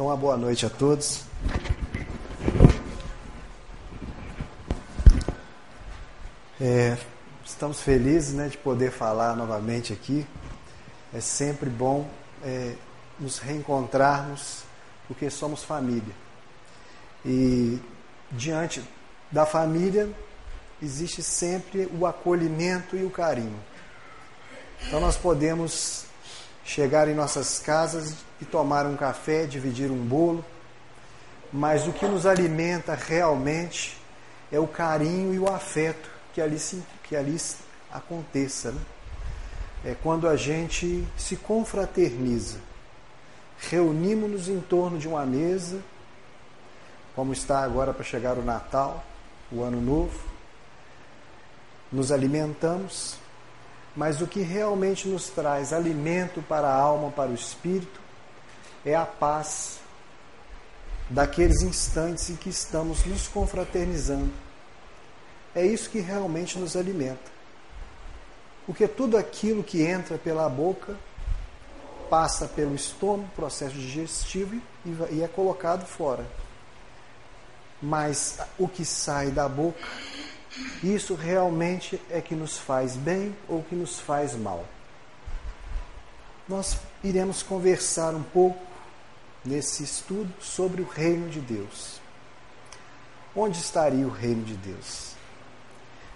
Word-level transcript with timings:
Então, 0.00 0.08
uma 0.08 0.16
boa 0.16 0.34
noite 0.34 0.64
a 0.64 0.70
todos. 0.70 1.24
É, 6.58 6.96
estamos 7.44 7.82
felizes 7.82 8.32
né, 8.32 8.48
de 8.48 8.56
poder 8.56 8.92
falar 8.92 9.36
novamente 9.36 9.92
aqui. 9.92 10.26
É 11.12 11.20
sempre 11.20 11.68
bom 11.68 12.08
é, 12.42 12.76
nos 13.18 13.36
reencontrarmos, 13.40 14.62
porque 15.06 15.28
somos 15.28 15.64
família. 15.64 16.14
E 17.22 17.78
diante 18.32 18.82
da 19.30 19.44
família 19.44 20.08
existe 20.82 21.22
sempre 21.22 21.90
o 21.92 22.06
acolhimento 22.06 22.96
e 22.96 23.04
o 23.04 23.10
carinho. 23.10 23.60
Então 24.86 24.98
nós 24.98 25.18
podemos 25.18 26.06
chegar 26.70 27.08
em 27.08 27.14
nossas 27.14 27.58
casas 27.58 28.14
e 28.40 28.44
tomar 28.44 28.86
um 28.86 28.94
café, 28.96 29.44
dividir 29.44 29.90
um 29.90 30.04
bolo, 30.04 30.44
mas 31.52 31.88
o 31.88 31.92
que 31.92 32.06
nos 32.06 32.26
alimenta 32.26 32.94
realmente 32.94 34.00
é 34.52 34.60
o 34.60 34.68
carinho 34.68 35.34
e 35.34 35.38
o 35.40 35.52
afeto 35.52 36.08
que 36.32 36.40
ali, 36.40 36.60
se, 36.60 36.80
que 37.02 37.16
ali 37.16 37.36
aconteça. 37.92 38.70
Né? 38.70 38.80
É 39.84 39.96
quando 40.00 40.28
a 40.28 40.36
gente 40.36 41.04
se 41.16 41.34
confraterniza, 41.34 42.58
reunimos-nos 43.68 44.48
em 44.48 44.60
torno 44.60 44.96
de 44.96 45.08
uma 45.08 45.26
mesa, 45.26 45.80
como 47.16 47.32
está 47.32 47.64
agora 47.64 47.92
para 47.92 48.04
chegar 48.04 48.38
o 48.38 48.44
Natal, 48.44 49.04
o 49.50 49.64
Ano 49.64 49.80
Novo, 49.80 50.20
nos 51.90 52.12
alimentamos, 52.12 53.16
mas 53.96 54.20
o 54.20 54.26
que 54.26 54.40
realmente 54.40 55.08
nos 55.08 55.28
traz 55.28 55.72
alimento 55.72 56.42
para 56.42 56.68
a 56.68 56.74
alma, 56.74 57.10
para 57.10 57.30
o 57.30 57.34
espírito, 57.34 58.00
é 58.84 58.94
a 58.94 59.04
paz 59.04 59.78
daqueles 61.08 61.62
instantes 61.62 62.30
em 62.30 62.36
que 62.36 62.48
estamos 62.48 63.04
nos 63.04 63.26
confraternizando. 63.26 64.32
É 65.54 65.66
isso 65.66 65.90
que 65.90 65.98
realmente 65.98 66.58
nos 66.58 66.76
alimenta. 66.76 67.30
Porque 68.64 68.86
tudo 68.86 69.16
aquilo 69.16 69.64
que 69.64 69.82
entra 69.82 70.16
pela 70.16 70.48
boca 70.48 70.96
passa 72.08 72.46
pelo 72.46 72.74
estômago, 72.74 73.28
processo 73.34 73.74
digestivo 73.74 74.60
e 75.10 75.22
é 75.22 75.28
colocado 75.28 75.84
fora. 75.84 76.24
Mas 77.82 78.38
o 78.58 78.68
que 78.68 78.84
sai 78.84 79.30
da 79.30 79.48
boca 79.48 79.84
isso 80.82 81.14
realmente 81.14 82.00
é 82.10 82.20
que 82.20 82.34
nos 82.34 82.58
faz 82.58 82.96
bem 82.96 83.36
ou 83.48 83.62
que 83.62 83.74
nos 83.74 84.00
faz 84.00 84.34
mal. 84.34 84.64
Nós 86.48 86.78
iremos 87.04 87.42
conversar 87.42 88.14
um 88.14 88.22
pouco 88.22 88.60
nesse 89.44 89.84
estudo 89.84 90.32
sobre 90.40 90.82
o 90.82 90.88
reino 90.88 91.28
de 91.28 91.40
Deus. 91.40 92.00
Onde 93.34 93.58
estaria 93.58 94.06
o 94.06 94.10
reino 94.10 94.44
de 94.44 94.54
Deus? 94.54 95.12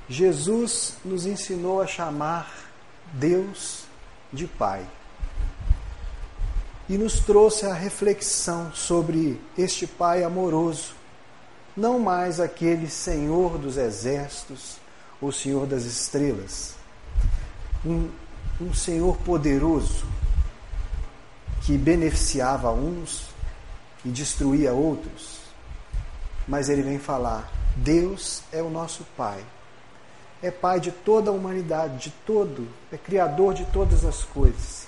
Jesus 0.09 0.95
nos 1.05 1.25
ensinou 1.25 1.81
a 1.81 1.87
chamar 1.87 2.53
Deus 3.13 3.85
de 4.33 4.47
Pai 4.47 4.85
e 6.89 6.99
nos 6.99 7.21
trouxe 7.21 7.65
a 7.65 7.73
reflexão 7.73 8.73
sobre 8.75 9.41
este 9.57 9.87
Pai 9.87 10.25
amoroso 10.25 10.95
não 11.77 11.99
mais 11.99 12.39
aquele 12.39 12.89
Senhor 12.89 13.59
dos 13.59 13.77
exércitos 13.77 14.77
ou 15.21 15.33
Senhor 15.33 15.67
das 15.67 15.85
estrelas, 15.85 16.75
um, 17.85 18.09
um 18.61 18.73
Senhor 18.73 19.17
poderoso 19.19 20.07
que 21.63 21.77
beneficiava 21.77 22.71
uns 22.71 23.29
e 24.05 24.09
destruía 24.09 24.73
outros, 24.73 25.41
mas 26.47 26.69
ele 26.69 26.83
vem 26.83 26.99
falar: 26.99 27.51
Deus 27.77 28.43
é 28.53 28.63
o 28.63 28.71
nosso 28.71 29.05
Pai, 29.17 29.45
é 30.43 30.51
Pai 30.51 30.79
de 30.79 30.93
toda 30.93 31.31
a 31.31 31.33
humanidade, 31.33 31.99
de 31.99 32.11
todo, 32.27 32.69
é 32.93 32.97
Criador 32.97 33.55
de 33.55 33.65
todas 33.67 34.05
as 34.05 34.23
coisas. 34.23 34.87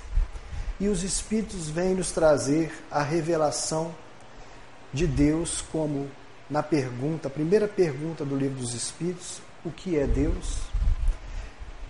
E 0.78 0.88
os 0.88 1.02
Espíritos 1.02 1.70
vêm 1.70 1.94
nos 1.94 2.10
trazer 2.10 2.84
a 2.90 3.02
revelação 3.02 3.94
de 4.92 5.06
Deus 5.06 5.64
como 5.72 6.10
na 6.48 6.62
pergunta, 6.62 7.28
a 7.28 7.30
primeira 7.30 7.66
pergunta 7.66 8.24
do 8.24 8.36
livro 8.36 8.58
dos 8.60 8.74
Espíritos, 8.74 9.40
o 9.64 9.70
que 9.70 9.98
é 9.98 10.06
Deus? 10.06 10.60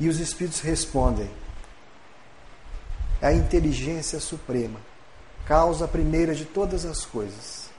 E 0.00 0.08
os 0.08 0.18
Espíritos 0.18 0.60
respondem: 0.60 1.30
a 3.20 3.32
inteligência 3.32 4.20
suprema, 4.20 4.80
causa 5.44 5.86
primeira 5.86 6.34
de 6.34 6.44
todas 6.44 6.84
as 6.84 7.04
coisas. 7.04 7.70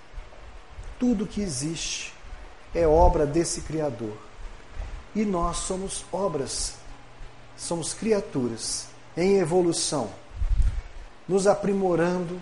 Tudo 0.99 1.27
que 1.27 1.41
existe 1.41 2.13
é 2.73 2.87
obra 2.87 3.25
desse 3.25 3.61
Criador. 3.61 4.17
E 5.15 5.23
nós 5.25 5.57
somos 5.57 6.05
obras, 6.11 6.75
somos 7.55 7.93
criaturas 7.93 8.87
em 9.15 9.37
evolução, 9.37 10.09
nos 11.27 11.47
aprimorando 11.47 12.39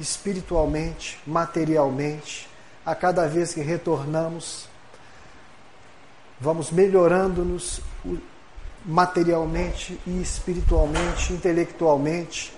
espiritualmente, 0.00 1.18
materialmente, 1.26 2.48
a 2.84 2.94
cada 2.94 3.26
vez 3.28 3.54
que 3.54 3.60
retornamos, 3.60 4.68
vamos 6.40 6.70
melhorando-nos 6.70 7.80
materialmente 8.84 9.98
e 10.06 10.20
espiritualmente, 10.20 11.32
intelectualmente, 11.32 12.52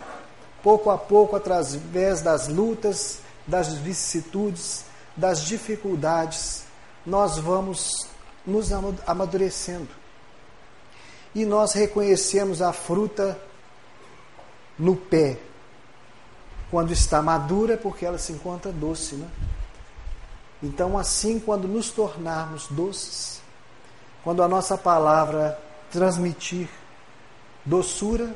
pouco 0.62 0.90
a 0.90 0.96
pouco, 0.96 1.36
através 1.36 2.22
das 2.22 2.48
lutas, 2.48 3.20
das 3.46 3.74
vicissitudes, 3.74 4.86
das 5.14 5.42
dificuldades, 5.42 6.64
nós 7.04 7.38
vamos 7.38 8.08
nos 8.46 8.70
amadurecendo. 9.06 9.88
E 11.34 11.44
nós 11.44 11.72
reconhecemos 11.72 12.62
a 12.62 12.72
fruta 12.72 13.38
no 14.78 14.96
pé. 14.96 15.38
Quando 16.70 16.92
está 16.92 17.20
madura, 17.20 17.76
porque 17.76 18.06
ela 18.06 18.18
se 18.18 18.32
encontra 18.32 18.72
doce, 18.72 19.16
né? 19.16 19.28
Então, 20.64 20.96
assim, 20.96 21.38
quando 21.38 21.68
nos 21.68 21.90
tornarmos 21.90 22.68
doces, 22.68 23.42
quando 24.24 24.42
a 24.42 24.48
nossa 24.48 24.78
palavra 24.78 25.60
transmitir 25.92 26.70
doçura, 27.66 28.34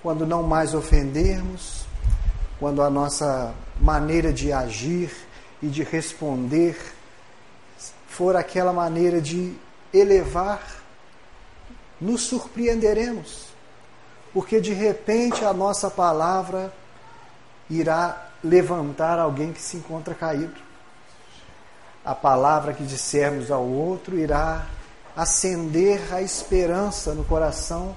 quando 0.00 0.24
não 0.24 0.44
mais 0.44 0.72
ofendermos, 0.72 1.84
quando 2.60 2.80
a 2.80 2.88
nossa 2.88 3.52
maneira 3.80 4.32
de 4.32 4.52
agir 4.52 5.12
e 5.60 5.66
de 5.66 5.82
responder 5.82 6.76
for 8.06 8.36
aquela 8.36 8.72
maneira 8.72 9.20
de 9.20 9.52
elevar, 9.92 10.62
nos 12.00 12.22
surpreenderemos, 12.22 13.48
porque 14.32 14.60
de 14.60 14.72
repente 14.72 15.44
a 15.44 15.52
nossa 15.52 15.90
palavra 15.90 16.72
irá 17.68 18.28
levantar 18.44 19.18
alguém 19.18 19.52
que 19.52 19.60
se 19.60 19.76
encontra 19.76 20.14
caído 20.14 20.65
a 22.06 22.14
palavra 22.14 22.72
que 22.72 22.84
dissermos 22.84 23.50
ao 23.50 23.64
outro 23.64 24.16
irá 24.16 24.64
acender 25.16 26.14
a 26.14 26.22
esperança 26.22 27.12
no 27.12 27.24
coração 27.24 27.96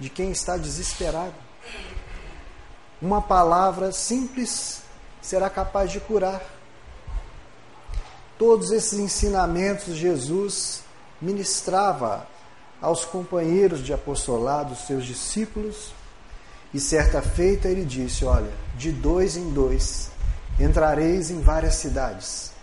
de 0.00 0.10
quem 0.10 0.32
está 0.32 0.56
desesperado. 0.56 1.34
Uma 3.00 3.22
palavra 3.22 3.92
simples 3.92 4.82
será 5.22 5.48
capaz 5.48 5.92
de 5.92 6.00
curar. 6.00 6.42
Todos 8.36 8.72
esses 8.72 8.98
ensinamentos 8.98 9.94
Jesus 9.94 10.82
ministrava 11.22 12.26
aos 12.82 13.04
companheiros 13.04 13.84
de 13.84 13.92
apostolado, 13.92 14.74
seus 14.74 15.04
discípulos, 15.04 15.94
e 16.72 16.80
certa 16.80 17.22
feita 17.22 17.68
ele 17.68 17.84
disse: 17.84 18.24
Olha, 18.24 18.50
de 18.76 18.90
dois 18.90 19.36
em 19.36 19.50
dois 19.50 20.10
entrareis 20.58 21.30
em 21.30 21.40
várias 21.40 21.76
cidades 21.76 22.53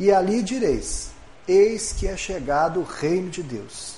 e 0.00 0.10
ali 0.10 0.42
direis: 0.42 1.10
Eis 1.46 1.92
que 1.92 2.08
é 2.08 2.16
chegado 2.16 2.80
o 2.80 2.84
reino 2.84 3.28
de 3.28 3.42
Deus. 3.42 3.96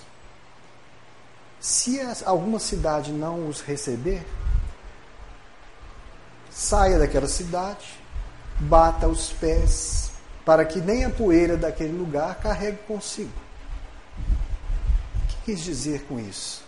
Se 1.60 2.00
alguma 2.24 2.58
cidade 2.58 3.12
não 3.12 3.48
os 3.48 3.60
receber, 3.60 4.26
saia 6.50 6.98
daquela 6.98 7.28
cidade, 7.28 7.86
bata 8.58 9.06
os 9.06 9.32
pés, 9.32 10.10
para 10.44 10.64
que 10.64 10.80
nem 10.80 11.04
a 11.04 11.10
poeira 11.10 11.56
daquele 11.56 11.96
lugar 11.96 12.34
carregue 12.40 12.78
consigo. 12.88 13.30
O 15.22 15.26
que 15.28 15.36
quis 15.44 15.60
dizer 15.60 16.04
com 16.08 16.18
isso? 16.18 16.64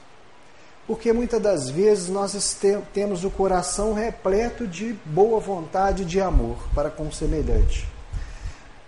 Porque 0.87 1.13
muitas 1.13 1.43
das 1.43 1.71
vezes 1.71 2.09
nós 2.09 2.57
temos 2.93 3.25
o 3.25 3.31
coração 3.31 3.95
repleto 3.95 4.69
de 4.69 4.93
boa 5.05 5.41
vontade 5.41 6.03
e 6.03 6.07
de 6.07 6.21
amor 6.21 6.59
para 6.73 6.91
com 6.91 7.09
o 7.09 7.13
semelhante 7.13 7.94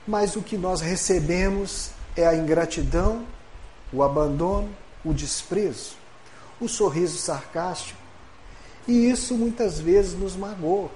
mas 0.07 0.37
o 0.37 0.43
que 0.43 0.57
nós 0.57 0.81
recebemos 0.81 1.91
é 2.17 2.27
a 2.27 2.35
ingratidão, 2.35 3.25
o 3.93 4.03
abandono, 4.03 4.69
o 5.05 5.13
desprezo, 5.13 5.97
o 6.61 6.69
sorriso 6.69 7.19
sarcástico. 7.19 7.99
E 8.87 9.11
isso 9.11 9.35
muitas 9.35 9.81
vezes 9.81 10.19
nos 10.19 10.37
magoa. 10.37 10.91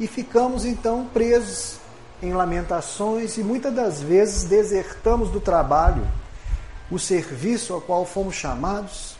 E 0.00 0.06
ficamos 0.06 0.64
então 0.64 1.06
presos 1.06 1.76
em 2.22 2.32
lamentações 2.32 3.36
e 3.36 3.42
muitas 3.42 3.74
das 3.74 4.00
vezes 4.00 4.44
desertamos 4.44 5.30
do 5.30 5.40
trabalho, 5.40 6.06
o 6.90 6.98
serviço 6.98 7.74
ao 7.74 7.80
qual 7.80 8.04
fomos 8.06 8.34
chamados, 8.34 9.16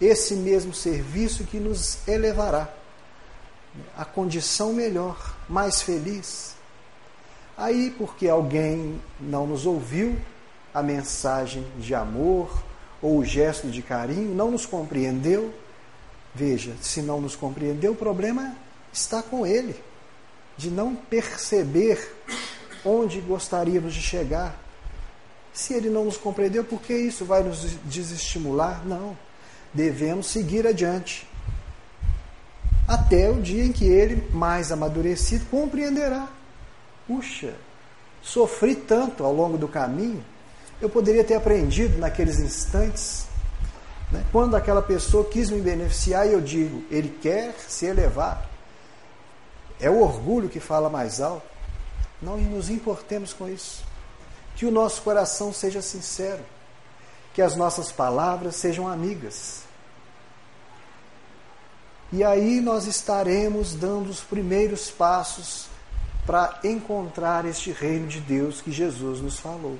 esse 0.00 0.34
mesmo 0.34 0.72
serviço 0.72 1.44
que 1.44 1.58
nos 1.58 1.98
elevará 2.06 2.68
a 3.96 4.04
condição 4.04 4.72
melhor, 4.72 5.36
mais 5.48 5.82
feliz. 5.82 6.57
Aí, 7.58 7.92
porque 7.98 8.28
alguém 8.28 9.00
não 9.18 9.44
nos 9.44 9.66
ouviu, 9.66 10.16
a 10.72 10.80
mensagem 10.80 11.66
de 11.76 11.92
amor 11.92 12.62
ou 13.02 13.18
o 13.18 13.24
gesto 13.24 13.68
de 13.68 13.82
carinho, 13.82 14.32
não 14.32 14.52
nos 14.52 14.64
compreendeu, 14.64 15.52
veja, 16.32 16.72
se 16.80 17.02
não 17.02 17.20
nos 17.20 17.34
compreendeu, 17.34 17.92
o 17.92 17.96
problema 17.96 18.56
está 18.92 19.24
com 19.24 19.44
ele, 19.44 19.74
de 20.56 20.70
não 20.70 20.94
perceber 20.94 22.14
onde 22.84 23.20
gostaríamos 23.20 23.92
de 23.92 24.02
chegar. 24.02 24.56
Se 25.52 25.74
ele 25.74 25.90
não 25.90 26.04
nos 26.04 26.16
compreendeu, 26.16 26.62
por 26.62 26.80
que 26.80 26.94
isso 26.94 27.24
vai 27.24 27.42
nos 27.42 27.76
desestimular? 27.84 28.86
Não. 28.86 29.18
Devemos 29.74 30.28
seguir 30.28 30.64
adiante. 30.64 31.28
Até 32.86 33.28
o 33.28 33.42
dia 33.42 33.64
em 33.64 33.72
que 33.72 33.84
ele, 33.84 34.30
mais 34.32 34.70
amadurecido, 34.70 35.44
compreenderá. 35.46 36.37
Puxa, 37.08 37.54
sofri 38.22 38.76
tanto 38.76 39.24
ao 39.24 39.32
longo 39.32 39.56
do 39.56 39.66
caminho, 39.66 40.22
eu 40.78 40.90
poderia 40.90 41.24
ter 41.24 41.34
aprendido 41.34 41.96
naqueles 41.98 42.38
instantes. 42.38 43.26
Né? 44.12 44.22
Quando 44.30 44.54
aquela 44.54 44.82
pessoa 44.82 45.24
quis 45.24 45.50
me 45.50 45.60
beneficiar 45.60 46.28
e 46.28 46.34
eu 46.34 46.40
digo, 46.40 46.84
ele 46.90 47.08
quer 47.08 47.54
se 47.66 47.86
elevar. 47.86 48.46
É 49.80 49.88
o 49.88 50.02
orgulho 50.02 50.50
que 50.50 50.60
fala 50.60 50.90
mais 50.90 51.20
alto. 51.20 51.46
Não 52.20 52.36
nos 52.36 52.68
importemos 52.68 53.32
com 53.32 53.48
isso. 53.48 53.82
Que 54.54 54.66
o 54.66 54.70
nosso 54.70 55.00
coração 55.00 55.50
seja 55.52 55.80
sincero. 55.80 56.42
Que 57.32 57.40
as 57.40 57.56
nossas 57.56 57.90
palavras 57.90 58.56
sejam 58.56 58.86
amigas. 58.86 59.62
E 62.12 62.22
aí 62.22 62.60
nós 62.60 62.86
estaremos 62.86 63.74
dando 63.74 64.10
os 64.10 64.20
primeiros 64.20 64.90
passos 64.90 65.67
para 66.28 66.60
encontrar 66.62 67.46
este 67.46 67.72
reino 67.72 68.06
de 68.06 68.20
Deus 68.20 68.60
que 68.60 68.70
Jesus 68.70 69.22
nos 69.22 69.38
falou. 69.38 69.78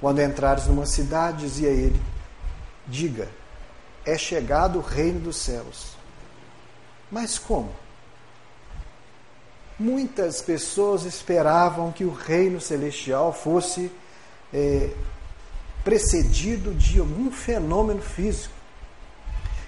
Quando 0.00 0.22
entrares 0.22 0.68
numa 0.68 0.86
cidade, 0.86 1.44
dizia 1.44 1.68
ele, 1.68 2.00
diga: 2.86 3.28
é 4.06 4.16
chegado 4.16 4.78
o 4.78 4.82
reino 4.82 5.20
dos 5.20 5.36
céus. 5.36 5.98
Mas 7.10 7.38
como? 7.38 7.70
Muitas 9.78 10.40
pessoas 10.40 11.04
esperavam 11.04 11.92
que 11.92 12.04
o 12.04 12.14
reino 12.14 12.58
celestial 12.58 13.30
fosse 13.30 13.92
é, 14.50 14.94
precedido 15.84 16.72
de 16.72 17.00
algum 17.00 17.30
fenômeno 17.30 18.00
físico, 18.00 18.54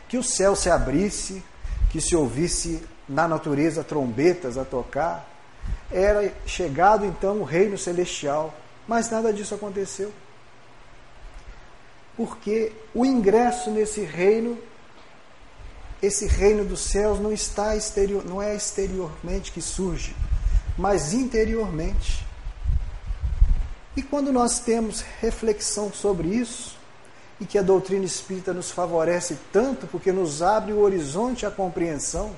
que 0.08 0.16
o 0.16 0.22
céu 0.22 0.56
se 0.56 0.70
abrisse, 0.70 1.44
que 1.90 2.00
se 2.00 2.16
ouvisse 2.16 2.82
na 3.06 3.28
natureza 3.28 3.84
trombetas 3.84 4.56
a 4.56 4.64
tocar. 4.64 5.35
Era 5.90 6.32
chegado 6.46 7.04
então 7.04 7.40
o 7.40 7.44
reino 7.44 7.78
celestial, 7.78 8.54
mas 8.86 9.10
nada 9.10 9.32
disso 9.32 9.54
aconteceu. 9.54 10.12
Porque 12.16 12.72
o 12.94 13.04
ingresso 13.04 13.70
nesse 13.70 14.00
reino 14.02 14.58
esse 16.02 16.26
reino 16.26 16.64
dos 16.64 16.80
céus 16.80 17.18
não 17.18 17.32
está 17.32 17.74
exterior, 17.74 18.24
não 18.24 18.42
é 18.42 18.54
exteriormente 18.54 19.50
que 19.50 19.62
surge, 19.62 20.14
mas 20.76 21.14
interiormente. 21.14 22.24
E 23.96 24.02
quando 24.02 24.30
nós 24.30 24.58
temos 24.58 25.00
reflexão 25.20 25.90
sobre 25.90 26.28
isso, 26.28 26.76
e 27.40 27.46
que 27.46 27.58
a 27.58 27.62
doutrina 27.62 28.04
espírita 28.04 28.52
nos 28.52 28.70
favorece 28.70 29.38
tanto 29.52 29.86
porque 29.86 30.12
nos 30.12 30.42
abre 30.42 30.72
o 30.72 30.80
horizonte 30.80 31.44
à 31.44 31.50
compreensão, 31.50 32.36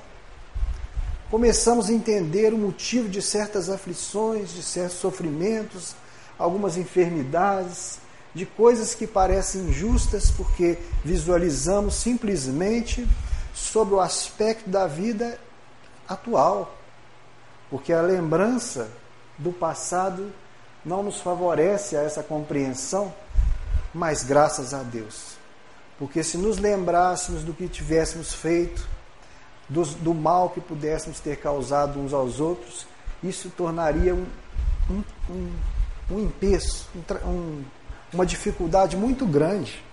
começamos 1.29 1.89
a 1.89 1.93
entender 1.93 2.53
o 2.53 2.57
motivo 2.57 3.07
de 3.07 3.21
certas 3.21 3.69
aflições, 3.69 4.51
de 4.51 4.63
certos 4.63 4.97
sofrimentos, 4.97 5.95
algumas 6.37 6.75
enfermidades, 6.75 7.99
de 8.33 8.45
coisas 8.45 8.95
que 8.95 9.05
parecem 9.05 9.61
injustas 9.61 10.31
porque 10.31 10.77
visualizamos 11.03 11.95
simplesmente 11.95 13.07
sobre 13.53 13.95
o 13.95 13.99
aspecto 13.99 14.69
da 14.69 14.87
vida 14.87 15.39
atual, 16.07 16.75
porque 17.69 17.93
a 17.93 18.01
lembrança 18.01 18.89
do 19.37 19.51
passado 19.51 20.31
não 20.83 21.03
nos 21.03 21.19
favorece 21.19 21.95
a 21.95 22.01
essa 22.01 22.23
compreensão, 22.23 23.13
mas 23.93 24.23
graças 24.23 24.73
a 24.73 24.81
Deus. 24.81 25.37
Porque 25.97 26.23
se 26.23 26.37
nos 26.37 26.57
lembrássemos 26.57 27.43
do 27.43 27.53
que 27.53 27.67
tivéssemos 27.67 28.33
feito, 28.33 28.87
do, 29.69 29.85
do 29.85 30.13
mal 30.13 30.49
que 30.49 30.59
pudéssemos 30.59 31.19
ter 31.19 31.37
causado 31.37 31.99
uns 31.99 32.11
aos 32.11 32.39
outros, 32.39 32.87
isso 33.23 33.51
tornaria 33.55 34.15
um, 34.15 34.25
um, 34.89 35.03
um, 35.29 35.51
um 36.11 36.19
empeço, 36.19 36.87
um, 37.25 37.63
uma 38.11 38.25
dificuldade 38.25 38.97
muito 38.97 39.25
grande. 39.25 39.83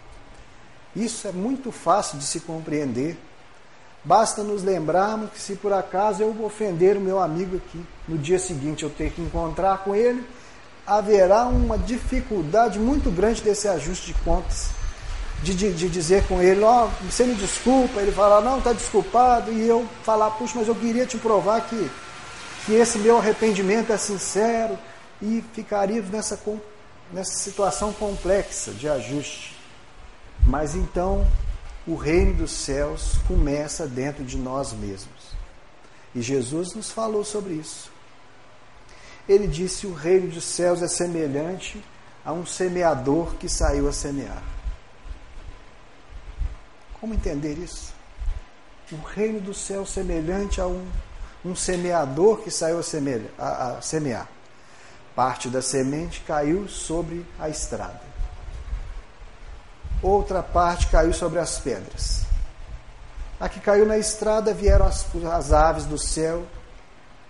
Isso 0.95 1.29
é 1.29 1.33
muito 1.33 1.71
fácil 1.71 2.19
de 2.19 2.25
se 2.25 2.41
compreender. 2.41 3.19
Basta 4.03 4.43
nos 4.43 4.63
lembrarmos 4.63 5.31
que 5.31 5.41
se 5.41 5.57
por 5.57 5.73
acaso 5.73 6.23
eu 6.23 6.45
ofender 6.45 6.97
o 6.97 7.01
meu 7.01 7.21
amigo 7.21 7.57
aqui, 7.57 7.85
no 8.09 8.17
dia 8.17 8.39
seguinte 8.39 8.85
eu 8.85 8.91
ter 8.91 9.11
que 9.11 9.21
encontrar 9.21 9.79
com 9.79 9.95
ele, 9.95 10.25
haverá 10.87 11.45
uma 11.47 11.77
dificuldade 11.77 12.79
muito 12.79 13.11
grande 13.11 13.43
desse 13.43 13.69
ajuste 13.69 14.13
de 14.13 14.15
contas. 14.21 14.71
De, 15.43 15.55
de, 15.55 15.73
de 15.73 15.89
dizer 15.89 16.27
com 16.27 16.41
ele, 16.41 16.63
ó, 16.63 16.87
oh, 16.87 17.05
você 17.05 17.25
me 17.25 17.35
desculpa, 17.35 18.01
ele 18.01 18.11
falar, 18.11 18.41
não, 18.41 18.59
está 18.59 18.73
desculpado, 18.73 19.53
e 19.53 19.69
eu 19.69 19.87
falar, 20.03 20.31
puxa, 20.31 20.55
mas 20.57 20.67
eu 20.67 20.75
queria 20.75 21.05
te 21.05 21.19
provar 21.19 21.61
que, 21.61 21.91
que 22.65 22.73
esse 22.73 22.99
meu 22.99 23.19
arrependimento 23.19 23.93
é 23.93 23.99
sincero, 23.99 24.79
e 25.21 25.45
ficaríamos 25.53 26.11
nessa, 26.11 26.41
nessa 27.13 27.39
situação 27.39 27.93
complexa 27.93 28.73
de 28.73 28.89
ajuste. 28.89 29.57
Mas 30.47 30.75
então 30.75 31.27
o 31.87 31.95
reino 31.95 32.35
dos 32.35 32.51
céus 32.51 33.19
começa 33.29 33.87
dentro 33.87 34.25
de 34.25 34.37
nós 34.37 34.73
mesmos. 34.73 35.37
E 36.15 36.23
Jesus 36.23 36.75
nos 36.75 36.91
falou 36.91 37.25
sobre 37.25 37.55
isso. 37.55 37.91
Ele 39.29 39.47
disse: 39.47 39.87
O 39.87 39.95
reino 39.95 40.29
dos 40.29 40.45
céus 40.45 40.83
é 40.83 40.89
semelhante 40.89 41.83
a 42.25 42.33
um 42.33 42.47
semeador 42.47 43.35
que 43.35 43.49
saiu 43.49 43.89
a 43.89 43.93
semear. 43.93 44.43
Como 47.01 47.15
entender 47.15 47.59
isso? 47.59 47.95
O 48.93 48.97
reino 48.97 49.41
do 49.41 49.53
céu 49.53 49.85
semelhante 49.85 50.61
a 50.61 50.67
um, 50.67 50.87
um 51.45 51.55
semeador 51.57 52.39
que 52.39 52.51
saiu 52.51 52.79
a, 52.79 52.83
semear, 52.83 53.23
a, 53.39 53.69
a 53.69 53.83
semear. 53.83 54.29
Parte 55.15 55.49
da 55.49 55.63
semente 55.63 56.21
caiu 56.21 56.69
sobre 56.69 57.27
a 57.39 57.49
estrada 57.49 58.07
outra 60.03 60.43
parte 60.43 60.87
caiu 60.89 61.13
sobre 61.13 61.39
as 61.39 61.59
pedras. 61.59 62.25
A 63.39 63.49
que 63.49 63.61
caiu 63.61 63.85
na 63.85 63.99
estrada 63.99 64.55
vieram 64.55 64.87
as, 64.87 65.07
as 65.33 65.53
aves 65.53 65.85
do 65.85 65.99
céu 65.99 66.45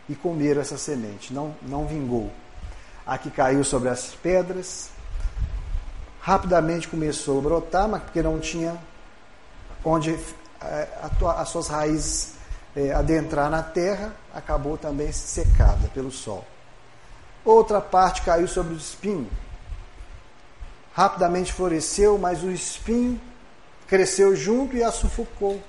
e 0.09 0.15
comeram 0.15 0.61
essa 0.61 0.79
semente, 0.79 1.33
não, 1.33 1.55
não 1.63 1.87
vingou. 1.87 2.31
A 3.05 3.19
que 3.19 3.31
caiu 3.31 3.65
sobre 3.65 3.89
as 3.89 4.15
pedras, 4.15 4.91
rapidamente 6.21 6.89
começou 6.89 7.39
a 7.39 7.43
brotar, 7.43 7.89
mas 7.89 8.03
porque 8.03 8.23
não 8.23 8.39
tinha 8.39 8.77
onde 9.87 10.19
é, 10.61 10.89
as 11.39 11.49
suas 11.49 11.69
raízes 11.69 12.33
é, 12.75 12.93
adentrar 12.93 13.49
na 13.49 13.63
terra, 13.63 14.13
acabou 14.35 14.77
também 14.77 15.13
secada 15.13 15.89
pelo 15.95 16.11
sol. 16.11 16.45
Outra 17.45 17.81
parte 17.81 18.23
caiu 18.23 18.49
sobre 18.49 18.75
o 18.75 18.77
espinho, 18.77 19.31
rapidamente 20.93 21.53
floresceu, 21.53 22.19
mas 22.19 22.43
o 22.43 22.51
espinho 22.51 23.21
cresceu 23.87 24.35
junto 24.35 24.77
e 24.77 24.83
a 24.83 24.91
sufocou. 24.91 25.63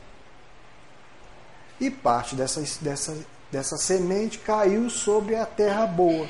E 1.79 1.91
parte 1.91 2.35
dessa, 2.35 2.63
dessa, 2.81 3.15
dessa 3.51 3.77
semente 3.77 4.39
caiu 4.39 4.89
sobre 4.89 5.35
a 5.35 5.45
terra 5.45 5.85
boa. 5.85 6.27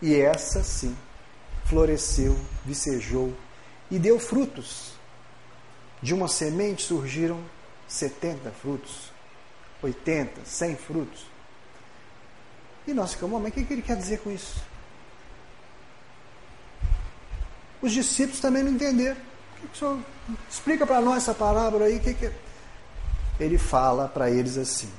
E 0.00 0.14
essa 0.18 0.64
sim 0.64 0.96
floresceu, 1.66 2.34
vicejou 2.64 3.34
e 3.90 3.98
deu 3.98 4.18
frutos. 4.18 4.99
De 6.02 6.14
uma 6.14 6.28
semente 6.28 6.82
surgiram 6.82 7.40
70 7.86 8.50
frutos, 8.52 9.12
80, 9.82 10.40
100 10.44 10.76
frutos. 10.76 11.26
E 12.86 12.94
nós 12.94 13.12
ficamos, 13.12 13.40
mas 13.40 13.50
o 13.50 13.54
que 13.54 13.72
ele 13.72 13.82
quer 13.82 13.96
dizer 13.96 14.20
com 14.20 14.30
isso? 14.30 14.62
Os 17.82 17.92
discípulos 17.92 18.40
também 18.40 18.62
não 18.62 18.72
entenderam. 18.72 19.16
O 19.62 19.68
que 19.68 19.74
o 19.74 19.78
senhor 19.78 19.98
explica 20.48 20.86
para 20.86 21.00
nós 21.00 21.18
essa 21.18 21.34
parábola 21.34 21.86
aí? 21.86 21.98
Que 21.98 22.14
que... 22.14 22.26
É? 22.26 22.32
Ele 23.38 23.58
fala 23.58 24.06
para 24.06 24.30
eles 24.30 24.58
assim: 24.58 24.90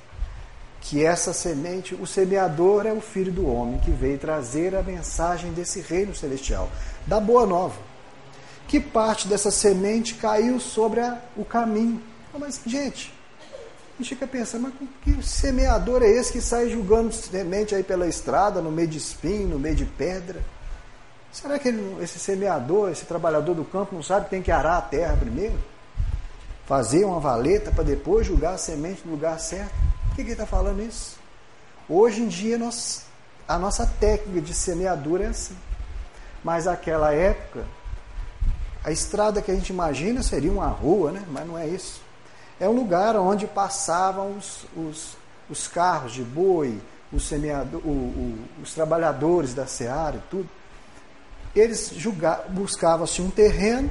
que 0.82 1.06
essa 1.06 1.32
semente, 1.32 1.94
o 1.94 2.08
semeador 2.08 2.86
é 2.86 2.92
o 2.92 3.00
filho 3.00 3.32
do 3.32 3.48
homem 3.48 3.80
que 3.80 3.92
veio 3.92 4.18
trazer 4.18 4.76
a 4.76 4.82
mensagem 4.82 5.52
desse 5.54 5.80
reino 5.80 6.14
celestial, 6.16 6.70
da 7.06 7.20
boa 7.20 7.46
nova. 7.46 7.91
Que 8.72 8.80
parte 8.80 9.28
dessa 9.28 9.52
semente 9.52 10.14
caiu 10.14 10.58
sobre 10.58 11.02
a, 11.02 11.20
o 11.36 11.44
caminho? 11.44 12.02
Mas, 12.40 12.62
gente, 12.66 13.14
a 13.44 13.98
gente 13.98 14.16
fica 14.16 14.26
pensando, 14.26 14.62
mas 14.62 14.90
que 15.04 15.22
semeador 15.22 16.02
é 16.02 16.08
esse 16.08 16.32
que 16.32 16.40
sai 16.40 16.70
julgando 16.70 17.12
semente 17.12 17.76
aí 17.76 17.84
pela 17.84 18.08
estrada, 18.08 18.62
no 18.62 18.72
meio 18.72 18.88
de 18.88 18.98
espinho, 18.98 19.50
no 19.50 19.60
meio 19.60 19.76
de 19.76 19.84
pedra? 19.84 20.42
Será 21.34 21.60
que 21.60 21.68
ele, 21.68 22.02
esse 22.02 22.18
semeador, 22.18 22.90
esse 22.90 23.04
trabalhador 23.04 23.54
do 23.56 23.66
campo, 23.66 23.94
não 23.94 24.02
sabe 24.02 24.24
que 24.24 24.32
tem 24.32 24.42
que 24.42 24.54
arar 24.54 24.78
a 24.78 24.82
terra 24.82 25.18
primeiro? 25.18 25.60
Fazer 26.66 27.04
uma 27.04 27.20
valeta 27.20 27.72
para 27.72 27.84
depois 27.84 28.26
julgar 28.26 28.54
a 28.54 28.58
semente 28.58 29.02
no 29.04 29.12
lugar 29.12 29.38
certo? 29.38 29.74
Por 30.08 30.16
que, 30.16 30.16
que 30.16 30.22
ele 30.22 30.32
está 30.32 30.46
falando 30.46 30.82
isso? 30.82 31.20
Hoje 31.90 32.22
em 32.22 32.30
dia, 32.30 32.58
nós, 32.58 33.04
a 33.46 33.60
nossa 33.60 33.86
técnica 33.86 34.40
de 34.40 34.54
semeadura 34.54 35.26
é 35.26 35.28
assim. 35.28 35.58
Mas 36.42 36.64
naquela 36.64 37.12
época, 37.14 37.66
a 38.84 38.92
estrada 38.92 39.42
que 39.42 39.52
a 39.52 39.56
gente 39.56 39.70
imagina 39.70 40.24
seria 40.24 40.52
uma 40.52 40.68
rua, 40.68 41.12
né? 41.12 41.24
mas 41.30 41.48
não 41.48 41.58
é 41.58 41.68
isso. 41.68 42.02
É 42.60 42.68
um 42.68 42.74
lugar 42.74 43.16
onde 43.16 43.46
passavam 43.48 44.36
os, 44.38 44.66
os, 44.76 45.18
os 45.50 45.68
carros 45.68 46.14
de 46.14 46.24
boi, 46.24 46.80
os, 47.12 47.28
semeador, 47.28 47.82
o, 47.84 47.90
o, 47.90 48.40
os 48.62 48.74
trabalhadores 48.74 49.54
da 49.54 49.68
seara 49.68 50.18
e 50.18 50.30
tudo. 50.30 50.50
Eles 51.56 51.94
buscavam-se 52.50 53.22
um 53.22 53.30
terreno, 53.30 53.90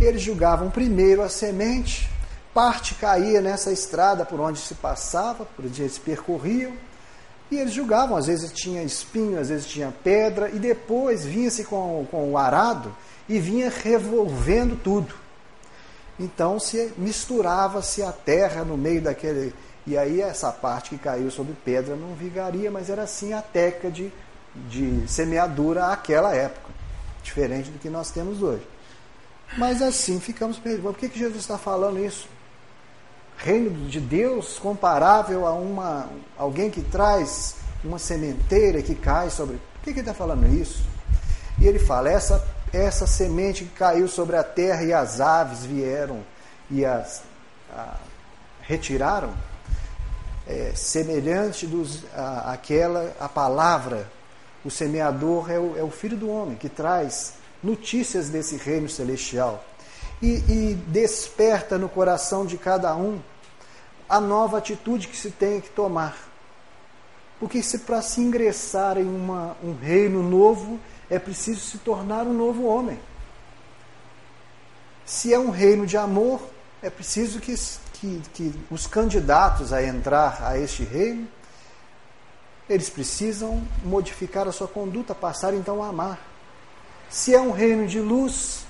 eles 0.00 0.20
julgavam 0.20 0.70
primeiro 0.70 1.22
a 1.22 1.28
semente, 1.28 2.10
parte 2.52 2.94
caía 2.94 3.40
nessa 3.40 3.70
estrada 3.70 4.24
por 4.24 4.40
onde 4.40 4.58
se 4.58 4.74
passava, 4.74 5.44
por 5.44 5.64
onde 5.64 5.82
eles 5.82 5.98
percorriam, 5.98 6.72
e 7.50 7.56
eles 7.56 7.72
julgavam, 7.72 8.16
às 8.16 8.26
vezes 8.26 8.50
tinha 8.52 8.82
espinho, 8.82 9.38
às 9.38 9.48
vezes 9.48 9.66
tinha 9.66 9.94
pedra, 10.02 10.50
e 10.50 10.58
depois 10.58 11.24
vinha-se 11.24 11.64
com, 11.64 12.06
com 12.10 12.32
o 12.32 12.36
arado 12.36 12.92
e 13.28 13.38
vinha 13.38 13.70
revolvendo 13.70 14.76
tudo. 14.76 15.14
Então 16.18 16.58
se 16.58 16.92
misturava-se 16.96 18.02
a 18.02 18.12
terra 18.12 18.64
no 18.64 18.76
meio 18.76 19.02
daquele. 19.02 19.54
E 19.86 19.96
aí 19.96 20.20
essa 20.20 20.50
parte 20.50 20.90
que 20.90 20.98
caiu 20.98 21.30
sobre 21.30 21.54
pedra 21.64 21.94
não 21.94 22.14
vigaria, 22.14 22.70
mas 22.70 22.90
era 22.90 23.02
assim 23.02 23.32
a 23.32 23.42
técnica 23.42 23.90
de, 23.90 24.12
de 24.68 25.06
semeadura 25.06 25.86
àquela 25.86 26.34
época, 26.34 26.68
diferente 27.22 27.70
do 27.70 27.78
que 27.78 27.88
nós 27.88 28.10
temos 28.10 28.42
hoje. 28.42 28.66
Mas 29.56 29.80
assim 29.80 30.18
ficamos 30.18 30.58
perguntando, 30.58 30.94
por 30.94 30.98
que, 30.98 31.08
que 31.08 31.18
Jesus 31.18 31.40
está 31.40 31.56
falando 31.56 32.04
isso? 32.04 32.28
reino 33.36 33.88
de 33.88 34.00
Deus 34.00 34.58
comparável 34.58 35.46
a 35.46 35.52
uma 35.52 36.08
alguém 36.36 36.70
que 36.70 36.82
traz 36.82 37.56
uma 37.84 37.98
sementeira 37.98 38.82
que 38.82 38.94
cai 38.94 39.30
sobre. 39.30 39.56
Por 39.56 39.82
que, 39.82 39.92
que 39.92 40.00
ele 40.00 40.00
está 40.00 40.14
falando 40.14 40.46
isso? 40.46 40.82
E 41.60 41.66
ele 41.66 41.78
fala: 41.78 42.10
essa, 42.10 42.44
essa 42.76 43.06
semente 43.06 43.64
que 43.64 43.70
caiu 43.70 44.08
sobre 44.08 44.36
a 44.36 44.44
terra 44.44 44.82
e 44.82 44.92
as 44.92 45.20
aves 45.20 45.64
vieram 45.64 46.22
e 46.70 46.84
as 46.84 47.22
a, 47.72 47.96
retiraram, 48.62 49.32
é, 50.46 50.72
semelhante 50.74 51.66
dos, 51.66 52.04
a, 52.14 52.52
aquela 52.52 53.14
a 53.18 53.28
palavra. 53.28 54.08
O 54.64 54.70
semeador 54.70 55.50
é 55.50 55.58
o, 55.58 55.78
é 55.78 55.82
o 55.82 55.90
filho 55.90 56.16
do 56.16 56.28
homem 56.28 56.56
que 56.56 56.68
traz 56.68 57.34
notícias 57.62 58.28
desse 58.28 58.56
reino 58.56 58.88
celestial 58.88 59.64
e, 60.20 60.42
e 60.48 60.74
desperta 60.88 61.78
no 61.78 61.88
coração 61.88 62.44
de 62.44 62.56
cada 62.56 62.94
um 62.96 63.20
a 64.08 64.20
nova 64.20 64.58
atitude 64.58 65.08
que 65.08 65.16
se 65.16 65.30
tem 65.30 65.60
que 65.60 65.70
tomar. 65.70 66.16
Porque 67.38 67.62
se 67.62 67.80
para 67.80 68.00
se 68.00 68.20
ingressar 68.20 68.96
em 68.98 69.04
uma, 69.04 69.56
um 69.62 69.74
reino 69.74 70.22
novo, 70.22 70.80
é 71.10 71.18
preciso 71.18 71.60
se 71.60 71.78
tornar 71.78 72.26
um 72.26 72.32
novo 72.32 72.64
homem. 72.64 72.98
Se 75.04 75.32
é 75.32 75.38
um 75.38 75.50
reino 75.50 75.86
de 75.86 75.96
amor, 75.96 76.40
é 76.82 76.90
preciso 76.90 77.40
que, 77.40 77.54
que, 77.94 78.22
que 78.34 78.54
os 78.70 78.86
candidatos 78.86 79.72
a 79.72 79.82
entrar 79.82 80.42
a 80.42 80.58
este 80.58 80.82
reino, 80.82 81.28
eles 82.68 82.90
precisam 82.90 83.62
modificar 83.84 84.48
a 84.48 84.52
sua 84.52 84.66
conduta, 84.66 85.14
passar 85.14 85.54
então 85.54 85.82
a 85.82 85.88
amar. 85.88 86.18
Se 87.08 87.32
é 87.32 87.40
um 87.40 87.52
reino 87.52 87.86
de 87.86 88.00
luz, 88.00 88.64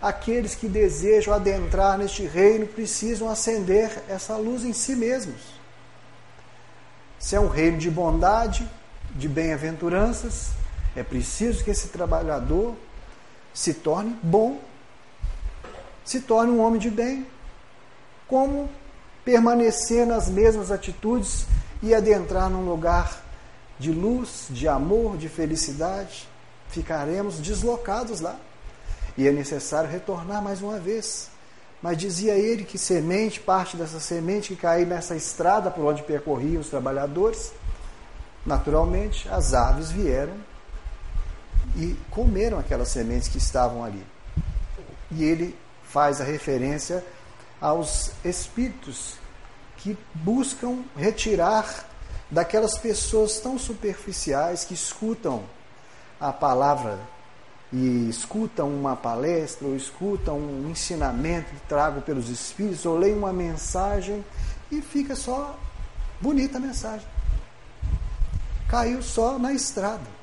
aqueles 0.00 0.54
que 0.54 0.68
desejam 0.68 1.34
adentrar 1.34 1.98
neste 1.98 2.24
reino 2.24 2.66
precisam 2.66 3.28
acender 3.28 4.04
essa 4.08 4.36
luz 4.36 4.62
em 4.64 4.72
si 4.72 4.94
mesmos. 4.94 5.40
Se 7.18 7.34
é 7.34 7.40
um 7.40 7.48
reino 7.48 7.78
de 7.78 7.90
bondade, 7.90 8.68
de 9.16 9.28
bem-aventuranças, 9.28 10.50
é 10.96 11.02
preciso 11.02 11.64
que 11.64 11.70
esse 11.70 11.88
trabalhador 11.88 12.74
se 13.52 13.74
torne 13.74 14.16
bom, 14.22 14.60
se 16.04 16.20
torne 16.20 16.52
um 16.52 16.60
homem 16.60 16.78
de 16.78 16.90
bem. 16.90 17.26
Como 18.28 18.68
permanecer 19.24 20.06
nas 20.06 20.28
mesmas 20.28 20.70
atitudes 20.70 21.46
e 21.82 21.94
adentrar 21.94 22.48
num 22.48 22.64
lugar 22.64 23.22
de 23.78 23.90
luz, 23.90 24.46
de 24.50 24.68
amor, 24.68 25.16
de 25.16 25.28
felicidade? 25.28 26.28
Ficaremos 26.68 27.38
deslocados 27.38 28.20
lá 28.20 28.38
e 29.16 29.26
é 29.26 29.32
necessário 29.32 29.90
retornar 29.90 30.42
mais 30.42 30.62
uma 30.62 30.78
vez. 30.78 31.28
Mas 31.82 31.98
dizia 31.98 32.34
ele 32.34 32.64
que 32.64 32.78
semente, 32.78 33.40
parte 33.40 33.76
dessa 33.76 34.00
semente 34.00 34.48
que 34.54 34.60
caiu 34.60 34.86
nessa 34.86 35.14
estrada 35.14 35.70
por 35.70 35.84
onde 35.84 36.02
percorriam 36.02 36.60
os 36.60 36.68
trabalhadores, 36.68 37.52
naturalmente 38.46 39.28
as 39.28 39.52
aves 39.52 39.90
vieram 39.90 40.34
e 41.76 41.96
comeram 42.10 42.58
aquelas 42.58 42.88
sementes 42.88 43.28
que 43.28 43.38
estavam 43.38 43.84
ali. 43.84 44.04
E 45.10 45.24
ele 45.24 45.56
faz 45.82 46.20
a 46.20 46.24
referência 46.24 47.04
aos 47.60 48.10
espíritos 48.24 49.16
que 49.76 49.96
buscam 50.14 50.82
retirar 50.96 51.86
daquelas 52.30 52.78
pessoas 52.78 53.38
tão 53.38 53.58
superficiais 53.58 54.64
que 54.64 54.74
escutam 54.74 55.42
a 56.20 56.32
palavra 56.32 56.98
e 57.72 58.08
escutam 58.08 58.68
uma 58.68 58.94
palestra, 58.94 59.66
ou 59.66 59.74
escutam 59.74 60.38
um 60.38 60.70
ensinamento 60.70 61.50
trago 61.68 62.00
pelos 62.02 62.28
Espíritos, 62.28 62.86
ou 62.86 62.96
leem 62.96 63.16
uma 63.16 63.32
mensagem 63.32 64.24
e 64.70 64.80
fica 64.80 65.16
só 65.16 65.58
bonita 66.20 66.58
a 66.58 66.60
mensagem. 66.60 67.06
Caiu 68.68 69.02
só 69.02 69.38
na 69.38 69.52
estrada. 69.52 70.13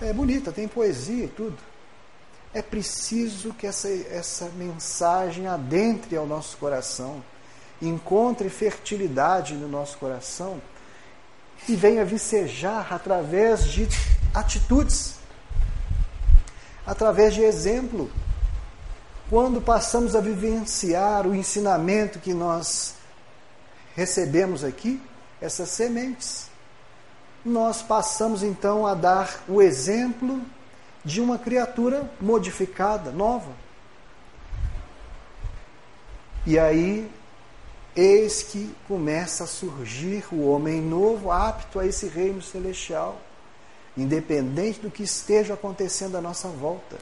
É 0.00 0.12
bonita, 0.12 0.52
tem 0.52 0.66
poesia 0.68 1.24
e 1.24 1.28
tudo. 1.28 1.56
É 2.52 2.62
preciso 2.62 3.52
que 3.52 3.66
essa, 3.66 3.88
essa 3.88 4.48
mensagem 4.56 5.46
adentre 5.46 6.16
ao 6.16 6.26
nosso 6.26 6.56
coração, 6.56 7.22
encontre 7.82 8.48
fertilidade 8.48 9.54
no 9.54 9.68
nosso 9.68 9.98
coração 9.98 10.60
e 11.68 11.74
venha 11.74 12.04
vicejar 12.04 12.92
através 12.92 13.64
de 13.64 13.88
atitudes 14.32 15.14
através 16.86 17.34
de 17.34 17.42
exemplo. 17.42 18.10
Quando 19.30 19.60
passamos 19.60 20.14
a 20.14 20.20
vivenciar 20.20 21.26
o 21.26 21.34
ensinamento 21.34 22.18
que 22.18 22.34
nós 22.34 22.94
recebemos 23.96 24.62
aqui, 24.62 25.00
essas 25.40 25.70
sementes, 25.70 26.48
nós 27.44 27.82
passamos 27.82 28.42
então 28.42 28.86
a 28.86 28.94
dar 28.94 29.42
o 29.48 29.60
exemplo 29.60 30.40
de 31.04 31.20
uma 31.20 31.38
criatura 31.38 32.10
modificada, 32.20 33.10
nova. 33.10 33.52
E 36.46 36.58
aí, 36.58 37.10
eis 37.94 38.42
que 38.42 38.74
começa 38.88 39.44
a 39.44 39.46
surgir 39.46 40.24
o 40.32 40.48
homem 40.48 40.80
novo, 40.80 41.30
apto 41.30 41.78
a 41.78 41.86
esse 41.86 42.06
reino 42.06 42.40
celestial 42.40 43.20
independente 43.96 44.80
do 44.80 44.90
que 44.90 45.02
esteja 45.02 45.54
acontecendo 45.54 46.16
à 46.16 46.20
nossa 46.20 46.48
volta. 46.48 46.96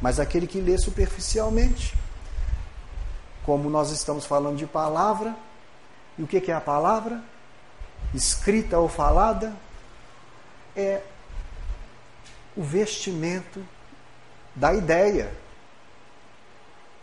Mas 0.00 0.20
aquele 0.20 0.46
que 0.46 0.60
lê 0.60 0.78
superficialmente, 0.78 1.94
como 3.44 3.68
nós 3.68 3.90
estamos 3.90 4.24
falando 4.24 4.56
de 4.56 4.66
palavra, 4.66 5.34
e 6.16 6.22
o 6.22 6.26
que 6.26 6.50
é 6.50 6.54
a 6.54 6.60
palavra? 6.60 7.22
Escrita 8.14 8.78
ou 8.78 8.88
falada? 8.88 9.52
É 10.74 11.02
o 12.56 12.62
vestimento 12.62 13.66
da 14.54 14.74
ideia. 14.74 15.32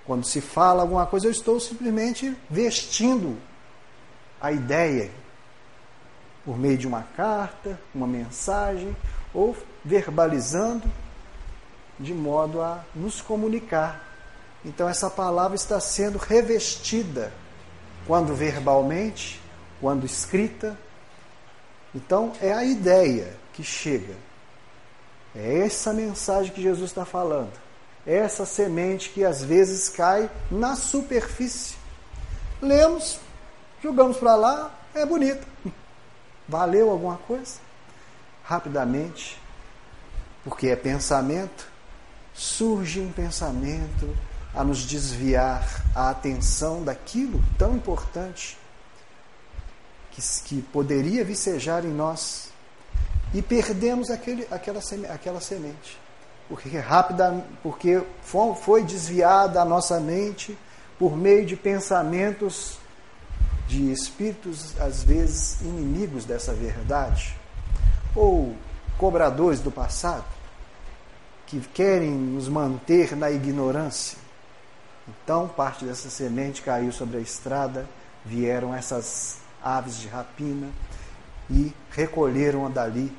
Quando 0.05 0.25
se 0.25 0.39
fala 0.39 0.83
alguma 0.83 1.05
coisa, 1.05 1.27
eu 1.27 1.31
estou 1.31 1.59
simplesmente 1.59 2.35
vestindo 2.49 3.37
a 4.39 4.51
ideia 4.51 5.11
por 6.45 6.57
meio 6.57 6.77
de 6.77 6.87
uma 6.87 7.03
carta, 7.03 7.79
uma 7.93 8.07
mensagem, 8.07 8.95
ou 9.33 9.55
verbalizando 9.83 10.89
de 11.99 12.13
modo 12.13 12.61
a 12.61 12.83
nos 12.95 13.21
comunicar. 13.21 14.01
Então 14.63 14.87
essa 14.87 15.09
palavra 15.09 15.55
está 15.55 15.79
sendo 15.79 16.17
revestida, 16.17 17.33
quando 18.05 18.33
verbalmente, 18.33 19.41
quando 19.81 20.05
escrita. 20.05 20.77
Então, 21.93 22.31
é 22.41 22.53
a 22.53 22.63
ideia 22.63 23.35
que 23.57 23.63
chega. 23.63 24.13
É 25.35 25.65
essa 25.65 25.91
mensagem 25.91 26.53
que 26.53 26.61
Jesus 26.61 26.91
está 26.91 27.03
falando. 27.03 27.51
É 28.05 28.15
essa 28.17 28.45
semente 28.45 29.09
que 29.09 29.25
às 29.25 29.43
vezes 29.43 29.89
cai 29.89 30.29
na 30.51 30.75
superfície. 30.75 31.75
Lemos, 32.61 33.19
jogamos 33.81 34.17
para 34.17 34.35
lá, 34.35 34.79
é 34.93 35.03
bonita. 35.03 35.45
Valeu 36.47 36.91
alguma 36.91 37.17
coisa? 37.17 37.55
Rapidamente, 38.43 39.41
porque 40.43 40.67
é 40.67 40.75
pensamento, 40.75 41.67
surge 42.35 43.01
um 43.01 43.11
pensamento 43.11 44.15
a 44.53 44.63
nos 44.63 44.85
desviar 44.85 45.83
a 45.95 46.11
atenção 46.11 46.83
daquilo 46.83 47.43
tão 47.57 47.75
importante 47.75 48.55
que, 50.11 50.21
que 50.45 50.61
poderia 50.61 51.25
vicejar 51.25 51.83
em 51.83 51.91
nós 51.91 52.46
e 53.33 53.41
perdemos 53.41 54.09
aquele, 54.09 54.47
aquela, 54.49 54.79
aquela 55.13 55.41
semente. 55.41 55.97
Porque, 56.47 56.77
rápida, 56.77 57.43
porque 57.61 58.01
foi 58.61 58.83
desviada 58.83 59.61
a 59.61 59.65
nossa 59.65 59.99
mente 59.99 60.57
por 60.97 61.15
meio 61.15 61.45
de 61.45 61.55
pensamentos 61.55 62.77
de 63.67 63.91
espíritos, 63.91 64.79
às 64.79 65.03
vezes 65.03 65.59
inimigos 65.61 66.23
dessa 66.23 66.53
verdade, 66.53 67.35
ou 68.15 68.55
cobradores 68.97 69.59
do 69.59 69.69
passado, 69.69 70.25
que 71.45 71.59
querem 71.59 72.11
nos 72.11 72.47
manter 72.47 73.15
na 73.15 73.29
ignorância. 73.29 74.17
Então, 75.07 75.49
parte 75.49 75.83
dessa 75.83 76.09
semente 76.09 76.61
caiu 76.61 76.91
sobre 76.93 77.17
a 77.17 77.21
estrada, 77.21 77.85
vieram 78.25 78.73
essas 78.73 79.37
aves 79.61 79.97
de 79.97 80.07
rapina 80.07 80.69
e 81.49 81.73
recolheram 81.91 82.69
dali 82.69 83.15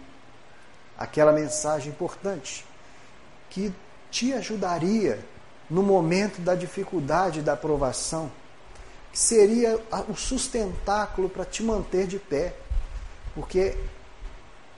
aquela 0.97 1.33
mensagem 1.33 1.91
importante 1.91 2.65
que 3.49 3.73
te 4.11 4.33
ajudaria 4.33 5.25
no 5.71 5.83
momento 5.83 6.41
da 6.41 6.55
dificuldade 6.55 7.43
da 7.43 7.53
aprovação, 7.53 8.31
que 9.13 9.19
seria 9.19 9.79
o 10.09 10.15
sustentáculo 10.15 11.29
para 11.29 11.45
te 11.45 11.63
manter 11.63 12.07
de 12.07 12.19
pé, 12.19 12.55
porque 13.35 13.77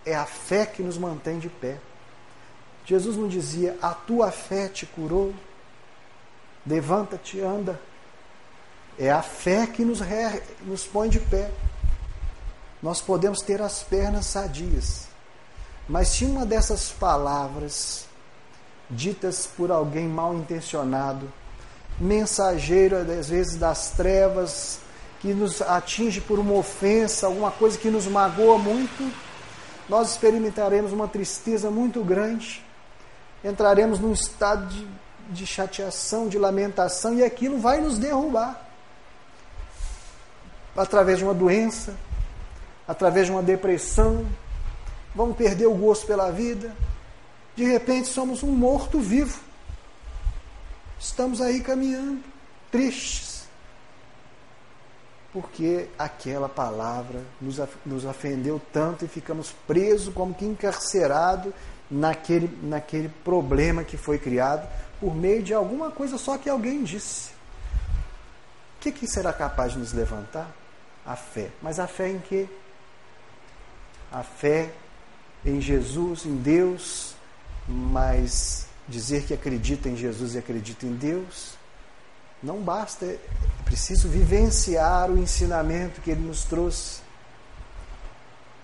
é 0.04 0.14
a 0.14 0.26
fé 0.26 0.66
que 0.66 0.82
nos 0.82 0.98
mantém 0.98 1.38
de 1.38 1.48
pé. 1.48 1.78
Jesus 2.84 3.16
não 3.16 3.28
dizia: 3.28 3.76
A 3.80 3.94
tua 3.94 4.30
fé 4.30 4.68
te 4.68 4.86
curou, 4.86 5.34
levanta-te, 6.66 7.40
anda. 7.40 7.80
É 8.98 9.10
a 9.10 9.22
fé 9.22 9.66
que 9.66 9.84
nos, 9.84 10.00
re... 10.00 10.42
nos 10.62 10.84
põe 10.84 11.08
de 11.08 11.20
pé. 11.20 11.50
Nós 12.82 13.00
podemos 13.00 13.40
ter 13.40 13.60
as 13.60 13.82
pernas 13.82 14.26
sadias, 14.26 15.06
mas 15.88 16.08
se 16.08 16.24
uma 16.24 16.46
dessas 16.46 16.90
palavras, 16.90 18.06
ditas 18.88 19.46
por 19.46 19.70
alguém 19.70 20.08
mal 20.08 20.34
intencionado, 20.34 21.30
mensageiro 21.98 22.96
às 22.96 23.28
vezes 23.28 23.56
das 23.56 23.90
trevas, 23.90 24.78
que 25.20 25.34
nos 25.34 25.60
atinge 25.60 26.20
por 26.20 26.38
uma 26.38 26.54
ofensa, 26.54 27.26
alguma 27.26 27.50
coisa 27.50 27.76
que 27.76 27.90
nos 27.90 28.06
magoa 28.06 28.58
muito, 28.58 29.12
nós 29.86 30.12
experimentaremos 30.12 30.92
uma 30.92 31.06
tristeza 31.06 31.70
muito 31.70 32.02
grande, 32.02 32.64
entraremos 33.44 33.98
num 33.98 34.12
estado 34.12 34.66
de, 34.68 34.88
de 35.28 35.46
chateação, 35.46 36.28
de 36.28 36.38
lamentação, 36.38 37.14
e 37.14 37.22
aquilo 37.22 37.58
vai 37.58 37.80
nos 37.80 37.98
derrubar 37.98 38.66
através 40.74 41.18
de 41.18 41.24
uma 41.24 41.34
doença, 41.34 41.94
através 42.90 43.26
de 43.26 43.32
uma 43.32 43.42
depressão, 43.42 44.26
vamos 45.14 45.36
perder 45.36 45.66
o 45.66 45.74
gosto 45.74 46.08
pela 46.08 46.32
vida. 46.32 46.74
De 47.54 47.62
repente 47.62 48.08
somos 48.08 48.42
um 48.42 48.50
morto 48.50 48.98
vivo. 48.98 49.40
Estamos 50.98 51.40
aí 51.40 51.60
caminhando, 51.60 52.20
tristes, 52.68 53.44
porque 55.32 55.88
aquela 55.96 56.48
palavra 56.48 57.22
nos, 57.40 57.60
nos 57.86 58.04
ofendeu 58.04 58.60
tanto 58.72 59.04
e 59.04 59.08
ficamos 59.08 59.52
presos, 59.68 60.12
como 60.12 60.34
que 60.34 60.44
encarcerados 60.44 61.52
naquele, 61.88 62.50
naquele 62.60 63.08
problema 63.22 63.84
que 63.84 63.96
foi 63.96 64.18
criado 64.18 64.68
por 64.98 65.14
meio 65.14 65.44
de 65.44 65.54
alguma 65.54 65.92
coisa 65.92 66.18
só 66.18 66.36
que 66.36 66.50
alguém 66.50 66.82
disse. 66.82 67.30
O 68.78 68.80
que, 68.80 68.90
que 68.90 69.06
será 69.06 69.32
capaz 69.32 69.74
de 69.74 69.78
nos 69.78 69.92
levantar? 69.92 70.50
A 71.06 71.14
fé. 71.14 71.50
Mas 71.62 71.78
a 71.78 71.86
fé 71.86 72.08
em 72.08 72.18
quê? 72.18 72.48
A 74.10 74.22
fé 74.22 74.70
em 75.44 75.60
Jesus, 75.60 76.26
em 76.26 76.36
Deus, 76.36 77.14
mas 77.68 78.66
dizer 78.88 79.24
que 79.24 79.32
acredita 79.32 79.88
em 79.88 79.96
Jesus 79.96 80.34
e 80.34 80.38
acredita 80.38 80.84
em 80.86 80.94
Deus 80.94 81.60
não 82.42 82.58
basta, 82.62 83.04
é 83.04 83.18
preciso 83.64 84.08
vivenciar 84.08 85.10
o 85.10 85.18
ensinamento 85.18 86.00
que 86.00 86.10
ele 86.10 86.26
nos 86.26 86.44
trouxe. 86.44 87.00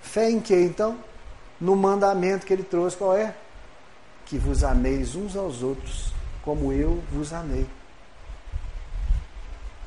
Fé 0.01 0.31
em 0.31 0.41
que 0.41 0.55
então? 0.55 0.99
No 1.61 1.77
mandamento 1.77 2.47
que 2.47 2.53
ele 2.53 2.63
trouxe, 2.63 2.97
qual 2.97 3.15
é? 3.15 3.35
Que 4.25 4.39
vos 4.39 4.65
ameis 4.65 5.15
uns 5.15 5.37
aos 5.37 5.63
outros, 5.63 6.13
como 6.43 6.73
eu 6.73 7.03
vos 7.13 7.35
amei. 7.35 7.67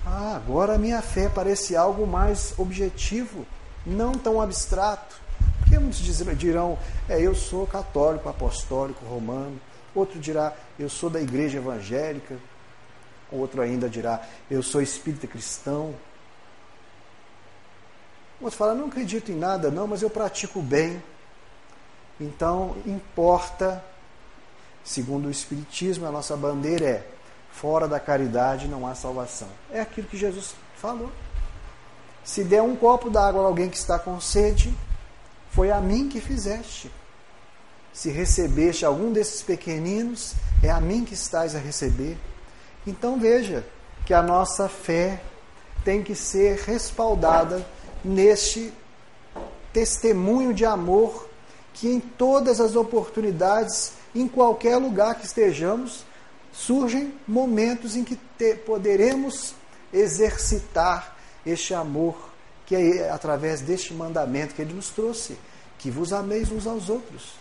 Ah, 0.05 0.35
agora 0.35 0.75
a 0.75 0.77
minha 0.77 1.01
fé 1.01 1.27
parece 1.27 1.75
algo 1.75 2.05
mais 2.05 2.53
objetivo, 2.57 3.45
não 3.85 4.11
tão 4.11 4.39
abstrato. 4.39 5.19
Muitos 5.79 6.37
dirão, 6.37 6.77
é, 7.07 7.21
eu 7.21 7.33
sou 7.33 7.65
católico, 7.65 8.29
apostólico, 8.29 9.05
romano. 9.05 9.59
Outro 9.95 10.19
dirá, 10.19 10.53
eu 10.77 10.89
sou 10.89 11.09
da 11.09 11.19
igreja 11.19 11.57
evangélica. 11.57 12.37
Outro 13.31 13.61
ainda 13.61 13.89
dirá, 13.89 14.21
eu 14.49 14.61
sou 14.61 14.81
espírita 14.81 15.27
cristão. 15.27 15.93
Outro 18.41 18.57
fala, 18.57 18.73
não 18.73 18.87
acredito 18.87 19.31
em 19.31 19.35
nada 19.35 19.69
não, 19.69 19.87
mas 19.87 20.01
eu 20.01 20.09
pratico 20.09 20.61
bem. 20.61 21.01
Então, 22.19 22.75
importa, 22.85 23.83
segundo 24.83 25.27
o 25.27 25.31
Espiritismo, 25.31 26.05
a 26.05 26.11
nossa 26.11 26.35
bandeira 26.35 26.85
é 26.85 27.07
fora 27.51 27.87
da 27.87 27.99
caridade 27.99 28.67
não 28.67 28.87
há 28.87 28.95
salvação. 28.95 29.47
É 29.71 29.79
aquilo 29.79 30.07
que 30.07 30.17
Jesus 30.17 30.55
falou. 30.75 31.11
Se 32.23 32.43
der 32.43 32.61
um 32.61 32.75
copo 32.75 33.09
d'água 33.09 33.41
a 33.41 33.45
alguém 33.45 33.69
que 33.69 33.77
está 33.77 33.97
com 33.97 34.19
sede, 34.19 34.73
foi 35.59 35.71
a 35.71 35.81
mim 35.81 36.07
que 36.07 36.21
fizeste. 36.21 36.89
Se 37.91 38.09
recebeste 38.09 38.85
algum 38.85 39.11
desses 39.11 39.41
pequeninos, 39.41 40.33
é 40.63 40.69
a 40.69 40.79
mim 40.79 41.03
que 41.03 41.13
estás 41.13 41.53
a 41.53 41.59
receber. 41.59 42.17
Então 42.87 43.19
veja 43.19 43.67
que 44.05 44.13
a 44.13 44.21
nossa 44.21 44.69
fé 44.69 45.21
tem 45.83 46.01
que 46.01 46.15
ser 46.15 46.59
respaldada 46.59 47.67
neste 48.05 48.71
testemunho 49.73 50.53
de 50.53 50.63
amor 50.63 51.27
que 51.73 51.89
em 51.89 51.99
todas 51.99 52.61
as 52.61 52.77
oportunidades, 52.77 53.91
em 54.15 54.29
qualquer 54.29 54.77
lugar 54.77 55.15
que 55.15 55.25
estejamos, 55.25 56.05
surgem 56.53 57.13
momentos 57.27 57.97
em 57.97 58.05
que 58.05 58.17
te, 58.37 58.55
poderemos 58.55 59.53
exercitar 59.91 61.17
este 61.45 61.73
amor 61.73 62.29
que 62.65 62.75
é 62.75 63.09
através 63.09 63.61
deste 63.61 63.95
mandamento 63.95 64.53
que 64.53 64.61
ele 64.61 64.75
nos 64.75 64.91
trouxe, 64.91 65.35
que 65.79 65.89
vos 65.89 66.13
ameis 66.13 66.51
uns 66.51 66.67
aos 66.67 66.89
outros. 66.89 67.31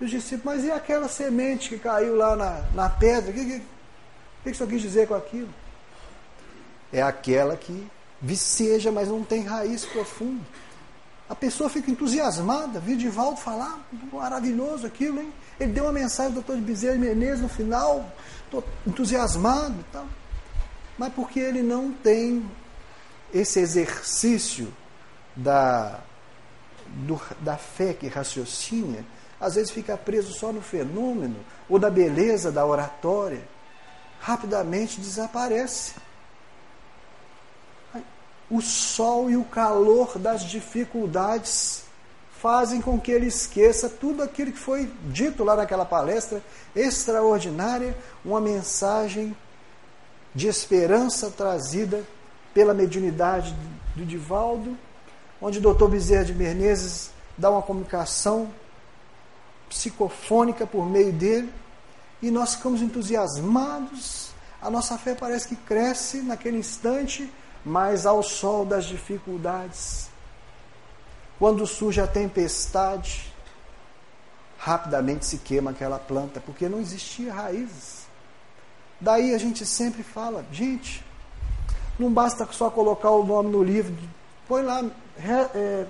E 0.00 0.04
os 0.04 0.10
discípulos, 0.10 0.56
mas 0.56 0.64
e 0.64 0.70
aquela 0.70 1.08
semente 1.08 1.68
que 1.68 1.78
caiu 1.78 2.16
lá 2.16 2.36
na, 2.36 2.62
na 2.72 2.88
pedra? 2.88 3.30
O 3.30 3.34
que, 3.34 3.44
que, 3.44 3.62
que, 4.44 4.52
que 4.52 4.62
o 4.62 4.66
quis 4.66 4.80
dizer 4.80 5.08
com 5.08 5.14
aquilo? 5.14 5.52
É 6.92 7.02
aquela 7.02 7.56
que 7.56 7.86
viceja, 8.22 8.90
mas 8.90 9.08
não 9.08 9.24
tem 9.24 9.42
raiz 9.42 9.84
profunda. 9.84 10.44
A 11.28 11.34
pessoa 11.34 11.68
fica 11.68 11.90
entusiasmada, 11.90 12.80
viu 12.80 12.96
Divaldo 12.96 13.38
falar, 13.38 13.78
maravilhoso 14.10 14.86
aquilo, 14.86 15.20
hein? 15.20 15.30
Ele 15.60 15.72
deu 15.72 15.84
uma 15.84 15.92
mensagem 15.92 16.32
do 16.32 16.36
doutor 16.36 16.56
de 16.56 16.62
Bezerra 16.62 16.96
Menezes 16.96 17.42
no 17.42 17.48
final, 17.48 18.10
estou 18.44 18.64
entusiasmado 18.86 19.78
e 19.78 19.92
tal. 19.92 20.06
Mas 20.96 21.12
porque 21.12 21.38
ele 21.38 21.62
não 21.62 21.92
tem 21.92 22.48
esse 23.34 23.60
exercício 23.60 24.72
da, 25.36 26.00
do, 27.06 27.20
da 27.40 27.56
fé 27.56 27.92
que 27.92 28.08
raciocina, 28.08 29.04
às 29.40 29.54
vezes 29.54 29.70
fica 29.70 29.96
preso 29.96 30.32
só 30.32 30.52
no 30.52 30.60
fenômeno 30.60 31.36
ou 31.68 31.78
da 31.78 31.90
beleza 31.90 32.50
da 32.50 32.66
oratória, 32.66 33.42
rapidamente 34.20 35.00
desaparece. 35.00 35.94
O 38.50 38.60
sol 38.62 39.30
e 39.30 39.36
o 39.36 39.44
calor 39.44 40.18
das 40.18 40.42
dificuldades 40.42 41.84
fazem 42.40 42.80
com 42.80 42.98
que 42.98 43.10
ele 43.10 43.26
esqueça 43.26 43.88
tudo 43.88 44.22
aquilo 44.22 44.52
que 44.52 44.58
foi 44.58 44.90
dito 45.06 45.44
lá 45.44 45.56
naquela 45.56 45.84
palestra 45.84 46.42
extraordinária, 46.74 47.96
uma 48.24 48.40
mensagem 48.40 49.36
de 50.34 50.46
esperança 50.46 51.30
trazida 51.30 52.02
pela 52.54 52.72
mediunidade 52.72 53.54
do 53.94 54.04
Divaldo 54.04 54.76
onde 55.40 55.58
o 55.58 55.62
doutor 55.62 55.88
Bezerra 55.88 56.24
de 56.24 56.34
Menezes 56.34 57.10
dá 57.36 57.50
uma 57.50 57.62
comunicação 57.62 58.50
psicofônica 59.68 60.66
por 60.66 60.86
meio 60.86 61.12
dele, 61.12 61.52
e 62.20 62.30
nós 62.30 62.56
ficamos 62.56 62.82
entusiasmados, 62.82 64.30
a 64.60 64.68
nossa 64.68 64.98
fé 64.98 65.14
parece 65.14 65.48
que 65.48 65.56
cresce 65.56 66.20
naquele 66.20 66.58
instante, 66.58 67.32
mas 67.64 68.06
ao 68.06 68.22
sol 68.22 68.64
das 68.64 68.86
dificuldades, 68.86 70.08
quando 71.38 71.66
surge 71.66 72.00
a 72.00 72.06
tempestade, 72.06 73.32
rapidamente 74.58 75.24
se 75.24 75.38
queima 75.38 75.70
aquela 75.70 75.98
planta, 75.98 76.40
porque 76.40 76.68
não 76.68 76.80
existia 76.80 77.32
raízes. 77.32 78.08
Daí 79.00 79.32
a 79.32 79.38
gente 79.38 79.64
sempre 79.64 80.02
fala, 80.02 80.44
gente, 80.50 81.04
não 81.96 82.12
basta 82.12 82.48
só 82.50 82.68
colocar 82.68 83.10
o 83.10 83.24
nome 83.24 83.50
no 83.50 83.62
livro, 83.62 83.94
põe 84.48 84.62
lá, 84.62 84.82
é, 85.18 85.86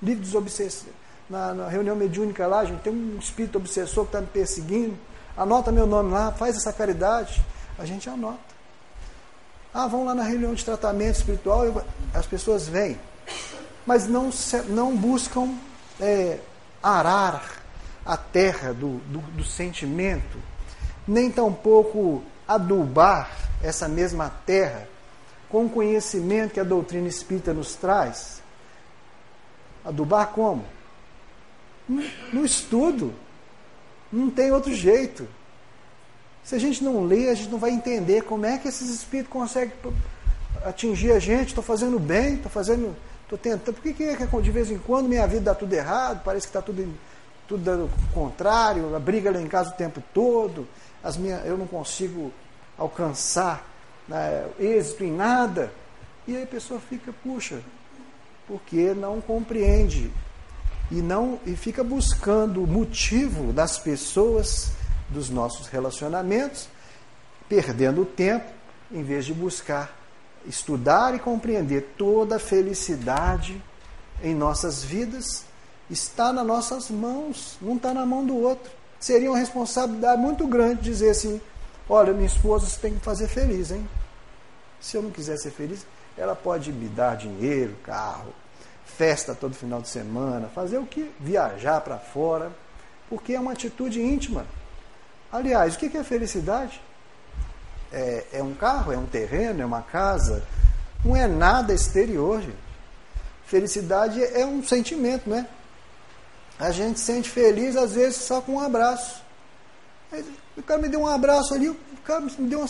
dos 0.00 0.34
obsessores. 0.34 0.94
Na, 1.28 1.54
na, 1.54 1.68
reunião 1.68 1.96
mediúnica 1.96 2.46
lá, 2.46 2.64
gente, 2.64 2.80
tem 2.80 2.92
um 2.92 3.16
espírito 3.18 3.56
obsessor 3.56 4.04
que 4.04 4.08
está 4.10 4.20
me 4.20 4.26
perseguindo, 4.26 4.98
anota 5.36 5.72
meu 5.72 5.86
nome 5.86 6.12
lá, 6.12 6.30
faz 6.32 6.56
essa 6.56 6.72
caridade. 6.72 7.42
A 7.78 7.86
gente 7.86 8.08
anota. 8.10 8.52
Ah, 9.72 9.86
vão 9.86 10.04
lá 10.04 10.14
na 10.14 10.24
reunião 10.24 10.52
de 10.52 10.62
tratamento 10.62 11.16
espiritual, 11.16 11.82
as 12.12 12.26
pessoas 12.26 12.68
vêm, 12.68 13.00
mas 13.86 14.06
não, 14.06 14.28
não 14.68 14.94
buscam 14.94 15.54
é, 15.98 16.38
arar 16.82 17.42
a 18.04 18.16
terra 18.18 18.74
do, 18.74 18.98
do, 19.06 19.20
do 19.20 19.44
sentimento, 19.44 20.38
nem 21.08 21.30
tampouco 21.30 22.22
adubar 22.46 23.30
essa 23.62 23.88
mesma 23.88 24.30
terra 24.44 24.86
com 25.52 25.66
o 25.66 25.68
conhecimento 25.68 26.54
que 26.54 26.60
a 26.60 26.64
doutrina 26.64 27.06
espírita 27.06 27.52
nos 27.52 27.74
traz. 27.74 28.40
Adubar 29.84 30.28
como? 30.28 30.64
No 31.86 32.42
estudo. 32.42 33.12
Não 34.10 34.30
tem 34.30 34.50
outro 34.50 34.74
jeito. 34.74 35.28
Se 36.42 36.54
a 36.54 36.58
gente 36.58 36.82
não 36.82 37.04
lê, 37.04 37.28
a 37.28 37.34
gente 37.34 37.50
não 37.50 37.58
vai 37.58 37.70
entender 37.70 38.22
como 38.22 38.46
é 38.46 38.56
que 38.56 38.66
esses 38.66 38.88
espíritos 38.88 39.30
conseguem 39.30 39.74
atingir 40.64 41.12
a 41.12 41.18
gente. 41.18 41.48
Estou 41.48 41.62
fazendo 41.62 41.98
bem, 42.00 42.36
estou 42.36 42.50
fazendo. 42.50 42.96
Estou 43.24 43.36
tentando. 43.36 43.74
Por 43.74 43.82
que, 43.82 43.92
que 43.92 44.04
é 44.04 44.16
que 44.16 44.40
de 44.40 44.50
vez 44.50 44.70
em 44.70 44.78
quando 44.78 45.06
minha 45.06 45.26
vida 45.26 45.42
dá 45.42 45.54
tudo 45.54 45.74
errado? 45.74 46.22
Parece 46.24 46.46
que 46.46 46.50
está 46.50 46.62
tudo 46.62 46.82
tudo 47.46 47.62
dando 47.62 47.90
contrário, 48.14 48.96
a 48.96 48.98
briga 48.98 49.30
lá 49.30 49.38
em 49.38 49.46
casa 49.46 49.70
o 49.70 49.74
tempo 49.74 50.02
todo, 50.14 50.66
as 51.02 51.18
minhas, 51.18 51.44
eu 51.44 51.58
não 51.58 51.66
consigo 51.66 52.32
alcançar 52.78 53.71
né, 54.08 54.46
êxito 54.58 55.04
em 55.04 55.12
nada. 55.12 55.72
E 56.26 56.36
aí 56.36 56.42
a 56.42 56.46
pessoa 56.46 56.80
fica, 56.80 57.12
puxa, 57.22 57.60
porque 58.46 58.94
não 58.94 59.20
compreende 59.20 60.10
e 60.90 60.96
não 60.96 61.38
e 61.46 61.56
fica 61.56 61.82
buscando 61.82 62.62
o 62.62 62.66
motivo 62.66 63.52
das 63.52 63.78
pessoas 63.78 64.72
dos 65.08 65.30
nossos 65.30 65.66
relacionamentos, 65.66 66.68
perdendo 67.48 68.04
tempo 68.04 68.50
em 68.90 69.02
vez 69.02 69.24
de 69.24 69.32
buscar 69.32 69.98
estudar 70.46 71.14
e 71.14 71.18
compreender 71.18 71.94
toda 71.96 72.36
a 72.36 72.38
felicidade 72.38 73.62
em 74.22 74.34
nossas 74.34 74.82
vidas 74.82 75.44
está 75.90 76.32
nas 76.32 76.46
nossas 76.46 76.90
mãos, 76.90 77.56
não 77.60 77.76
está 77.76 77.92
na 77.92 78.06
mão 78.06 78.24
do 78.24 78.36
outro. 78.36 78.70
Seria 78.98 79.30
uma 79.30 79.38
responsabilidade 79.38 80.20
muito 80.20 80.46
grande 80.46 80.82
dizer 80.82 81.10
assim: 81.10 81.40
olha, 81.88 82.12
minha 82.12 82.26
esposa 82.26 82.66
você 82.66 82.80
tem 82.80 82.94
que 82.94 83.04
fazer 83.04 83.28
feliz, 83.28 83.70
hein? 83.70 83.88
Se 84.80 84.96
eu 84.96 85.02
não 85.02 85.10
quiser 85.10 85.36
ser 85.38 85.50
feliz, 85.50 85.86
ela 86.16 86.34
pode 86.34 86.72
me 86.72 86.88
dar 86.88 87.16
dinheiro, 87.16 87.76
carro, 87.84 88.32
festa 88.84 89.34
todo 89.34 89.54
final 89.54 89.80
de 89.80 89.88
semana, 89.88 90.48
fazer 90.48 90.78
o 90.78 90.86
que? 90.86 91.10
Viajar 91.18 91.80
para 91.80 91.98
fora, 91.98 92.52
porque 93.08 93.34
é 93.34 93.40
uma 93.40 93.52
atitude 93.52 94.00
íntima. 94.00 94.46
Aliás, 95.30 95.74
o 95.74 95.78
que 95.78 95.96
é 95.96 96.04
felicidade? 96.04 96.80
É, 97.92 98.24
é 98.34 98.42
um 98.42 98.54
carro, 98.54 98.92
é 98.92 98.98
um 98.98 99.06
terreno, 99.06 99.62
é 99.62 99.66
uma 99.66 99.82
casa, 99.82 100.42
não 101.04 101.16
é 101.16 101.26
nada 101.26 101.72
exterior, 101.72 102.40
gente. 102.40 102.56
Felicidade 103.46 104.22
é 104.22 104.46
um 104.46 104.62
sentimento, 104.62 105.28
não 105.28 105.36
é? 105.36 105.46
A 106.58 106.70
gente 106.70 107.00
sente 107.00 107.28
feliz, 107.28 107.76
às 107.76 107.92
vezes, 107.92 108.16
só 108.16 108.40
com 108.40 108.52
um 108.52 108.60
abraço. 108.60 109.22
O 110.56 110.62
cara 110.62 110.80
me 110.80 110.88
deu 110.88 111.00
um 111.00 111.06
abraço 111.06 111.54
ali, 111.54 111.68
o 111.68 111.76
cara 112.04 112.20
me 112.20 112.48
deu 112.48 112.60
uma. 112.60 112.68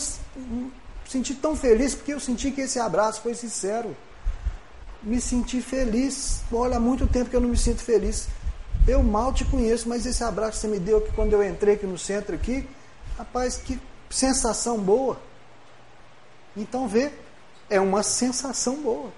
Senti 1.07 1.35
tão 1.35 1.55
feliz 1.55 1.93
porque 1.93 2.13
eu 2.13 2.19
senti 2.19 2.51
que 2.51 2.61
esse 2.61 2.79
abraço 2.79 3.21
foi 3.21 3.33
sincero. 3.33 3.95
Me 5.01 5.19
senti 5.19 5.61
feliz. 5.61 6.41
Olha, 6.51 6.77
há 6.77 6.79
muito 6.79 7.05
tempo 7.07 7.29
que 7.29 7.35
eu 7.35 7.41
não 7.41 7.49
me 7.49 7.57
sinto 7.57 7.83
feliz. 7.83 8.27
Eu 8.87 9.03
mal 9.03 9.33
te 9.33 9.45
conheço, 9.45 9.87
mas 9.87 10.05
esse 10.05 10.23
abraço 10.23 10.53
que 10.53 10.57
você 10.59 10.67
me 10.67 10.79
deu 10.79 10.97
aqui 10.97 11.11
quando 11.13 11.33
eu 11.33 11.43
entrei 11.43 11.75
aqui 11.75 11.85
no 11.85 11.97
centro 11.97 12.35
aqui, 12.35 12.67
rapaz, 13.17 13.57
que 13.57 13.79
sensação 14.09 14.77
boa. 14.77 15.19
Então 16.55 16.87
vê, 16.87 17.11
é 17.69 17.79
uma 17.79 18.03
sensação 18.03 18.75
boa. 18.81 19.11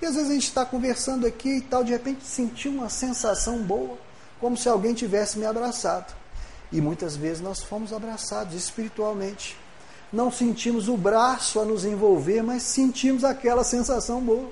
E 0.00 0.06
às 0.06 0.14
vezes 0.14 0.30
a 0.30 0.34
gente 0.34 0.48
está 0.48 0.64
conversando 0.64 1.26
aqui 1.26 1.56
e 1.56 1.60
tal, 1.62 1.82
de 1.82 1.92
repente 1.92 2.24
sentiu 2.24 2.72
uma 2.72 2.90
sensação 2.90 3.58
boa, 3.62 3.96
como 4.40 4.56
se 4.56 4.68
alguém 4.68 4.92
tivesse 4.92 5.38
me 5.38 5.46
abraçado. 5.46 6.14
E 6.74 6.80
muitas 6.80 7.16
vezes 7.16 7.40
nós 7.40 7.62
fomos 7.62 7.92
abraçados 7.92 8.52
espiritualmente. 8.52 9.56
Não 10.12 10.28
sentimos 10.28 10.88
o 10.88 10.96
braço 10.96 11.60
a 11.60 11.64
nos 11.64 11.84
envolver, 11.84 12.42
mas 12.42 12.64
sentimos 12.64 13.22
aquela 13.22 13.62
sensação 13.62 14.20
boa. 14.20 14.50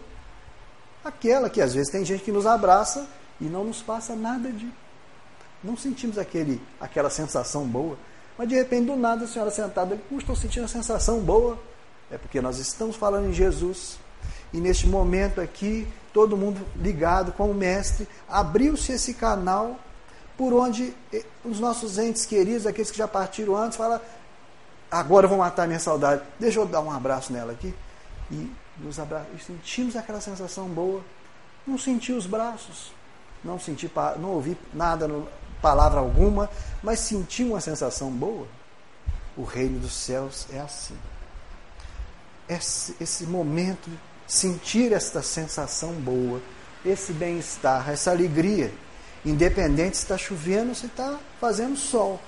Aquela 1.05 1.51
que 1.51 1.61
às 1.61 1.75
vezes 1.75 1.91
tem 1.91 2.05
gente 2.05 2.23
que 2.23 2.31
nos 2.31 2.47
abraça 2.47 3.09
e 3.41 3.47
não 3.47 3.65
nos 3.65 3.83
passa 3.83 4.15
nada 4.15 4.53
de. 4.53 4.73
Não 5.65 5.77
sentimos 5.77 6.17
aquele, 6.17 6.63
aquela 6.81 7.11
sensação 7.11 7.67
boa. 7.67 7.99
Mas 8.39 8.49
de 8.49 8.55
repente, 8.55 8.87
do 8.87 8.95
nada, 8.95 9.25
a 9.25 9.29
senhora 9.29 9.51
sentada, 9.51 9.99
eu 10.09 10.19
estou 10.19 10.37
sentindo 10.37 10.67
a 10.67 10.69
sensação 10.69 11.19
boa. 11.19 11.59
É 12.09 12.17
porque 12.17 12.41
nós 12.41 12.61
estamos 12.61 12.95
falando 12.95 13.31
em 13.31 13.33
Jesus. 13.33 13.99
E 14.53 14.59
neste 14.59 14.87
momento 14.87 15.41
aqui, 15.41 15.89
todo 16.13 16.37
mundo 16.37 16.65
ligado 16.77 17.33
com 17.33 17.51
o 17.51 17.55
Mestre, 17.55 18.07
abriu-se 18.29 18.93
esse 18.93 19.13
canal 19.13 19.77
por 20.43 20.55
onde 20.55 20.93
eh, 21.13 21.25
os 21.45 21.61
nossos 21.61 21.99
entes 21.99 22.27
queridos, 22.27 22.67
aqueles 22.67 22.91
que 22.91 22.99
já 22.99 23.07
partiram 23.07 23.57
antes, 23.57 23.79
falam: 23.79 24.01
agora 24.91 25.27
eu 25.27 25.29
vou 25.29 25.39
matar 25.39 25.69
minha 25.69 25.79
saudade. 25.79 26.21
Deixa 26.37 26.59
eu 26.59 26.67
dar 26.67 26.81
um 26.81 26.91
abraço 26.91 27.33
nela 27.33 27.53
aqui. 27.53 27.73
E 28.29 28.51
nos 28.79 28.99
abra... 28.99 29.25
e 29.37 29.41
sentimos 29.41 29.95
aquela 29.95 30.21
sensação 30.21 30.67
boa. 30.67 31.01
Não 31.65 31.79
senti 31.79 32.11
os 32.11 32.27
braços, 32.27 32.93
não 33.45 33.57
senti, 33.57 33.89
não 34.19 34.31
ouvi 34.31 34.59
nada, 34.75 35.09
palavra 35.61 36.01
alguma, 36.01 36.51
mas 36.83 36.99
senti 36.99 37.45
uma 37.45 37.61
sensação 37.61 38.11
boa. 38.11 38.49
O 39.37 39.45
reino 39.45 39.79
dos 39.79 39.95
céus 39.95 40.49
é 40.53 40.59
assim. 40.59 40.99
Esse, 42.49 42.97
esse 43.01 43.27
momento 43.27 43.89
sentir 44.27 44.93
esta 44.93 45.23
sensação 45.23 45.93
boa, 45.93 46.43
esse 46.85 47.13
bem-estar, 47.13 47.89
essa 47.89 48.11
alegria, 48.11 48.73
independente 49.25 49.97
se 49.97 50.03
está 50.03 50.19
chovendo 50.19 50.75
se 50.75 50.87
está 50.87 51.19
fazendo 51.41 51.77
sol. 51.77 52.21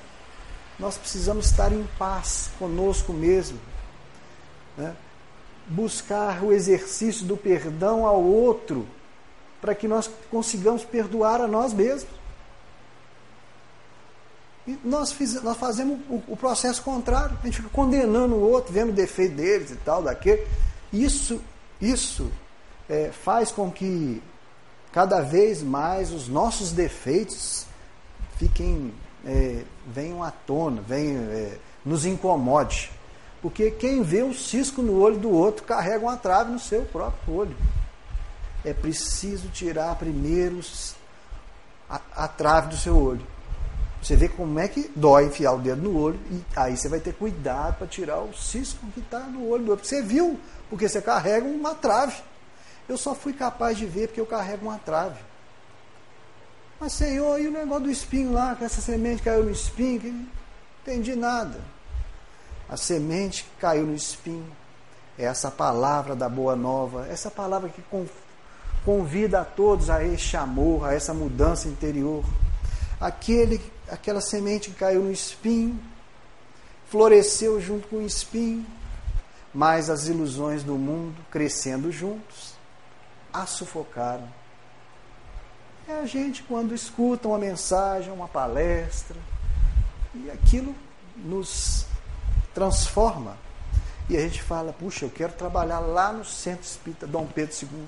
Nós 0.78 0.96
precisamos 0.96 1.46
estar 1.46 1.72
em 1.72 1.84
paz 1.98 2.50
conosco 2.58 3.12
mesmo. 3.12 3.58
Né? 4.76 4.94
Buscar 5.66 6.42
o 6.42 6.52
exercício 6.52 7.24
do 7.24 7.36
perdão 7.36 8.06
ao 8.06 8.22
outro, 8.22 8.86
para 9.60 9.74
que 9.74 9.88
nós 9.88 10.10
consigamos 10.30 10.84
perdoar 10.84 11.40
a 11.40 11.46
nós 11.46 11.72
mesmos. 11.72 12.12
E 14.66 14.78
nós, 14.82 15.12
fiz, 15.12 15.42
nós 15.42 15.56
fazemos 15.56 16.00
o, 16.08 16.22
o, 16.28 16.36
processo 16.36 16.82
contrário, 16.82 17.38
a 17.40 17.44
gente 17.46 17.58
fica 17.58 17.68
condenando 17.68 18.34
o 18.34 18.50
outro, 18.50 18.72
vendo 18.72 18.90
o 18.90 18.92
defeito 18.92 19.36
deles 19.36 19.70
e 19.70 19.76
tal, 19.76 20.02
daquele. 20.02 20.46
Isso 20.92 21.40
isso 21.84 22.30
é, 22.88 23.10
faz 23.10 23.50
com 23.50 23.70
que 23.70 24.22
cada 24.94 25.20
vez 25.20 25.60
mais 25.60 26.12
os 26.12 26.28
nossos 26.28 26.70
defeitos 26.70 27.66
fiquem 28.36 28.94
é, 29.26 29.64
venham 29.88 30.22
à 30.22 30.30
tona, 30.30 30.80
venham, 30.86 31.24
é, 31.32 31.58
nos 31.84 32.06
incomode. 32.06 32.92
Porque 33.42 33.72
quem 33.72 34.04
vê 34.04 34.22
o 34.22 34.32
cisco 34.32 34.82
no 34.82 35.00
olho 35.00 35.18
do 35.18 35.30
outro 35.30 35.64
carrega 35.64 36.04
uma 36.04 36.16
trave 36.16 36.52
no 36.52 36.60
seu 36.60 36.82
próprio 36.82 37.34
olho. 37.34 37.56
É 38.64 38.72
preciso 38.72 39.48
tirar 39.48 39.96
primeiro 39.96 40.60
a, 41.90 42.00
a 42.14 42.28
trave 42.28 42.68
do 42.68 42.76
seu 42.76 42.96
olho. 42.96 43.26
Você 44.00 44.14
vê 44.14 44.28
como 44.28 44.60
é 44.60 44.68
que 44.68 44.88
dói 44.94 45.26
enfiar 45.26 45.54
o 45.54 45.58
dedo 45.58 45.82
no 45.82 45.98
olho 45.98 46.20
e 46.30 46.40
aí 46.54 46.76
você 46.76 46.88
vai 46.88 47.00
ter 47.00 47.14
cuidado 47.14 47.78
para 47.78 47.86
tirar 47.88 48.20
o 48.20 48.32
cisco 48.32 48.86
que 48.94 49.00
está 49.00 49.18
no 49.18 49.48
olho 49.48 49.64
do 49.64 49.70
outro. 49.72 49.86
Você 49.86 50.00
viu 50.02 50.38
porque 50.70 50.88
você 50.88 51.02
carrega 51.02 51.48
uma 51.48 51.74
trave. 51.74 52.14
Eu 52.88 52.98
só 52.98 53.14
fui 53.14 53.32
capaz 53.32 53.78
de 53.78 53.86
ver 53.86 54.08
porque 54.08 54.20
eu 54.20 54.26
carrego 54.26 54.66
uma 54.66 54.78
trave. 54.78 55.20
Mas, 56.78 56.92
Senhor, 56.92 57.40
e 57.40 57.48
o 57.48 57.52
negócio 57.52 57.84
do 57.84 57.90
espinho 57.90 58.32
lá, 58.32 58.54
que 58.54 58.64
essa 58.64 58.80
semente 58.80 59.22
caiu 59.22 59.44
no 59.44 59.50
espinho? 59.50 60.00
Que 60.00 60.10
não 60.10 60.26
entendi 60.82 61.14
nada. 61.14 61.60
A 62.68 62.76
semente 62.76 63.44
que 63.44 63.60
caiu 63.60 63.86
no 63.86 63.94
espinho 63.94 64.50
é 65.18 65.24
essa 65.24 65.50
palavra 65.50 66.14
da 66.16 66.28
boa 66.28 66.56
nova, 66.56 67.06
essa 67.08 67.30
palavra 67.30 67.68
que 67.68 67.82
convida 68.84 69.40
a 69.40 69.44
todos 69.44 69.88
a 69.88 70.04
este 70.04 70.36
amor, 70.36 70.86
a 70.86 70.92
essa 70.92 71.14
mudança 71.14 71.68
interior. 71.68 72.24
Aquele, 73.00 73.60
aquela 73.88 74.20
semente 74.20 74.70
que 74.70 74.76
caiu 74.76 75.02
no 75.02 75.12
espinho, 75.12 75.78
floresceu 76.88 77.60
junto 77.60 77.86
com 77.88 77.96
o 77.96 78.06
espinho, 78.06 78.66
mas 79.52 79.88
as 79.88 80.08
ilusões 80.08 80.64
do 80.64 80.74
mundo, 80.74 81.16
crescendo 81.30 81.92
juntos, 81.92 82.53
a 83.34 83.44
sufocaram. 83.46 84.28
É 85.88 85.98
a 85.98 86.06
gente 86.06 86.44
quando 86.44 86.72
escuta 86.72 87.26
uma 87.26 87.38
mensagem, 87.38 88.12
uma 88.12 88.28
palestra, 88.28 89.16
e 90.14 90.30
aquilo 90.30 90.74
nos 91.16 91.84
transforma. 92.54 93.36
E 94.08 94.16
a 94.16 94.20
gente 94.20 94.40
fala, 94.40 94.72
puxa, 94.72 95.04
eu 95.04 95.10
quero 95.10 95.32
trabalhar 95.32 95.80
lá 95.80 96.12
no 96.12 96.24
Centro 96.24 96.64
Espírita 96.64 97.06
Dom 97.06 97.26
Pedro 97.26 97.54
II. 97.60 97.84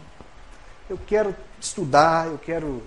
Eu 0.91 0.99
quero 1.07 1.35
estudar, 1.61 2.27
eu 2.27 2.39
quero, 2.39 2.83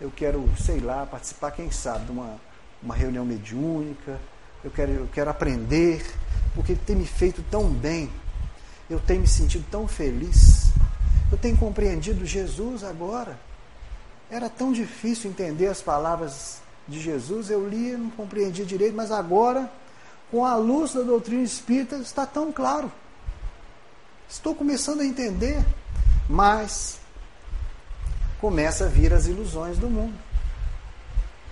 eu 0.00 0.10
quero, 0.10 0.48
sei 0.60 0.80
lá, 0.80 1.06
participar, 1.06 1.52
quem 1.52 1.70
sabe, 1.70 2.06
de 2.06 2.12
uma, 2.12 2.36
uma 2.82 2.94
reunião 2.94 3.24
mediúnica. 3.24 4.20
Eu 4.62 4.70
quero, 4.70 4.92
eu 4.92 5.08
quero 5.12 5.30
aprender, 5.30 6.04
porque 6.54 6.74
tem 6.74 6.96
me 6.96 7.06
feito 7.06 7.42
tão 7.50 7.68
bem. 7.70 8.10
Eu 8.90 9.00
tenho 9.00 9.22
me 9.22 9.28
sentido 9.28 9.64
tão 9.70 9.88
feliz. 9.88 10.72
Eu 11.32 11.38
tenho 11.38 11.56
compreendido 11.56 12.24
Jesus 12.24 12.84
agora. 12.84 13.36
Era 14.30 14.48
tão 14.48 14.72
difícil 14.72 15.30
entender 15.30 15.66
as 15.66 15.82
palavras 15.82 16.60
de 16.86 17.00
Jesus, 17.00 17.50
eu 17.50 17.68
li, 17.68 17.96
não 17.96 18.10
compreendia 18.10 18.64
direito, 18.64 18.94
mas 18.94 19.10
agora 19.10 19.70
com 20.32 20.46
a 20.46 20.56
luz 20.56 20.94
da 20.94 21.02
doutrina 21.02 21.42
espírita, 21.42 21.96
está 21.96 22.24
tão 22.24 22.50
claro. 22.50 22.90
Estou 24.26 24.54
começando 24.54 25.02
a 25.02 25.04
entender, 25.04 25.62
mas 26.26 26.98
começa 28.40 28.86
a 28.86 28.88
vir 28.88 29.12
as 29.12 29.26
ilusões 29.26 29.76
do 29.76 29.90
mundo. 29.90 30.18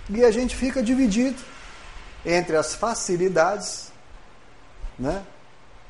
E 0.09 0.25
a 0.25 0.31
gente 0.31 0.55
fica 0.55 0.81
dividido 0.81 1.39
entre 2.25 2.55
as 2.57 2.73
facilidades 2.73 3.91
né? 4.97 5.23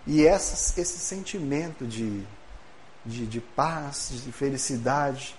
e 0.05 0.27
essas, 0.27 0.77
esse 0.77 0.99
sentimento 0.99 1.87
de, 1.87 2.21
de, 3.05 3.25
de 3.25 3.39
paz, 3.39 4.11
de 4.23 4.31
felicidade 4.31 5.35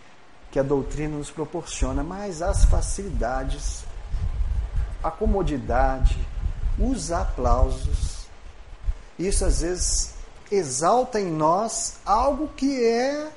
que 0.51 0.59
a 0.59 0.63
doutrina 0.63 1.17
nos 1.17 1.31
proporciona, 1.31 2.03
mas 2.03 2.43
as 2.43 2.65
facilidades, 2.67 3.85
a 5.03 5.11
comodidade, 5.11 6.19
os 6.79 7.11
aplausos. 7.11 8.27
Isso 9.19 9.45
às 9.45 9.61
vezes 9.63 10.15
exalta 10.51 11.19
em 11.21 11.31
nós 11.31 11.99
algo 12.05 12.49
que 12.49 12.85
é 12.85 13.31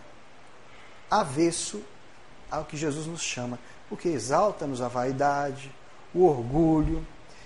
avesso 1.10 1.82
ao 2.52 2.66
que 2.66 2.76
Jesus 2.76 3.08
nos 3.08 3.22
chama, 3.22 3.58
porque 3.88 4.10
exalta-nos 4.10 4.82
a 4.82 4.88
vaidade, 4.88 5.74
o 6.14 6.26
orgulho. 6.26 7.06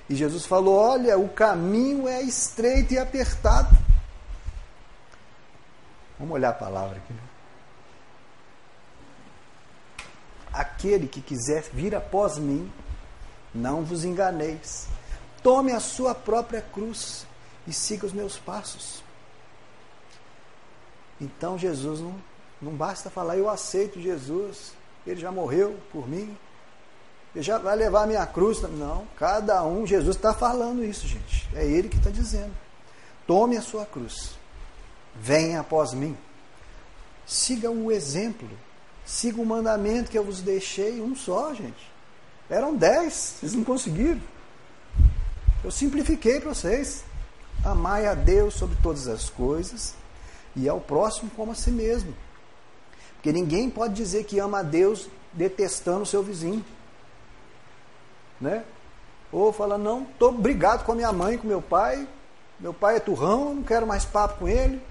E 0.09 0.15
Jesus 0.15 0.45
falou: 0.45 0.75
olha, 0.75 1.17
o 1.17 1.29
caminho 1.29 2.07
é 2.07 2.21
estreito 2.21 2.93
e 2.93 2.97
apertado. 2.97 3.88
Vamos 6.19 6.35
olhar 6.35 6.49
a 6.49 6.53
palavra 6.53 6.97
aqui. 6.97 7.13
Aquele 10.51 11.07
que 11.07 11.21
quiser 11.21 11.63
vir 11.71 11.95
após 11.95 12.37
mim, 12.37 12.71
não 13.55 13.83
vos 13.83 14.03
enganeis. 14.03 14.87
Tome 15.41 15.71
a 15.71 15.79
sua 15.79 16.13
própria 16.13 16.61
cruz 16.61 17.25
e 17.65 17.71
siga 17.71 18.05
os 18.05 18.11
meus 18.11 18.37
passos. 18.37 19.01
Então 21.21 21.57
Jesus 21.57 22.01
não, 22.01 22.15
não 22.61 22.73
basta 22.73 23.09
falar, 23.09 23.37
eu 23.37 23.49
aceito 23.49 24.01
Jesus, 24.01 24.73
ele 25.05 25.19
já 25.19 25.31
morreu 25.31 25.77
por 25.91 26.07
mim, 26.07 26.37
ele 27.35 27.43
já 27.43 27.57
vai 27.57 27.75
levar 27.75 28.03
a 28.03 28.07
minha 28.07 28.25
cruz. 28.25 28.61
Não, 28.61 29.07
cada 29.17 29.63
um, 29.63 29.85
Jesus 29.85 30.15
está 30.15 30.33
falando 30.33 30.83
isso, 30.83 31.07
gente. 31.07 31.47
É 31.53 31.65
ele 31.65 31.89
que 31.89 31.97
está 31.97 32.09
dizendo. 32.09 32.53
Tome 33.27 33.55
a 33.55 33.61
sua 33.61 33.85
cruz, 33.85 34.38
venha 35.19 35.59
após 35.59 35.93
mim, 35.93 36.17
siga 37.25 37.69
o 37.69 37.91
exemplo, 37.91 38.49
siga 39.05 39.41
o 39.41 39.45
mandamento 39.45 40.09
que 40.09 40.17
eu 40.17 40.23
vos 40.23 40.41
deixei, 40.41 41.01
um 41.01 41.15
só, 41.15 41.53
gente. 41.53 41.89
Eram 42.49 42.75
dez, 42.75 43.35
vocês 43.39 43.53
não 43.53 43.63
conseguiram. 43.63 44.21
Eu 45.63 45.71
simplifiquei 45.71 46.39
para 46.39 46.53
vocês. 46.53 47.03
Amai 47.63 48.07
a 48.07 48.13
Deus 48.13 48.53
sobre 48.53 48.77
todas 48.81 49.07
as 49.07 49.29
coisas 49.29 49.93
e 50.55 50.67
ao 50.67 50.79
próximo 50.79 51.29
como 51.35 51.51
a 51.51 51.55
si 51.55 51.69
mesmo. 51.69 52.15
Porque 53.15 53.31
ninguém 53.33 53.69
pode 53.69 53.93
dizer 53.93 54.23
que 54.23 54.39
ama 54.39 54.59
a 54.59 54.63
Deus 54.63 55.09
detestando 55.33 56.03
o 56.03 56.05
seu 56.05 56.23
vizinho. 56.23 56.63
Né? 58.39 58.63
Ou 59.31 59.51
fala, 59.51 59.77
não, 59.77 60.03
estou 60.03 60.31
brigado 60.31 60.85
com 60.85 60.93
a 60.93 60.95
minha 60.95 61.11
mãe, 61.11 61.37
com 61.37 61.47
meu 61.47 61.61
pai, 61.61 62.07
meu 62.59 62.73
pai 62.73 62.95
é 62.95 62.99
turrão, 62.99 63.53
não 63.53 63.63
quero 63.63 63.85
mais 63.85 64.05
papo 64.05 64.39
com 64.39 64.47
ele, 64.47 64.81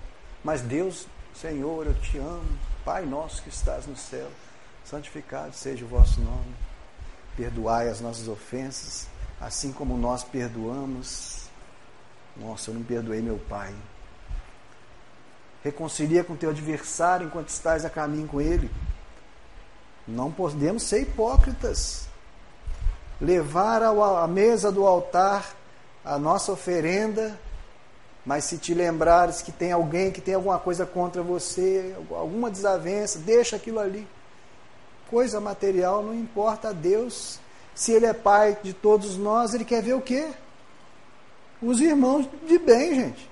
mas 0.43 0.61
Deus, 0.61 1.07
Senhor, 1.35 1.87
eu 1.87 1.95
te 1.95 2.19
amo, 2.19 2.59
Pai 2.85 3.05
nosso 3.05 3.43
que 3.43 3.51
estás 3.51 3.87
no 3.87 3.97
céu, 3.97 4.29
santificado 4.85 5.53
seja 5.53 5.85
o 5.85 5.89
vosso 5.89 6.21
nome, 6.21 6.55
perdoai 7.37 7.89
as 7.89 8.01
nossas 8.01 8.29
ofensas, 8.29 9.07
assim 9.41 9.73
como 9.73 9.99
nós 9.99 10.25
perdoamos. 10.25 11.49
Nossa, 12.37 12.71
eu 12.71 12.75
não 12.75 12.83
perdoei 12.83 13.21
meu 13.21 13.39
pai. 13.49 13.75
Reconcilia 15.63 16.25
com 16.25 16.35
teu 16.37 16.51
adversário 16.51 17.27
enquanto 17.27 17.49
estás 17.49 17.85
a 17.85 17.91
caminho 17.91 18.27
com 18.27 18.41
ele. 18.41 18.71
Não 20.07 20.33
podemos 20.33 20.85
ser 20.85 21.03
hipócritas. 21.03 22.09
Levar 23.21 23.83
à 23.83 24.27
mesa 24.27 24.73
do 24.73 24.87
altar 24.87 25.55
a 26.05 26.19
nossa 26.19 26.53
oferenda, 26.53 27.39
mas 28.25 28.45
se 28.45 28.59
te 28.59 28.75
lembrares 28.75 29.43
que 29.43 29.53
tem 29.53 29.73
alguém 29.73 30.11
que 30.11 30.21
tem 30.21 30.35
alguma 30.35 30.59
coisa 30.59 30.85
contra 30.85 31.23
você, 31.23 31.97
alguma 32.11 32.51
desavença, 32.51 33.19
deixa 33.19 33.57
aquilo 33.57 33.81
ali. 33.81 34.07
Coisa 35.11 35.41
material 35.41 36.03
não 36.03 36.15
importa 36.15 36.69
a 36.69 36.73
Deus 36.73 37.39
se 37.79 37.93
ele 37.93 38.07
é 38.07 38.13
pai 38.13 38.59
de 38.61 38.73
todos 38.73 39.17
nós, 39.17 39.55
ele 39.55 39.65
quer 39.65 39.81
ver 39.81 39.95
o 39.95 40.01
quê? 40.01 40.29
Os 41.63 41.81
irmãos 41.81 42.29
de 42.47 42.59
bem, 42.59 42.93
gente. 42.93 43.31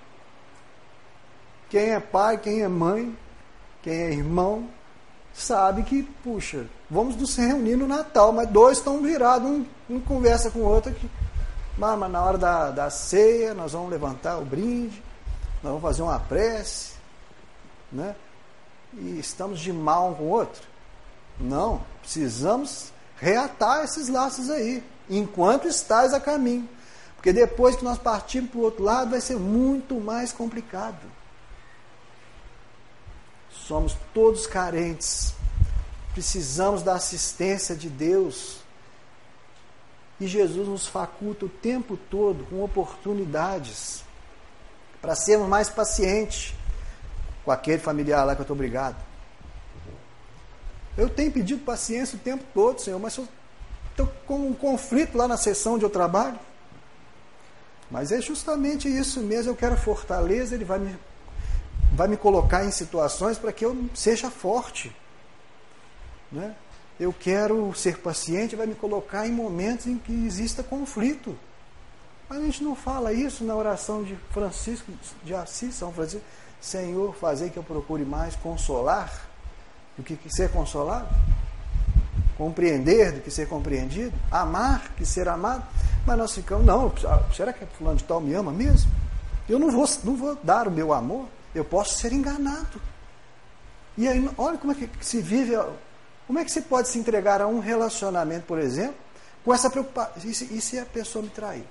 Quem 1.69 1.91
é 1.91 1.99
pai, 1.99 2.39
quem 2.39 2.63
é 2.63 2.69
mãe, 2.69 3.17
quem 3.83 3.93
é 3.93 4.13
irmão, 4.13 4.69
sabe 5.35 5.83
que, 5.83 6.05
puxa, 6.23 6.67
vamos 6.89 7.17
nos 7.17 7.35
reunir 7.37 7.75
no 7.75 7.89
Natal, 7.89 8.33
mas 8.33 8.49
dois 8.49 8.79
estão 8.79 9.03
virados, 9.03 9.51
um, 9.51 9.67
um 9.91 10.01
conversa 10.01 10.49
com 10.49 10.61
o 10.61 10.65
outro 10.65 10.93
aqui. 10.93 11.11
Mas, 11.77 11.99
mas 11.99 12.11
na 12.11 12.23
hora 12.23 12.39
da, 12.39 12.71
da 12.71 12.91
ceia, 12.91 13.53
nós 13.53 13.73
vamos 13.73 13.91
levantar 13.91 14.39
o 14.39 14.45
brinde, 14.45 15.03
nós 15.63 15.73
vamos 15.73 15.83
fazer 15.83 16.03
uma 16.03 16.19
prece, 16.19 16.93
né? 17.93 18.15
E 18.95 19.19
estamos 19.19 19.61
de 19.61 19.73
mal 19.73 20.11
um 20.11 20.15
com 20.15 20.25
o 20.25 20.29
outro. 20.29 20.63
Não, 21.39 21.83
precisamos 22.01 22.93
reatar 23.19 23.85
esses 23.85 24.09
laços 24.09 24.51
aí, 24.51 24.83
enquanto 25.09 25.69
estás 25.69 26.15
a 26.15 26.21
caminho. 26.21 26.69
Porque 27.17 27.33
depois 27.33 27.77
que 27.77 27.85
nós 27.85 27.99
partirmos 27.99 28.51
para 28.51 28.61
o 28.61 28.63
outro 28.63 28.85
lado, 28.85 29.11
vai 29.11 29.21
ser 29.21 29.37
muito 29.37 30.01
mais 30.01 30.33
complicado. 30.33 31.01
Somos 33.51 33.97
todos 34.15 34.47
carentes, 34.47 35.35
precisamos 36.13 36.83
da 36.83 36.95
assistência 36.95 37.75
de 37.75 37.89
Deus. 37.89 38.61
E 40.19 40.27
Jesus 40.27 40.69
nos 40.69 40.87
faculta 40.87 41.45
o 41.45 41.49
tempo 41.49 41.97
todo 41.97 42.45
com 42.47 42.63
oportunidades 42.63 44.03
para 45.01 45.15
sermos 45.15 45.49
mais 45.49 45.69
pacientes 45.69 46.55
com 47.45 47.51
aquele 47.51 47.79
familiar 47.79 48.25
lá 48.25 48.35
que 48.35 48.41
eu 48.41 48.45
estou 48.45 48.55
obrigado 48.55 48.97
eu 50.97 51.11
tenho 51.11 51.31
pedido 51.31 51.63
paciência 51.63 52.17
o 52.17 52.21
tempo 52.21 52.43
todo, 52.55 52.81
Senhor, 52.81 52.99
mas 52.99 53.19
estou 53.91 54.07
com 54.27 54.49
um 54.49 54.55
conflito 54.55 55.17
lá 55.17 55.29
na 55.29 55.37
sessão 55.37 55.75
onde 55.75 55.85
eu 55.85 55.91
trabalho. 55.91 56.39
Mas 57.91 58.11
é 58.11 58.21
justamente 58.21 58.89
isso 58.89 59.21
mesmo, 59.21 59.53
eu 59.53 59.57
quero 59.57 59.77
fortaleza, 59.77 60.55
Ele 60.55 60.65
vai 60.65 60.79
me, 60.79 60.97
vai 61.93 62.09
me 62.09 62.17
colocar 62.17 62.65
em 62.65 62.71
situações 62.71 63.37
para 63.37 63.53
que 63.53 63.65
eu 63.65 63.89
seja 63.95 64.31
forte. 64.31 64.95
Né? 66.33 66.55
Eu 66.99 67.13
quero 67.13 67.75
ser 67.75 67.99
paciente, 67.99 68.57
vai 68.57 68.67
me 68.67 68.75
colocar 68.75 69.27
em 69.27 69.33
momentos 69.33 69.87
em 69.87 69.99
que 69.99 70.13
exista 70.13 70.63
conflito. 70.63 71.37
Mas 72.29 72.39
a 72.39 72.43
gente 72.43 72.65
não 72.65 72.75
fala 72.75 73.13
isso 73.13 73.45
na 73.45 73.55
oração 73.55 74.03
de 74.03 74.17
Francisco 74.31 74.91
de 75.23 75.35
Assis, 75.35 75.75
São 75.75 75.93
Francisco. 75.93 76.25
Senhor, 76.61 77.15
fazer 77.15 77.51
que 77.51 77.59
eu 77.59 77.63
procure 77.63 78.05
mais 78.05 78.35
consolar 78.37 79.29
do 79.97 80.03
que 80.03 80.19
ser 80.29 80.51
consolado, 80.51 81.09
compreender 82.37 83.13
do 83.13 83.21
que 83.21 83.31
ser 83.31 83.49
compreendido, 83.49 84.13
amar 84.31 84.93
que 84.97 85.05
ser 85.05 85.29
amado. 85.29 85.65
Mas 86.07 86.19
nós 86.19 86.35
ficamos, 86.35 86.65
não, 86.65 86.93
será 87.35 87.53
que 87.53 87.65
fulano 87.67 87.97
de 87.97 88.05
tal 88.05 88.21
me 88.21 88.33
ama 88.35 88.53
mesmo? 88.53 88.91
Eu 89.49 89.59
não 89.59 89.71
vou, 89.71 89.89
não 90.03 90.17
vou 90.17 90.37
dar 90.43 90.67
o 90.67 90.71
meu 90.71 90.93
amor, 90.93 91.27
eu 91.55 91.65
posso 91.65 91.99
ser 91.99 92.13
enganado. 92.13 92.81
E 93.97 94.07
aí, 94.07 94.29
olha 94.37 94.59
como 94.59 94.73
é 94.73 94.75
que 94.75 94.91
se 95.01 95.21
vive, 95.21 95.55
como 96.27 96.39
é 96.39 96.45
que 96.45 96.51
se 96.51 96.63
pode 96.63 96.89
se 96.89 96.99
entregar 96.99 97.41
a 97.41 97.47
um 97.47 97.61
relacionamento, 97.61 98.47
por 98.47 98.59
exemplo, 98.59 98.97
com 99.45 99.55
essa 99.55 99.71
preocupação. 99.71 100.15
E 100.25 100.35
se, 100.35 100.45
e 100.53 100.61
se 100.61 100.79
a 100.79 100.85
pessoa 100.85 101.23
me 101.23 101.31
trair? 101.31 101.65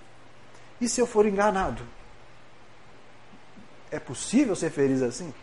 E 0.79 0.87
se 0.87 1.01
eu 1.01 1.05
for 1.05 1.25
enganado? 1.25 1.83
É 3.91 3.99
possível 3.99 4.55
ser 4.55 4.71
feliz 4.71 5.01
assim? 5.01 5.33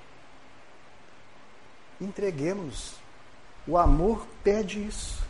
Entreguemos. 2.01 2.94
O 3.66 3.77
amor 3.77 4.27
pede 4.42 4.85
isso. 4.85 5.22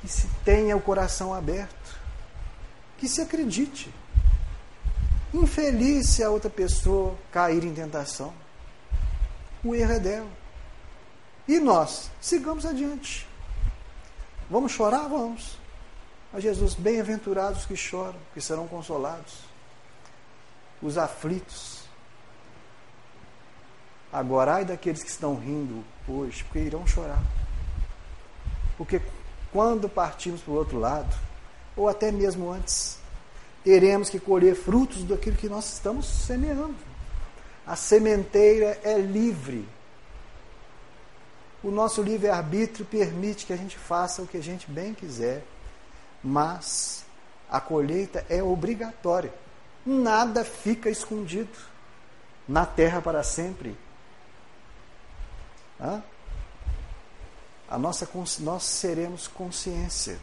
Que 0.00 0.08
se 0.08 0.26
tenha 0.44 0.76
o 0.76 0.80
coração 0.80 1.34
aberto. 1.34 2.00
Que 2.96 3.06
se 3.06 3.20
acredite. 3.20 3.92
Infeliz 5.32 6.08
se 6.08 6.24
a 6.24 6.30
outra 6.30 6.50
pessoa 6.50 7.16
cair 7.30 7.64
em 7.64 7.74
tentação. 7.74 8.32
O 9.62 9.74
erro 9.74 9.92
é 9.92 10.00
dela. 10.00 10.39
E 11.50 11.58
nós, 11.58 12.12
sigamos 12.20 12.64
adiante. 12.64 13.26
Vamos 14.48 14.70
chorar? 14.70 15.08
Vamos. 15.08 15.58
Mas 16.32 16.44
Jesus, 16.44 16.74
bem-aventurados 16.74 17.66
que 17.66 17.74
choram, 17.74 18.14
que 18.32 18.40
serão 18.40 18.68
consolados. 18.68 19.34
Os 20.80 20.96
aflitos. 20.96 21.80
Agora, 24.12 24.54
ai 24.54 24.64
daqueles 24.64 25.02
que 25.02 25.10
estão 25.10 25.34
rindo 25.34 25.84
hoje, 26.06 26.44
porque 26.44 26.60
irão 26.60 26.86
chorar. 26.86 27.20
Porque 28.78 29.02
quando 29.52 29.88
partimos 29.88 30.40
para 30.42 30.52
o 30.52 30.56
outro 30.56 30.78
lado, 30.78 31.12
ou 31.76 31.88
até 31.88 32.12
mesmo 32.12 32.52
antes, 32.52 32.96
teremos 33.64 34.08
que 34.08 34.20
colher 34.20 34.54
frutos 34.54 35.02
daquilo 35.02 35.36
que 35.36 35.48
nós 35.48 35.72
estamos 35.72 36.06
semeando. 36.06 36.76
A 37.66 37.74
sementeira 37.74 38.78
é 38.84 38.96
livre. 38.98 39.68
O 41.62 41.70
nosso 41.70 42.02
livre-arbítrio 42.02 42.86
permite 42.86 43.46
que 43.46 43.52
a 43.52 43.56
gente 43.56 43.76
faça 43.76 44.22
o 44.22 44.26
que 44.26 44.36
a 44.36 44.42
gente 44.42 44.70
bem 44.70 44.94
quiser, 44.94 45.44
mas 46.22 47.04
a 47.50 47.60
colheita 47.60 48.24
é 48.28 48.42
obrigatória. 48.42 49.32
Nada 49.84 50.44
fica 50.44 50.88
escondido 50.88 51.56
na 52.48 52.64
terra 52.64 53.00
para 53.02 53.22
sempre. 53.22 53.76
Hã? 55.80 56.02
A 57.68 57.78
nossa, 57.78 58.08
nós 58.40 58.64
seremos 58.64 59.28
consciência 59.28 60.18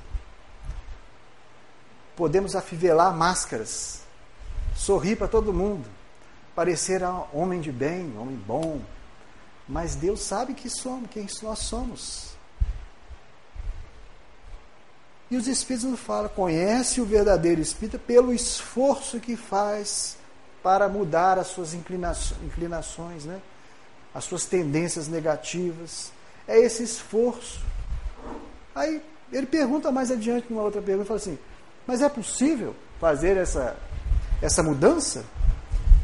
podemos 2.17 2.55
afivelar 2.55 3.15
máscaras, 3.15 4.01
sorrir 4.75 5.15
para 5.15 5.27
todo 5.27 5.53
mundo, 5.53 5.87
parecer 6.55 7.01
homem 7.31 7.61
de 7.61 7.71
bem, 7.71 8.17
homem 8.17 8.35
bom, 8.35 8.81
mas 9.67 9.95
Deus 9.95 10.21
sabe 10.21 10.53
que 10.53 10.69
somos, 10.69 11.09
quem 11.09 11.27
nós 11.41 11.59
somos. 11.59 12.27
E 15.29 15.35
os 15.35 15.47
Espíritos 15.47 15.89
nos 15.89 15.99
falam, 15.99 16.29
conhece 16.29 17.01
o 17.01 17.05
verdadeiro 17.05 17.59
Espírito 17.59 17.99
pelo 17.99 18.33
esforço 18.33 19.19
que 19.19 19.35
faz 19.35 20.17
para 20.63 20.87
mudar 20.87 21.37
as 21.37 21.47
suas 21.47 21.73
inclinações, 21.73 23.25
né? 23.25 23.41
as 24.13 24.23
suas 24.23 24.45
tendências 24.45 25.07
negativas. 25.07 26.11
É 26.47 26.57
esse 26.57 26.83
esforço. 26.83 27.61
Aí 28.73 29.01
ele 29.31 29.45
pergunta 29.45 29.91
mais 29.91 30.09
adiante, 30.09 30.47
numa 30.49 30.63
outra 30.63 30.81
pergunta, 30.81 31.07
fala 31.07 31.19
assim: 31.19 31.37
mas 31.85 32.01
é 32.01 32.09
possível 32.09 32.75
fazer 32.99 33.37
essa, 33.37 33.75
essa 34.41 34.63
mudança? 34.63 35.23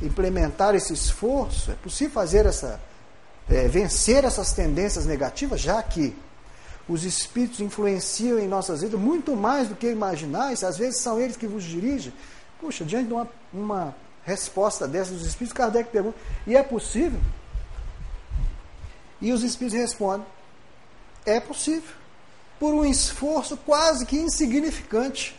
Implementar 0.02 0.76
esse 0.76 0.94
esforço? 0.94 1.72
É 1.72 1.76
possível 1.76 2.14
fazer 2.14 2.46
essa. 2.46 2.80
É, 3.50 3.68
vencer 3.68 4.24
essas 4.24 4.54
tendências 4.54 5.06
negativas, 5.06 5.60
já 5.60 5.82
que 5.84 6.16
os 6.88 7.04
espíritos 7.04 7.60
influenciam 7.60 8.40
em 8.40 8.48
nossas 8.48 8.82
vidas 8.82 9.00
muito 9.00 9.36
mais 9.36 9.68
do 9.68 9.76
que 9.76 9.90
imaginais, 9.90 10.64
às 10.64 10.78
vezes 10.78 11.02
são 11.02 11.20
eles 11.20 11.38
que 11.38 11.48
vos 11.48 11.64
dirigem. 11.64 12.14
Puxa, 12.60 12.86
diante 12.86 13.08
de 13.08 13.14
uma, 13.14 13.28
uma 13.54 13.96
resposta 14.24 14.88
dessa 14.88 15.12
dos 15.12 15.26
espíritos, 15.26 15.54
Kardec 15.54 15.90
pergunta: 15.92 16.18
e 16.48 16.56
é 16.56 16.64
possível? 16.64 17.20
E 19.22 19.32
os 19.32 19.44
espíritos 19.44 19.80
respondem: 19.80 20.26
é 21.26 21.40
possível, 21.40 21.90
por 22.60 22.74
um 22.74 22.86
esforço 22.86 23.58
quase 23.58 24.06
que 24.06 24.18
insignificante 24.18 25.36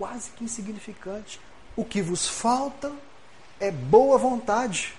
quase 0.00 0.30
que 0.30 0.44
insignificante. 0.44 1.38
O 1.76 1.84
que 1.84 2.00
vos 2.00 2.26
falta 2.26 2.90
é 3.60 3.70
boa 3.70 4.16
vontade. 4.16 4.94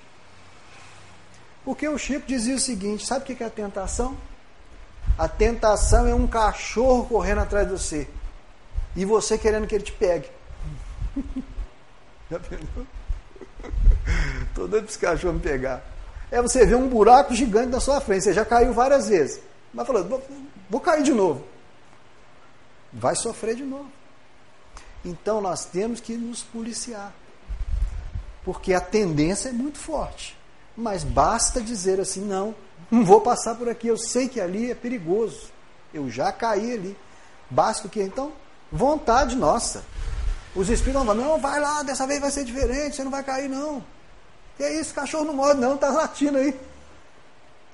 Porque 1.63 1.87
o 1.87 1.97
Chico 1.97 2.25
dizia 2.25 2.55
o 2.55 2.59
seguinte: 2.59 3.05
sabe 3.05 3.21
o 3.21 3.35
que 3.35 3.43
é 3.43 3.47
a 3.47 3.49
tentação? 3.49 4.17
A 5.17 5.27
tentação 5.27 6.07
é 6.07 6.15
um 6.15 6.27
cachorro 6.27 7.05
correndo 7.05 7.41
atrás 7.41 7.67
de 7.67 7.73
você 7.73 8.07
e 8.95 9.05
você 9.05 9.37
querendo 9.37 9.67
que 9.67 9.75
ele 9.75 9.83
te 9.83 9.91
pegue. 9.91 10.29
Já 12.29 12.39
pensou? 12.39 12.87
Estou 14.47 14.67
doido 14.69 14.83
para 14.83 14.91
esse 14.91 14.99
cachorro 14.99 15.33
me 15.33 15.39
pegar. 15.39 15.83
É 16.31 16.41
você 16.41 16.65
ver 16.65 16.75
um 16.75 16.87
buraco 16.87 17.33
gigante 17.35 17.67
na 17.67 17.79
sua 17.79 17.99
frente. 17.99 18.23
Você 18.23 18.33
já 18.33 18.45
caiu 18.45 18.73
várias 18.73 19.09
vezes. 19.09 19.41
Mas 19.73 19.85
falando, 19.85 20.09
vou, 20.09 20.27
vou 20.69 20.81
cair 20.81 21.03
de 21.03 21.11
novo. 21.11 21.45
Vai 22.91 23.15
sofrer 23.15 23.55
de 23.55 23.63
novo. 23.63 23.91
Então 25.03 25.41
nós 25.41 25.65
temos 25.65 25.99
que 25.99 26.15
nos 26.15 26.41
policiar. 26.41 27.13
Porque 28.43 28.73
a 28.73 28.81
tendência 28.81 29.49
é 29.49 29.51
muito 29.51 29.77
forte. 29.77 30.37
Mas 30.75 31.03
basta 31.03 31.61
dizer 31.61 31.99
assim: 31.99 32.21
não, 32.21 32.55
não 32.89 33.05
vou 33.05 33.21
passar 33.21 33.55
por 33.55 33.69
aqui, 33.69 33.87
eu 33.87 33.97
sei 33.97 34.27
que 34.27 34.39
ali 34.39 34.71
é 34.71 34.75
perigoso. 34.75 35.49
Eu 35.93 36.09
já 36.09 36.31
caí 36.31 36.73
ali. 36.73 36.97
Basta 37.49 37.87
o 37.87 37.89
que? 37.89 38.01
Então, 38.01 38.31
vontade 38.71 39.35
nossa. 39.35 39.83
Os 40.55 40.69
espíritos 40.69 41.05
vão 41.05 41.15
não, 41.15 41.39
vai 41.39 41.59
lá, 41.59 41.83
dessa 41.83 42.05
vez 42.07 42.19
vai 42.19 42.31
ser 42.31 42.43
diferente, 42.43 42.95
você 42.95 43.03
não 43.03 43.11
vai 43.11 43.23
cair, 43.23 43.49
não. 43.49 43.83
Que 44.57 44.67
isso, 44.67 44.93
cachorro 44.93 45.25
não 45.25 45.33
morre, 45.33 45.53
não, 45.53 45.75
está 45.75 45.89
latindo 45.89 46.37
aí. 46.37 46.57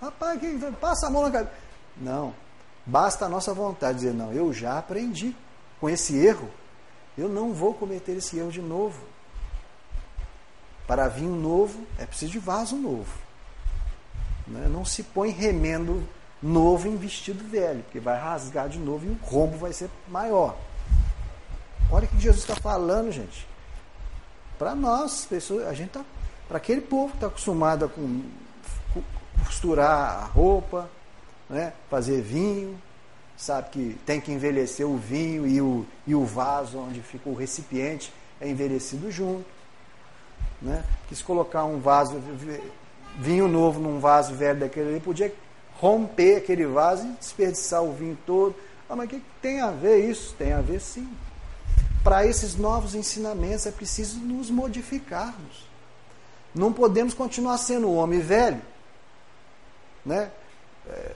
Rapaz, 0.02 0.40
que, 0.40 0.58
passa 0.80 1.08
a 1.08 1.10
mão 1.10 1.24
na 1.24 1.32
cabeça. 1.32 1.54
Não. 1.98 2.34
Basta 2.86 3.26
a 3.26 3.30
nossa 3.30 3.54
vontade 3.54 4.00
dizer: 4.00 4.14
não, 4.14 4.32
eu 4.32 4.54
já 4.54 4.78
aprendi 4.78 5.36
com 5.80 5.90
esse 5.90 6.16
erro 6.16 6.50
eu 7.18 7.28
não 7.28 7.52
vou 7.52 7.74
cometer 7.74 8.12
esse 8.12 8.38
erro 8.38 8.52
de 8.52 8.62
novo. 8.62 9.02
Para 10.88 11.08
vinho 11.10 11.36
novo, 11.36 11.86
é 12.00 12.06
preciso 12.06 12.32
de 12.32 12.40
vaso 12.40 12.76
novo. 12.78 13.12
Né? 14.48 14.68
Não 14.72 14.86
se 14.86 15.04
põe 15.04 15.30
remendo 15.30 16.08
novo 16.42 16.88
em 16.88 16.96
vestido 16.96 17.44
velho, 17.44 17.84
porque 17.84 18.00
vai 18.00 18.18
rasgar 18.18 18.70
de 18.70 18.80
novo 18.80 19.06
e 19.06 19.10
o 19.10 19.20
rombo 19.22 19.58
vai 19.58 19.74
ser 19.74 19.90
maior. 20.08 20.58
Olha 21.92 22.06
o 22.06 22.08
que 22.08 22.20
Jesus 22.20 22.42
está 22.42 22.56
falando, 22.56 23.12
gente. 23.12 23.48
Para 24.58 24.74
nós, 24.74 25.26
pessoas, 25.26 25.68
a 25.68 25.74
gente 25.74 25.90
tá, 25.90 26.06
para 26.48 26.58
aquele 26.58 26.82
povo 26.82 27.10
que 27.10 27.18
está 27.18 27.28
acostumado 27.28 27.86
a 27.86 29.46
costurar 29.46 30.24
a 30.24 30.26
roupa, 30.26 30.90
né, 31.50 31.74
fazer 31.90 32.22
vinho, 32.22 32.80
sabe 33.38 33.70
que 33.70 34.00
tem 34.06 34.20
que 34.20 34.32
envelhecer 34.32 34.86
o 34.88 34.98
vinho 34.98 35.48
e 35.48 35.62
o, 35.62 35.86
e 36.06 36.16
o 36.16 36.26
vaso 36.26 36.80
onde 36.80 37.02
fica 37.02 37.30
o 37.30 37.36
recipiente 37.36 38.12
é 38.42 38.50
envelhecido 38.50 39.12
junto. 39.12 39.57
Né? 40.62 40.84
Colocar 41.26 41.66
um 41.66 41.80
vaso, 41.80 42.22
vinho 43.18 43.48
novo 43.48 43.80
num 43.80 44.00
vaso 44.00 44.34
velho 44.34 44.60
daquele 44.60 44.90
ali, 44.90 45.00
podia 45.00 45.34
romper 45.80 46.38
aquele 46.38 46.66
vaso 46.66 47.06
e 47.06 47.12
desperdiçar 47.14 47.84
o 47.84 47.94
vinho 47.94 48.18
todo. 48.26 48.56
Ah, 48.90 48.96
mas 48.96 49.08
o 49.08 49.10
que 49.10 49.22
tem 49.42 49.62
a 49.62 49.72
ver 49.72 50.10
isso? 50.10 50.34
Tem 50.38 50.54
a 50.54 50.62
ver 50.62 50.80
sim. 50.80 51.10
Para 52.04 52.26
esses 52.26 52.56
novos 52.56 52.96
ensinamentos 52.96 53.66
é 53.66 53.72
preciso 53.72 54.20
nos 54.20 54.50
modificarmos. 54.50 55.68
Não 56.56 56.72
podemos 56.72 57.14
continuar 57.14 57.58
sendo 57.58 57.88
o 57.88 57.96
homem 57.96 58.20
velho, 58.20 58.62
né? 60.06 60.32
É, 60.90 61.16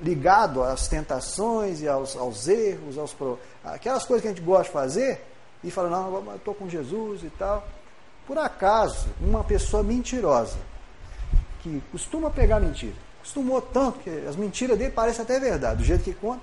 ligado 0.00 0.62
às 0.62 0.88
tentações 0.88 1.80
e 1.80 1.88
aos, 1.88 2.16
aos 2.16 2.48
erros, 2.48 2.98
aos 2.98 3.16
aquelas 3.64 4.04
coisas 4.04 4.22
que 4.22 4.28
a 4.28 4.30
gente 4.32 4.44
gosta 4.44 4.64
de 4.64 4.70
fazer, 4.70 5.24
e 5.62 5.70
fala, 5.70 5.88
não, 5.88 6.26
eu 6.26 6.36
estou 6.36 6.54
com 6.54 6.68
Jesus 6.68 7.22
e 7.22 7.30
tal. 7.30 7.66
Por 8.26 8.38
acaso, 8.38 9.08
uma 9.20 9.44
pessoa 9.44 9.82
mentirosa, 9.82 10.56
que 11.60 11.82
costuma 11.92 12.30
pegar 12.30 12.60
mentira, 12.60 12.94
costumou 13.20 13.60
tanto 13.60 13.98
que 14.00 14.10
as 14.26 14.36
mentiras 14.36 14.78
dele 14.78 14.90
parecem 14.90 15.22
até 15.22 15.38
verdade, 15.38 15.78
do 15.78 15.84
jeito 15.84 16.04
que 16.04 16.14
conta, 16.14 16.42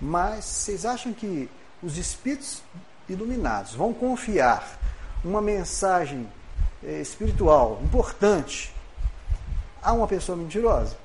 mas 0.00 0.44
vocês 0.44 0.84
acham 0.84 1.12
que 1.12 1.48
os 1.82 1.98
espíritos 1.98 2.62
iluminados 3.08 3.74
vão 3.74 3.92
confiar 3.92 4.78
uma 5.24 5.40
mensagem 5.40 6.28
eh, 6.82 7.00
espiritual 7.00 7.80
importante 7.82 8.74
a 9.82 9.92
uma 9.92 10.06
pessoa 10.06 10.36
mentirosa? 10.36 10.96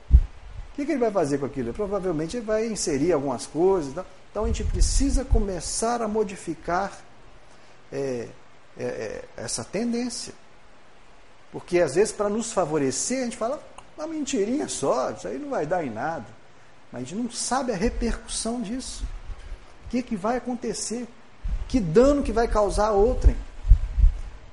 O 0.72 0.76
que, 0.76 0.86
que, 0.86 0.92
ele 0.92 1.00
vai 1.00 1.12
fazer 1.12 1.38
com 1.38 1.46
aquilo? 1.46 1.74
Provavelmente 1.74 2.38
ele 2.38 2.46
vai 2.46 2.66
inserir 2.66 3.12
algumas 3.12 3.46
coisas. 3.46 3.94
Tá? 3.94 4.06
Então 4.32 4.46
a 4.46 4.48
gente 4.48 4.64
precisa 4.64 5.26
começar 5.26 6.02
a 6.02 6.08
modificar 6.08 6.98
é, 7.92 8.30
é, 8.78 8.84
é 8.84 9.24
essa 9.38 9.64
tendência. 9.64 10.34
Porque 11.52 11.80
às 11.80 11.96
vezes, 11.96 12.14
para 12.14 12.30
nos 12.30 12.52
favorecer, 12.54 13.20
a 13.20 13.24
gente 13.24 13.38
fala, 13.38 13.62
uma 13.98 14.08
mentirinha 14.08 14.68
só, 14.68 15.12
isso 15.12 15.28
aí 15.28 15.38
não 15.38 15.50
vai 15.50 15.66
dar 15.66 15.86
em 15.86 15.90
nada. 15.90 16.26
Mas 16.92 17.02
a 17.02 17.06
gente 17.06 17.16
não 17.16 17.32
sabe 17.32 17.72
a 17.72 17.76
repercussão 17.76 18.62
disso. 18.62 19.04
O 19.86 19.90
que, 19.90 20.02
que 20.02 20.16
vai 20.16 20.38
acontecer? 20.38 21.08
Que 21.68 21.80
dano 21.80 22.24
que 22.24 22.32
vai 22.32 22.48
causar 22.48 22.88
a 22.88 22.92
outrem? 22.92 23.36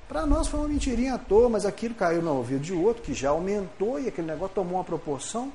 Para 0.07 0.25
nós 0.25 0.47
foi 0.47 0.59
uma 0.59 0.67
mentirinha 0.67 1.13
à 1.13 1.17
toa, 1.17 1.49
mas 1.49 1.65
aquilo 1.65 1.93
caiu 1.93 2.21
no 2.21 2.33
ouvido 2.33 2.61
de 2.61 2.73
outro, 2.73 3.03
que 3.03 3.13
já 3.13 3.29
aumentou 3.29 3.99
e 3.99 4.07
aquele 4.07 4.27
negócio 4.27 4.55
tomou 4.55 4.75
uma 4.75 4.83
proporção. 4.83 5.51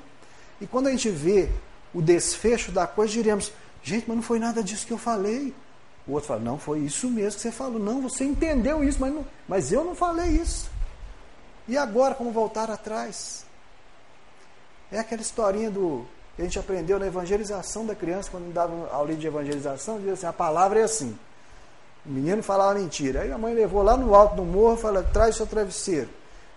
E 0.61 0.65
quando 0.65 0.87
a 0.87 0.91
gente 0.91 1.09
vê 1.09 1.49
o 1.93 2.01
desfecho 2.01 2.71
da 2.71 2.87
coisa, 2.87 3.11
diremos: 3.11 3.51
gente, 3.83 4.05
mas 4.07 4.15
não 4.15 4.23
foi 4.23 4.39
nada 4.39 4.63
disso 4.63 4.87
que 4.87 4.93
eu 4.93 4.97
falei. 4.97 5.53
O 6.07 6.13
outro 6.13 6.27
fala: 6.27 6.39
não, 6.39 6.57
foi 6.57 6.79
isso 6.79 7.09
mesmo 7.09 7.35
que 7.35 7.41
você 7.41 7.51
falou. 7.51 7.79
Não, 7.79 8.01
você 8.01 8.23
entendeu 8.23 8.83
isso, 8.83 8.99
mas, 8.99 9.13
não, 9.13 9.25
mas 9.47 9.71
eu 9.71 9.83
não 9.83 9.95
falei 9.95 10.29
isso. 10.29 10.69
E 11.67 11.77
agora, 11.77 12.13
como 12.13 12.31
voltar 12.31 12.69
atrás? 12.69 13.45
É 14.91 14.99
aquela 14.99 15.21
historinha 15.21 15.71
do 15.71 16.05
que 16.35 16.41
a 16.41 16.45
gente 16.45 16.59
aprendeu 16.59 16.99
na 16.99 17.07
evangelização 17.07 17.85
da 17.85 17.95
criança, 17.95 18.29
quando 18.29 18.53
dava 18.53 18.89
aula 18.91 19.13
de 19.13 19.25
evangelização, 19.25 19.97
dizia 19.97 20.13
assim: 20.13 20.27
a 20.27 20.33
palavra 20.33 20.79
é 20.79 20.83
assim. 20.83 21.17
O 22.05 22.09
menino 22.09 22.43
falava 22.43 22.77
mentira. 22.77 23.21
Aí 23.21 23.31
a 23.31 23.37
mãe 23.37 23.53
levou 23.53 23.81
lá 23.81 23.97
no 23.97 24.13
alto 24.13 24.35
do 24.35 24.43
morro 24.43 24.75
e 24.75 24.81
falou: 24.81 25.03
traz 25.03 25.35
seu 25.35 25.47
travesseiro. 25.47 26.09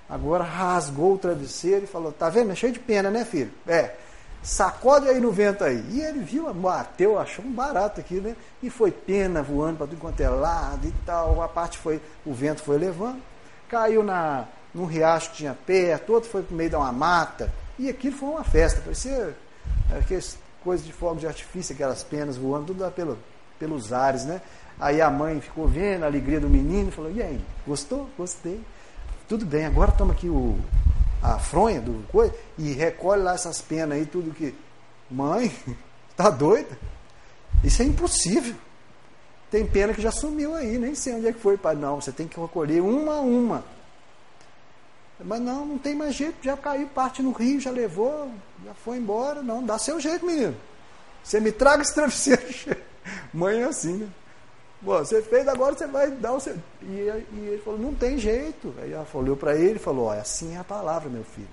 Agora 0.09 0.45
rasgou 0.45 1.15
o 1.15 1.19
travesseiro 1.19 1.85
e 1.85 1.87
falou: 1.87 2.13
tá 2.13 2.29
vendo? 2.29 2.53
É 2.53 2.55
cheio 2.55 2.73
de 2.73 2.79
pena, 2.79 3.11
né, 3.11 3.25
filho? 3.25 3.51
É. 3.67 3.95
Sacode 4.49 5.07
aí 5.07 5.21
no 5.21 5.31
vento 5.31 5.63
aí. 5.63 5.85
E 5.91 6.01
ele 6.01 6.21
viu, 6.21 6.53
bateu, 6.55 7.19
achou 7.19 7.45
um 7.45 7.53
barato 7.53 8.01
aqui, 8.01 8.15
né? 8.15 8.35
E 8.63 8.71
foi 8.71 8.91
pena 8.91 9.43
voando 9.43 9.77
para 9.77 9.87
tudo 9.89 10.01
quanto 10.01 10.23
é 10.23 10.29
lado 10.31 10.89
e 10.89 10.93
tal. 11.05 11.43
A 11.43 11.49
parte 11.49 11.77
foi, 11.77 12.01
o 12.25 12.33
vento 12.33 12.63
foi 12.63 12.79
levando. 12.79 13.21
Caiu 13.69 14.03
na, 14.03 14.47
num 14.73 14.87
riacho 14.87 15.33
que 15.33 15.37
tinha 15.37 15.53
perto, 15.53 16.15
outro 16.15 16.31
foi 16.31 16.43
para 16.43 16.57
meio 16.57 16.71
de 16.71 16.77
uma 16.77 16.91
mata. 16.91 17.53
E 17.79 17.91
aquilo 17.91 18.17
foi 18.17 18.31
uma 18.31 18.43
festa, 18.43 18.81
parecia 18.81 19.37
aquelas 19.95 20.39
coisas 20.65 20.87
de 20.87 20.95
fogo 20.95 21.21
de 21.21 21.27
artifício, 21.27 21.75
aquelas 21.75 22.03
penas 22.03 22.39
voando, 22.39 22.69
tudo 22.69 22.83
lá 22.83 22.91
pelo, 22.91 23.19
pelos 23.59 23.93
ares, 23.93 24.25
né? 24.25 24.41
Aí 24.81 25.03
a 25.03 25.11
mãe 25.11 25.43
ficou 25.43 25.69
vendo 25.69 26.05
a 26.05 26.07
alegria 26.07 26.41
do 26.41 26.49
menino 26.49 26.89
e 26.89 26.93
falou: 26.93 27.13
E 27.13 27.23
aí, 27.23 27.39
gostou? 27.67 28.09
Gostei. 28.17 28.59
Tudo 29.29 29.45
bem, 29.45 29.67
agora 29.67 29.93
toma 29.93 30.15
aqui 30.15 30.27
o, 30.27 30.59
a 31.23 31.39
fronha 31.39 31.81
do 31.81 32.07
coisa 32.09 32.35
e 32.57 32.73
recolhe 32.73 33.23
lá 33.23 33.35
essas 33.35 33.61
penas 33.61 33.99
aí, 33.99 34.07
tudo 34.07 34.35
que. 34.35 34.55
Mãe, 35.11 35.53
tá 36.17 36.31
doida? 36.31 36.79
Isso 37.65 37.83
é 37.83 37.85
impossível. 37.85 38.55
Tem 39.51 39.67
pena 39.67 39.95
que 39.95 40.03
já 40.03 40.11
sumiu 40.11 40.55
aí, 40.55 40.79
nem 40.79 40.95
sei 40.95 41.15
onde 41.15 41.29
é 41.29 41.33
que 41.33 41.41
foi, 41.41 41.57
pai. 41.57 41.75
Não, 41.75 42.01
você 42.01 42.13
tem 42.13 42.29
que 42.29 42.39
recolher 42.39 42.81
uma 42.81 43.15
a 43.15 43.21
uma. 43.21 43.65
Mas 45.25 45.41
não, 45.41 45.67
não 45.67 45.79
tem 45.79 45.97
mais 45.97 46.15
jeito, 46.15 46.37
já 46.43 46.57
caiu 46.57 46.87
parte 46.89 47.23
no 47.23 47.33
rio, 47.33 47.59
já 47.59 47.71
levou, 47.71 48.31
já 48.65 48.75
foi 48.75 48.99
embora. 48.99 49.43
Não, 49.43 49.65
dá 49.65 49.79
seu 49.79 49.99
jeito, 49.99 50.25
menino. 50.25 50.57
Você 51.25 51.41
me 51.41 51.51
traga 51.51 51.83
esse 51.83 51.95
travesseiro. 51.95 52.43
Mãe 53.33 53.61
é 53.61 53.65
assim, 53.65 53.95
né? 53.95 54.09
Você 54.81 55.21
fez, 55.23 55.49
agora 55.49 55.77
você 55.77 55.87
vai 55.87 56.11
dar 56.11 56.33
o 56.33 56.41
seu. 56.41 56.57
E, 56.83 56.87
e 56.87 57.49
ele 57.49 57.63
falou, 57.65 57.81
não 57.81 57.95
tem 57.95 58.17
jeito. 58.17 58.75
Aí 58.81 58.93
ela 58.93 59.07
olhou 59.15 59.37
para 59.37 59.57
ele 59.57 59.77
e 59.77 59.79
falou, 59.79 60.07
olha, 60.07 60.21
assim 60.21 60.55
é 60.55 60.59
a 60.59 60.65
palavra, 60.65 61.09
meu 61.09 61.25
filho. 61.25 61.49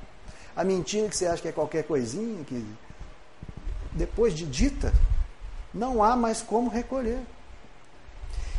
A 0.55 0.63
mentira 0.63 1.09
que 1.09 1.17
você 1.17 1.25
acha 1.25 1.41
que 1.41 1.47
é 1.47 1.51
qualquer 1.51 1.83
coisinha, 1.83 2.43
que 2.43 2.65
depois 3.91 4.33
de 4.33 4.45
dita, 4.45 4.93
não 5.73 6.03
há 6.03 6.15
mais 6.15 6.41
como 6.41 6.69
recolher. 6.69 7.19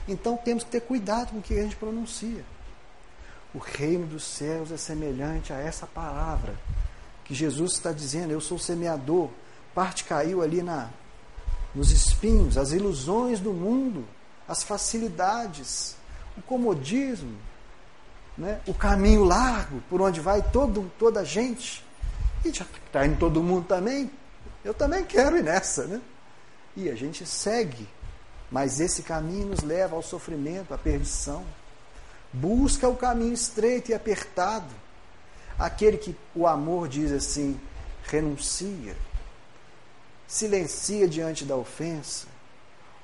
Então 0.09 0.37
temos 0.37 0.64
que 0.64 0.71
ter 0.71 0.81
cuidado 0.81 1.31
com 1.31 1.39
o 1.39 1.43
que 1.43 1.59
a 1.59 1.62
gente 1.62 1.77
pronuncia. 1.77 2.45
O 3.55 3.59
reino 3.59 4.07
dos 4.07 4.25
céus 4.25 4.71
é 4.71 4.77
semelhante 4.77 5.53
a 5.53 5.57
essa 5.57 5.87
palavra 5.87 6.55
que 7.25 7.35
Jesus 7.35 7.73
está 7.73 7.93
dizendo: 7.93 8.33
Eu 8.33 8.41
sou 8.41 8.59
semeador. 8.59 9.31
Parte 9.75 10.05
caiu 10.05 10.43
ali 10.43 10.62
na, 10.62 10.91
nos 11.75 11.91
espinhos, 11.91 12.57
as 12.57 12.73
ilusões 12.73 13.41
do 13.41 13.53
mundo, 13.53 14.07
as 14.49 14.62
facilidades, 14.62 15.97
o 16.36 16.42
comodismo, 16.42 17.36
né? 18.36 18.61
o 18.66 18.74
caminho 18.74 19.24
largo 19.24 19.80
por 19.88 20.01
onde 20.01 20.20
vai 20.20 20.42
todo, 20.42 20.90
toda 20.99 21.20
a 21.20 21.24
gente. 21.24 21.84
E 22.44 22.53
já 22.53 22.66
está 22.86 23.07
indo 23.07 23.18
todo 23.18 23.42
mundo 23.42 23.66
também. 23.66 24.11
Eu 24.64 24.74
também 24.74 25.05
quero 25.05 25.36
ir 25.36 25.42
nessa. 25.42 25.84
Né? 25.84 26.01
E 26.76 26.88
a 26.88 26.94
gente 26.94 27.24
segue. 27.26 27.88
Mas 28.51 28.78
esse 28.78 29.03
caminho 29.03 29.49
nos 29.49 29.61
leva 29.61 29.97
ao 29.97 30.03
sofrimento, 30.03 30.72
à 30.72 30.78
perdição. 30.78 31.44
Busca 32.32 32.88
o 32.88 32.97
caminho 32.97 33.32
estreito 33.32 33.90
e 33.90 33.94
apertado. 33.94 34.72
Aquele 35.59 35.97
que 35.97 36.14
o 36.34 36.47
amor 36.47 36.86
diz 36.86 37.11
assim: 37.11 37.59
renuncia, 38.05 38.97
silencia 40.28 41.09
diante 41.09 41.44
da 41.44 41.57
ofensa, 41.57 42.26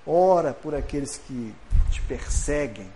ora 0.06 0.52
por 0.52 0.74
aqueles 0.74 1.18
que 1.18 1.54
te 1.90 2.00
perseguem, 2.02 2.90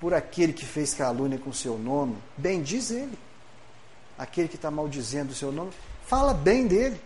por 0.00 0.14
aquele 0.14 0.52
que 0.52 0.64
fez 0.64 0.94
calúnia 0.94 1.38
com 1.38 1.50
o 1.50 1.54
seu 1.54 1.78
nome. 1.78 2.16
Bem 2.36 2.62
diz 2.62 2.90
ele. 2.90 3.18
Aquele 4.18 4.48
que 4.48 4.56
está 4.56 4.70
maldizendo 4.70 5.32
o 5.32 5.34
seu 5.34 5.52
nome, 5.52 5.70
fala 6.06 6.34
bem 6.34 6.66
dele. 6.66 7.00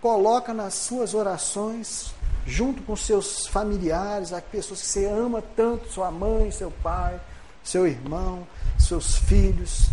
Coloca 0.00 0.54
nas 0.54 0.74
suas 0.74 1.14
orações 1.14 2.14
junto 2.46 2.82
com 2.82 2.94
seus 2.94 3.46
familiares, 3.48 4.32
as 4.32 4.42
pessoas 4.44 4.80
que 4.80 4.86
você 4.86 5.06
ama 5.06 5.42
tanto, 5.42 5.90
sua 5.90 6.10
mãe, 6.10 6.50
seu 6.50 6.70
pai, 6.70 7.20
seu 7.62 7.86
irmão, 7.86 8.46
seus 8.78 9.16
filhos, 9.16 9.88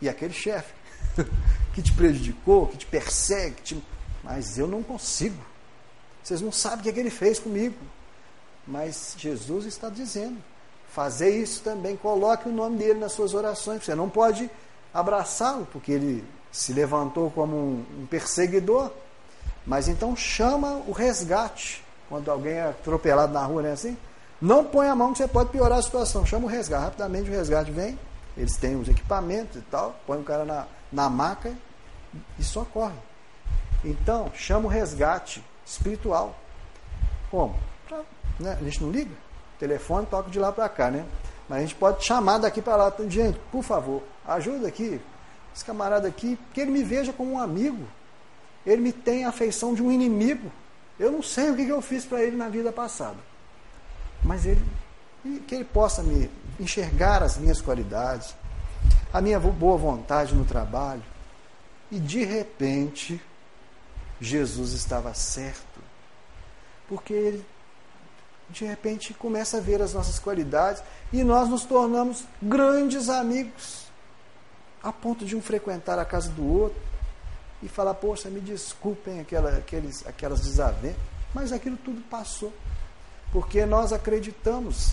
e 0.00 0.08
aquele 0.08 0.32
chefe 0.32 0.72
que 1.74 1.82
te 1.82 1.92
prejudicou, 1.92 2.68
que 2.68 2.78
te 2.78 2.86
persegue, 2.86 3.56
que 3.56 3.62
te... 3.62 3.84
mas 4.22 4.56
eu 4.56 4.68
não 4.68 4.82
consigo. 4.82 5.49
Vocês 6.22 6.40
não 6.40 6.52
sabem 6.52 6.80
o 6.80 6.82
que, 6.82 6.88
é 6.88 6.92
que 6.92 7.00
ele 7.00 7.10
fez 7.10 7.38
comigo. 7.38 7.76
Mas 8.66 9.14
Jesus 9.18 9.66
está 9.66 9.88
dizendo: 9.88 10.38
fazer 10.88 11.30
isso 11.30 11.62
também, 11.62 11.96
coloque 11.96 12.48
o 12.48 12.52
nome 12.52 12.78
dele 12.78 12.98
nas 12.98 13.12
suas 13.12 13.34
orações. 13.34 13.84
Você 13.84 13.94
não 13.94 14.08
pode 14.08 14.50
abraçá-lo, 14.92 15.66
porque 15.72 15.92
ele 15.92 16.24
se 16.52 16.72
levantou 16.72 17.30
como 17.30 17.56
um 17.56 18.06
perseguidor, 18.10 18.90
mas 19.64 19.88
então 19.88 20.16
chama 20.16 20.82
o 20.86 20.92
resgate. 20.92 21.84
Quando 22.08 22.30
alguém 22.30 22.54
é 22.54 22.68
atropelado 22.68 23.32
na 23.32 23.44
rua, 23.44 23.62
não 23.62 23.68
é 23.68 23.72
assim? 23.72 23.96
Não 24.40 24.64
põe 24.64 24.88
a 24.88 24.96
mão 24.96 25.12
que 25.12 25.18
você 25.18 25.28
pode 25.28 25.50
piorar 25.50 25.78
a 25.78 25.82
situação. 25.82 26.26
Chama 26.26 26.46
o 26.46 26.48
resgate. 26.48 26.84
Rapidamente 26.84 27.30
o 27.30 27.32
resgate 27.32 27.70
vem, 27.70 27.98
eles 28.36 28.56
têm 28.56 28.74
os 28.74 28.88
equipamentos 28.88 29.56
e 29.56 29.60
tal, 29.62 29.94
põe 30.06 30.18
o 30.18 30.24
cara 30.24 30.44
na, 30.44 30.66
na 30.90 31.08
maca 31.08 31.54
e 32.38 32.42
socorre. 32.42 32.98
Então, 33.84 34.30
chama 34.34 34.66
o 34.66 34.68
resgate 34.68 35.44
espiritual. 35.72 36.36
Como? 37.30 37.54
Né? 38.38 38.56
A 38.60 38.64
gente 38.64 38.82
não 38.82 38.90
liga? 38.90 39.14
telefone 39.58 40.06
toca 40.06 40.30
de 40.30 40.38
lá 40.38 40.50
para 40.50 40.68
cá, 40.70 40.90
né? 40.90 41.04
Mas 41.46 41.58
a 41.58 41.60
gente 41.62 41.74
pode 41.74 42.02
chamar 42.02 42.38
daqui 42.38 42.62
para 42.62 42.76
lá. 42.76 42.94
Gente, 43.08 43.38
por 43.52 43.62
favor, 43.62 44.02
ajuda 44.26 44.66
aqui. 44.66 44.98
Esse 45.54 45.64
camarada 45.64 46.08
aqui, 46.08 46.38
que 46.54 46.60
ele 46.62 46.70
me 46.70 46.82
veja 46.82 47.12
como 47.12 47.32
um 47.32 47.38
amigo 47.38 47.86
ele 48.64 48.82
me 48.82 48.92
tem 48.92 49.24
a 49.24 49.30
afeição 49.30 49.74
de 49.74 49.82
um 49.82 49.90
inimigo. 49.90 50.50
Eu 50.98 51.10
não 51.10 51.22
sei 51.22 51.50
o 51.50 51.56
que 51.56 51.66
eu 51.66 51.80
fiz 51.80 52.04
para 52.04 52.22
ele 52.22 52.36
na 52.36 52.48
vida 52.48 52.70
passada. 52.70 53.16
Mas 54.22 54.44
ele, 54.44 54.62
que 55.46 55.54
ele 55.54 55.64
possa 55.64 56.02
me 56.02 56.30
enxergar 56.58 57.22
as 57.22 57.38
minhas 57.38 57.60
qualidades, 57.60 58.34
a 59.12 59.20
minha 59.20 59.40
boa 59.40 59.78
vontade 59.78 60.34
no 60.34 60.44
trabalho. 60.44 61.02
E 61.90 61.98
de 61.98 62.22
repente, 62.22 63.20
Jesus 64.20 64.72
estava 64.72 65.14
certo. 65.14 65.80
Porque 66.88 67.12
ele, 67.12 67.46
de 68.50 68.64
repente, 68.64 69.14
começa 69.14 69.56
a 69.56 69.60
ver 69.60 69.80
as 69.80 69.94
nossas 69.94 70.18
qualidades 70.18 70.82
e 71.12 71.22
nós 71.24 71.48
nos 71.48 71.64
tornamos 71.64 72.24
grandes 72.42 73.08
amigos, 73.08 73.86
a 74.82 74.92
ponto 74.92 75.24
de 75.24 75.36
um 75.36 75.42
frequentar 75.42 75.98
a 75.98 76.04
casa 76.04 76.30
do 76.30 76.46
outro 76.46 76.80
e 77.62 77.68
falar, 77.68 77.94
poxa, 77.94 78.28
me 78.28 78.40
desculpem 78.40 79.20
aquela, 79.20 79.56
aqueles, 79.56 80.06
aquelas 80.06 80.40
desavenças, 80.40 81.00
mas 81.34 81.52
aquilo 81.52 81.76
tudo 81.76 82.00
passou. 82.02 82.52
Porque 83.32 83.64
nós 83.64 83.92
acreditamos 83.92 84.92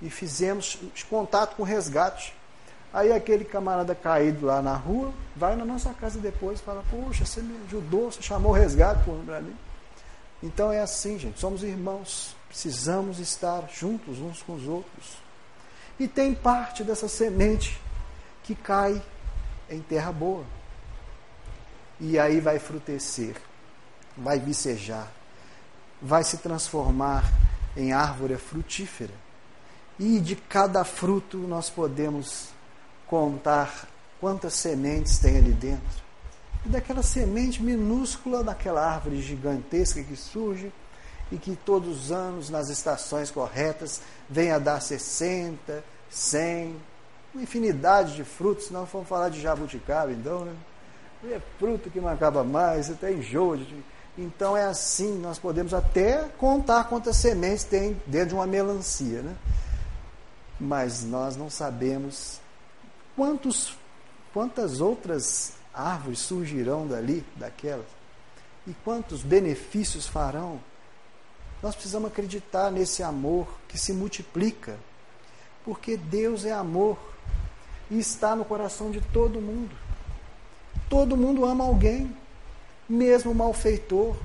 e 0.00 0.08
fizemos 0.08 0.78
contato 1.08 1.56
com 1.56 1.62
resgate. 1.62 2.34
Aí 2.94 3.12
aquele 3.12 3.44
camarada 3.44 3.92
caído 3.92 4.46
lá 4.46 4.62
na 4.62 4.76
rua 4.76 5.12
vai 5.34 5.56
na 5.56 5.64
nossa 5.64 5.92
casa 5.92 6.20
depois 6.20 6.60
e 6.60 6.62
fala, 6.62 6.84
poxa, 6.88 7.26
você 7.26 7.42
me 7.42 7.56
ajudou, 7.66 8.12
você 8.12 8.22
chamou 8.22 8.52
o 8.52 8.54
resgate 8.54 9.02
para 9.26 9.40
mim. 9.40 9.56
Então 10.40 10.70
é 10.70 10.80
assim, 10.80 11.18
gente, 11.18 11.40
somos 11.40 11.64
irmãos, 11.64 12.36
precisamos 12.48 13.18
estar 13.18 13.68
juntos 13.68 14.20
uns 14.20 14.42
com 14.42 14.54
os 14.54 14.68
outros. 14.68 15.16
E 15.98 16.06
tem 16.06 16.36
parte 16.36 16.84
dessa 16.84 17.08
semente 17.08 17.80
que 18.44 18.54
cai 18.54 19.02
em 19.68 19.80
terra 19.80 20.12
boa 20.12 20.44
e 21.98 22.16
aí 22.16 22.38
vai 22.38 22.60
frutecer, 22.60 23.34
vai 24.16 24.38
vicejar, 24.38 25.10
vai 26.00 26.22
se 26.22 26.36
transformar 26.36 27.24
em 27.76 27.92
árvore 27.92 28.36
frutífera. 28.36 29.14
E 29.98 30.20
de 30.20 30.36
cada 30.36 30.84
fruto 30.84 31.38
nós 31.38 31.68
podemos 31.68 32.54
contar 33.06 33.88
quantas 34.20 34.54
sementes 34.54 35.18
tem 35.18 35.36
ali 35.36 35.52
dentro. 35.52 36.04
E 36.64 36.68
daquela 36.68 37.02
semente 37.02 37.62
minúscula, 37.62 38.42
daquela 38.42 38.84
árvore 38.84 39.20
gigantesca 39.20 40.02
que 40.02 40.16
surge 40.16 40.72
e 41.30 41.36
que 41.36 41.56
todos 41.56 42.04
os 42.04 42.12
anos, 42.12 42.48
nas 42.48 42.68
estações 42.68 43.30
corretas, 43.30 44.00
vem 44.28 44.50
a 44.50 44.58
dar 44.58 44.80
60, 44.80 45.84
100, 46.10 46.76
uma 47.34 47.42
infinidade 47.42 48.14
de 48.14 48.24
frutos. 48.24 48.70
Não 48.70 48.84
vamos 48.86 49.08
falar 49.08 49.28
de 49.28 49.40
jabuticaba, 49.40 50.12
então, 50.12 50.44
né? 50.44 50.54
É 51.30 51.40
fruto 51.58 51.90
que 51.90 52.00
não 52.00 52.08
acaba 52.08 52.44
mais, 52.44 52.90
até 52.90 53.12
enjoa. 53.12 53.58
Então 54.16 54.56
é 54.56 54.64
assim, 54.64 55.18
nós 55.18 55.38
podemos 55.38 55.74
até 55.74 56.28
contar 56.38 56.84
quantas 56.84 57.16
sementes 57.16 57.64
tem 57.64 58.00
dentro 58.06 58.28
de 58.28 58.34
uma 58.34 58.46
melancia, 58.46 59.22
né? 59.22 59.34
Mas 60.60 61.02
nós 61.02 61.36
não 61.36 61.50
sabemos 61.50 62.40
quantos, 63.16 63.76
quantas 64.32 64.80
outras 64.80 65.52
árvores 65.72 66.20
surgirão 66.20 66.86
dali, 66.86 67.24
daquelas, 67.36 67.86
e 68.66 68.72
quantos 68.84 69.22
benefícios 69.22 70.06
farão. 70.06 70.60
Nós 71.62 71.74
precisamos 71.74 72.10
acreditar 72.10 72.70
nesse 72.70 73.02
amor 73.02 73.48
que 73.68 73.78
se 73.78 73.92
multiplica, 73.92 74.78
porque 75.64 75.96
Deus 75.96 76.44
é 76.44 76.52
amor 76.52 76.98
e 77.90 77.98
está 77.98 78.36
no 78.36 78.44
coração 78.44 78.90
de 78.90 79.00
todo 79.00 79.40
mundo. 79.40 79.74
Todo 80.88 81.16
mundo 81.16 81.44
ama 81.44 81.64
alguém, 81.64 82.14
mesmo 82.88 83.32
o 83.32 83.34
malfeitor, 83.34 84.16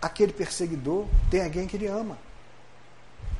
aquele 0.00 0.32
perseguidor, 0.32 1.06
tem 1.30 1.42
alguém 1.42 1.66
que 1.66 1.76
ele 1.76 1.86
ama. 1.86 2.18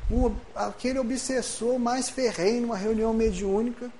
O, 0.09 0.31
aquele 0.55 0.99
obsessor 0.99 1.77
mais 1.79 2.09
ferrenho 2.09 2.61
numa 2.61 2.77
reunião 2.77 3.13
mediúnica, 3.13 3.91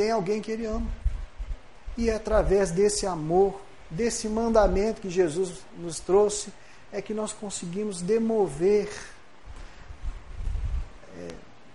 tem 0.00 0.10
alguém 0.10 0.40
que 0.40 0.50
ele 0.50 0.64
ama. 0.64 0.90
E 1.96 2.08
é 2.08 2.14
através 2.14 2.70
desse 2.70 3.06
amor, 3.06 3.60
desse 3.90 4.28
mandamento 4.28 5.02
que 5.02 5.10
Jesus 5.10 5.58
nos 5.76 6.00
trouxe, 6.00 6.50
é 6.90 7.02
que 7.02 7.12
nós 7.12 7.32
conseguimos 7.32 8.00
demover 8.00 8.88
é, 11.18 11.28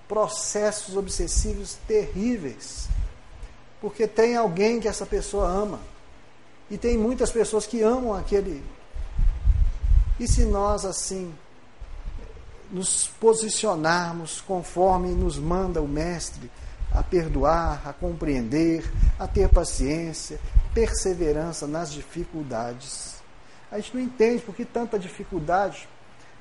processos 0.08 0.96
obsessivos 0.98 1.78
terríveis 1.88 2.88
porque 3.86 4.08
tem 4.08 4.36
alguém 4.36 4.80
que 4.80 4.88
essa 4.88 5.06
pessoa 5.06 5.48
ama. 5.48 5.80
E 6.72 6.76
tem 6.76 6.98
muitas 6.98 7.30
pessoas 7.30 7.68
que 7.68 7.84
amam 7.84 8.16
aquele. 8.16 8.64
E 10.20 10.28
se 10.28 10.44
nós, 10.46 10.86
assim, 10.86 11.32
nos 12.72 13.08
posicionarmos 13.20 14.42
conforme 14.42 15.10
nos 15.10 15.38
manda 15.38 15.84
o 15.84 15.88
Mestre, 15.88 16.50
a 16.96 17.04
perdoar, 17.04 17.86
a 17.86 17.92
compreender, 17.92 18.90
a 19.20 19.28
ter 19.28 19.50
paciência, 19.50 20.40
perseverança 20.74 21.68
nas 21.68 21.92
dificuldades. 21.92 23.16
A 23.70 23.78
gente 23.78 23.96
não 23.96 24.02
entende 24.02 24.42
por 24.42 24.56
que 24.56 24.64
tanta 24.64 24.98
dificuldade, 24.98 25.90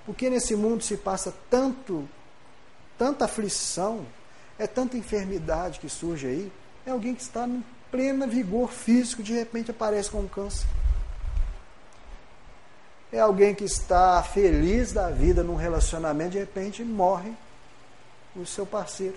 porque 0.07 0.31
nesse 0.31 0.55
mundo 0.55 0.85
se 0.85 0.97
passa 0.97 1.35
tanto, 1.51 2.09
tanta 2.97 3.25
aflição, 3.25 4.07
é 4.57 4.67
tanta 4.67 4.97
enfermidade 4.97 5.81
que 5.81 5.89
surge 5.89 6.27
aí, 6.29 6.53
é 6.87 6.91
alguém 6.91 7.15
que 7.15 7.23
está 7.23 7.49
em 7.49 7.65
pleno 7.91 8.27
vigor 8.29 8.71
físico, 8.71 9.23
de 9.23 9.33
repente 9.33 9.73
aparece 9.73 10.11
com 10.11 10.21
um 10.21 10.29
câncer. 10.29 10.67
É 13.11 13.21
alguém 13.21 13.55
que 13.55 13.65
está 13.65 14.23
feliz 14.23 14.93
da 14.93 15.11
vida 15.11 15.43
num 15.43 15.55
relacionamento, 15.57 16.33
de 16.33 16.39
repente 16.39 16.85
morre 16.85 17.33
o 18.37 18.45
seu 18.45 18.67
parceiro. 18.67 19.17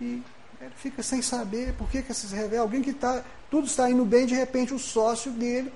E 0.00 0.22
ele 0.60 0.72
fica 0.76 1.02
sem 1.02 1.22
saber 1.22 1.74
por 1.74 1.88
que, 1.88 2.02
que 2.02 2.14
se 2.14 2.34
revela. 2.34 2.62
Alguém 2.62 2.82
que 2.82 2.90
está, 2.90 3.24
tudo 3.50 3.66
está 3.66 3.90
indo 3.90 4.04
bem, 4.04 4.26
de 4.26 4.34
repente 4.34 4.74
o 4.74 4.78
sócio 4.78 5.30
dele 5.32 5.72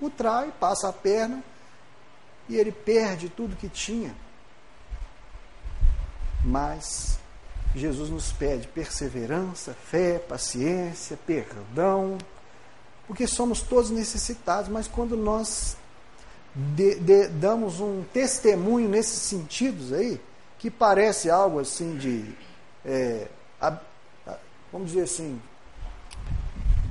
o 0.00 0.10
trai, 0.10 0.52
passa 0.60 0.88
a 0.88 0.92
perna 0.92 1.42
e 2.48 2.56
ele 2.56 2.70
perde 2.70 3.28
tudo 3.28 3.56
que 3.56 3.68
tinha. 3.68 4.14
Mas 6.44 7.18
Jesus 7.74 8.10
nos 8.10 8.30
pede 8.32 8.68
perseverança, 8.68 9.74
fé, 9.74 10.18
paciência, 10.18 11.18
perdão, 11.26 12.18
porque 13.06 13.26
somos 13.26 13.62
todos 13.62 13.90
necessitados, 13.90 14.70
mas 14.70 14.86
quando 14.86 15.16
nós 15.16 15.76
de, 16.54 16.96
de, 16.96 17.28
damos 17.28 17.80
um 17.80 18.02
testemunho 18.12 18.88
nesses 18.88 19.20
sentidos 19.22 19.92
aí, 19.92 20.20
que 20.58 20.70
parece 20.70 21.28
algo 21.28 21.58
assim 21.60 21.96
de, 21.96 22.34
é, 22.84 23.28
vamos 24.72 24.88
dizer 24.88 25.02
assim, 25.02 25.40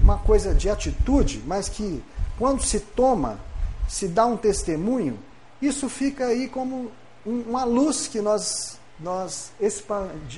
uma 0.01 0.17
coisa 0.17 0.53
de 0.53 0.69
atitude, 0.69 1.43
mas 1.45 1.69
que 1.69 2.03
quando 2.37 2.63
se 2.63 2.79
toma, 2.79 3.39
se 3.87 4.07
dá 4.07 4.25
um 4.25 4.37
testemunho, 4.37 5.19
isso 5.61 5.89
fica 5.89 6.25
aí 6.27 6.47
como 6.47 6.91
uma 7.25 7.63
luz 7.63 8.07
que 8.07 8.21
nós 8.21 8.77
nós 8.99 9.51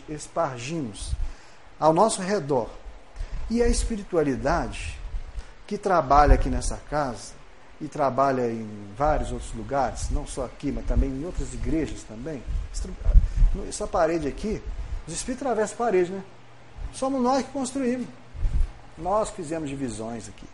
espargimos 0.10 1.12
ao 1.80 1.94
nosso 1.94 2.22
redor. 2.22 2.70
E 3.50 3.62
a 3.62 3.68
espiritualidade 3.68 5.00
que 5.66 5.78
trabalha 5.78 6.34
aqui 6.34 6.50
nessa 6.50 6.78
casa 6.90 7.34
e 7.80 7.88
trabalha 7.88 8.50
em 8.50 8.68
vários 8.98 9.32
outros 9.32 9.54
lugares, 9.54 10.10
não 10.10 10.26
só 10.26 10.46
aqui, 10.46 10.72
mas 10.72 10.86
também 10.86 11.10
em 11.10 11.26
outras 11.26 11.54
igrejas 11.54 12.02
também. 12.04 12.44
Essa 13.68 13.86
parede 13.86 14.28
aqui, 14.28 14.62
os 15.08 15.14
espíritos 15.14 15.48
atravessam 15.48 15.76
a 15.76 15.78
parede, 15.78 16.12
né? 16.12 16.24
Somos 16.94 17.22
nós 17.22 17.46
que 17.46 17.52
construímos. 17.52 18.08
Nós 18.98 19.30
fizemos 19.30 19.70
divisões 19.70 20.28
aqui. 20.28 20.46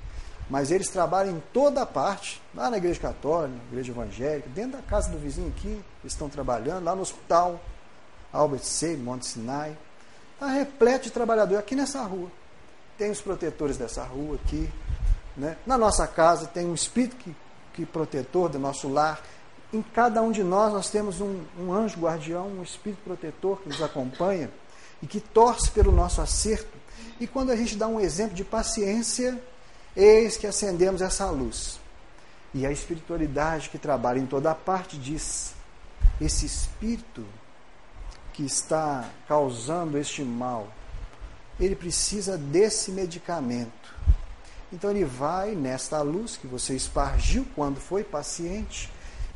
Mas 0.50 0.72
eles 0.72 0.90
trabalham 0.90 1.38
em 1.38 1.44
toda 1.54 1.86
parte, 1.86 2.42
lá 2.54 2.70
na 2.70 2.78
igreja 2.78 3.00
católica, 3.00 3.56
na 3.58 3.64
igreja 3.70 3.92
evangélica, 3.92 4.50
dentro 4.50 4.74
da 4.74 4.82
casa 4.82 5.10
do 5.10 5.18
vizinho 5.18 5.48
aqui, 5.48 5.70
eles 5.70 6.14
estão 6.14 6.30
trabalhando, 6.30 6.84
lá 6.84 6.96
no 6.96 7.02
hospital, 7.02 7.60
Albert 8.32 8.64
Sei, 8.64 8.98
Monte 8.98 9.26
Sinai. 9.26 9.78
Está 10.34 10.48
repleto 10.48 11.06
de 11.06 11.12
trabalhadores 11.12 11.60
aqui 11.60 11.76
nessa 11.76 12.04
rua. 12.04 12.30
Tem 12.98 13.10
os 13.10 13.22
protetores 13.22 13.78
dessa 13.78 14.04
rua 14.04 14.36
aqui. 14.36 14.70
Né? 15.38 15.56
Na 15.66 15.78
nossa 15.78 16.06
casa 16.06 16.48
tem 16.48 16.68
um 16.68 16.74
espírito 16.74 17.16
que, 17.16 17.36
que 17.74 17.86
protetor 17.86 18.50
do 18.50 18.60
nosso 18.60 18.90
lar. 18.90 19.22
Em 19.74 19.82
cada 19.82 20.22
um 20.22 20.32
de 20.32 20.44
nós 20.44 20.72
nós 20.72 20.92
temos 20.92 21.20
um, 21.20 21.42
um 21.60 21.74
anjo 21.74 22.00
guardião, 22.00 22.48
um 22.48 22.62
espírito 22.62 23.02
protetor 23.04 23.60
que 23.60 23.70
nos 23.70 23.82
acompanha 23.82 24.52
e 25.02 25.08
que 25.08 25.20
torce 25.20 25.72
pelo 25.72 25.92
nosso 25.92 26.22
acerto. 26.22 26.78
E 27.20 27.26
quando 27.26 27.50
a 27.50 27.56
gente 27.56 27.76
dá 27.76 27.88
um 27.88 28.00
exemplo 28.00 28.36
de 28.36 28.44
paciência, 28.44 29.42
eis 29.96 30.38
que 30.38 30.46
acendemos 30.46 31.02
essa 31.02 31.28
luz. 31.32 31.80
E 32.54 32.68
a 32.68 32.72
espiritualidade 32.72 33.70
que 33.72 33.80
trabalha 33.80 34.20
em 34.20 34.28
toda 34.28 34.54
parte 34.54 34.96
diz: 34.96 35.56
esse 36.22 36.46
espírito 36.46 37.26
que 38.32 38.46
está 38.46 39.10
causando 39.28 39.98
este 39.98 40.22
mal, 40.22 40.68
ele 41.60 41.76
precisa 41.76 42.38
desse 42.38 42.92
medicamento. 42.92 43.92
Então 44.72 44.92
ele 44.92 45.04
vai 45.04 45.56
nesta 45.56 46.00
luz 46.04 46.38
que 46.38 46.46
você 46.46 46.76
espargiu 46.76 47.44
quando 47.56 47.80
foi 47.80 48.04
paciente 48.04 48.93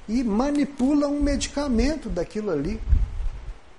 e 0.07 0.23
manipula 0.23 1.07
um 1.07 1.21
medicamento 1.21 2.09
daquilo 2.09 2.51
ali. 2.51 2.79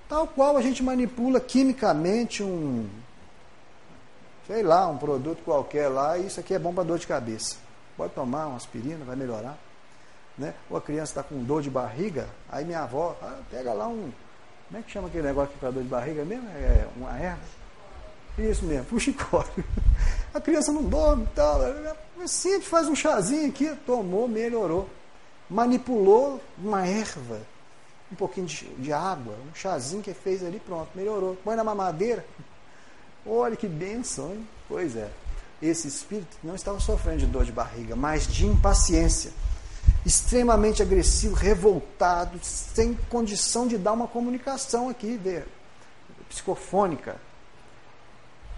Tal 0.09 0.26
qual 0.26 0.57
a 0.57 0.62
gente 0.62 0.83
manipula 0.83 1.39
quimicamente 1.41 2.43
um, 2.43 2.89
sei 4.47 4.62
lá, 4.62 4.87
um 4.89 4.97
produto 4.97 5.43
qualquer 5.45 5.89
lá, 5.89 6.16
e 6.18 6.26
isso 6.26 6.41
aqui 6.41 6.55
é 6.55 6.59
bom 6.59 6.72
para 6.72 6.85
dor 6.85 6.99
de 6.99 7.07
cabeça. 7.07 7.57
Pode 7.97 8.14
tomar 8.14 8.47
uma 8.47 8.57
aspirina, 8.57 9.05
vai 9.05 9.16
melhorar. 9.16 9.59
Né? 10.37 10.55
Ou 10.70 10.76
a 10.76 10.81
criança 10.81 11.12
está 11.12 11.22
com 11.22 11.43
dor 11.43 11.62
de 11.62 11.68
barriga, 11.68 12.29
aí 12.51 12.64
minha 12.64 12.81
avó, 12.81 13.16
ah, 13.20 13.39
pega 13.51 13.72
lá 13.72 13.89
um, 13.89 14.11
como 14.68 14.81
é 14.81 14.83
que 14.83 14.91
chama 14.91 15.09
aquele 15.09 15.26
negócio 15.26 15.53
que 15.53 15.59
para 15.59 15.70
dor 15.70 15.83
de 15.83 15.89
barriga 15.89 16.24
mesmo? 16.24 16.47
É 16.51 16.87
uma 16.97 17.18
erva? 17.18 17.41
Isso 18.39 18.64
mesmo, 18.64 18.85
fuxicório. 18.85 19.64
A 20.33 20.41
criança 20.41 20.70
não 20.70 20.85
dorme 20.85 21.24
e 21.24 21.35
tal. 21.35 21.61
Simples, 22.26 22.68
faz 22.68 22.87
um 22.87 22.95
chazinho 22.95 23.49
aqui, 23.49 23.74
tomou, 23.87 24.29
melhorou. 24.29 24.89
Manipulou 25.49 26.40
uma 26.59 26.86
erva, 26.86 27.40
um 28.12 28.16
pouquinho 28.16 28.46
de, 28.46 28.64
de 28.74 28.92
água, 28.92 29.34
um 29.51 29.55
chazinho 29.55 30.03
que 30.03 30.12
fez 30.12 30.44
ali, 30.44 30.61
pronto, 30.61 30.90
melhorou. 30.94 31.36
Põe 31.42 31.57
na 31.57 31.64
mamadeira. 31.64 32.24
Olha 33.26 33.57
que 33.57 33.66
benção, 33.66 34.32
hein? 34.32 34.46
Pois 34.68 34.96
é. 34.96 35.11
Esse 35.61 35.88
espírito 35.88 36.36
não 36.42 36.55
estava 36.55 36.78
sofrendo 36.78 37.18
de 37.18 37.26
dor 37.26 37.44
de 37.44 37.53
barriga, 37.53 37.96
mas 37.96 38.26
de 38.26 38.46
impaciência 38.46 39.32
extremamente 40.05 40.82
agressivo, 40.82 41.34
revoltado, 41.34 42.38
sem 42.42 42.94
condição 43.11 43.66
de 43.66 43.76
dar 43.76 43.92
uma 43.92 44.07
comunicação 44.07 44.88
aqui, 44.88 45.16
ver, 45.16 45.46
psicofônica. 46.28 47.16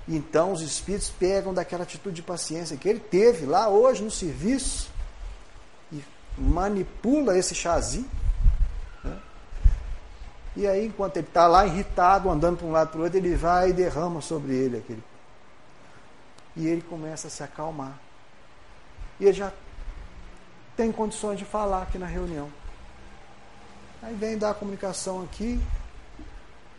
Então 0.08 0.52
os 0.52 0.60
espíritos 0.60 1.10
pegam 1.10 1.54
daquela 1.54 1.84
atitude 1.84 2.16
de 2.16 2.22
paciência 2.22 2.76
que 2.76 2.88
ele 2.88 3.00
teve 3.00 3.46
lá 3.46 3.68
hoje 3.68 4.02
no 4.02 4.10
serviço 4.10 4.90
manipula 6.40 7.36
esse 7.36 7.54
chazinho. 7.54 8.10
Né? 9.04 9.16
E 10.56 10.66
aí, 10.66 10.86
enquanto 10.86 11.18
ele 11.18 11.26
está 11.26 11.46
lá 11.46 11.66
irritado, 11.66 12.30
andando 12.30 12.58
para 12.58 12.66
um 12.66 12.72
lado 12.72 12.88
para 12.88 13.00
o 13.00 13.02
outro, 13.04 13.18
ele 13.18 13.36
vai 13.36 13.70
e 13.70 13.72
derrama 13.72 14.20
sobre 14.20 14.54
ele 14.54 14.78
aquele 14.78 15.02
E 16.56 16.66
ele 16.66 16.80
começa 16.80 17.28
a 17.28 17.30
se 17.30 17.42
acalmar. 17.42 17.98
E 19.18 19.24
ele 19.24 19.34
já 19.34 19.52
tem 20.76 20.90
condições 20.90 21.38
de 21.38 21.44
falar 21.44 21.82
aqui 21.82 21.98
na 21.98 22.06
reunião. 22.06 22.48
Aí 24.02 24.14
vem 24.14 24.38
dar 24.38 24.50
a 24.50 24.54
comunicação 24.54 25.22
aqui, 25.22 25.60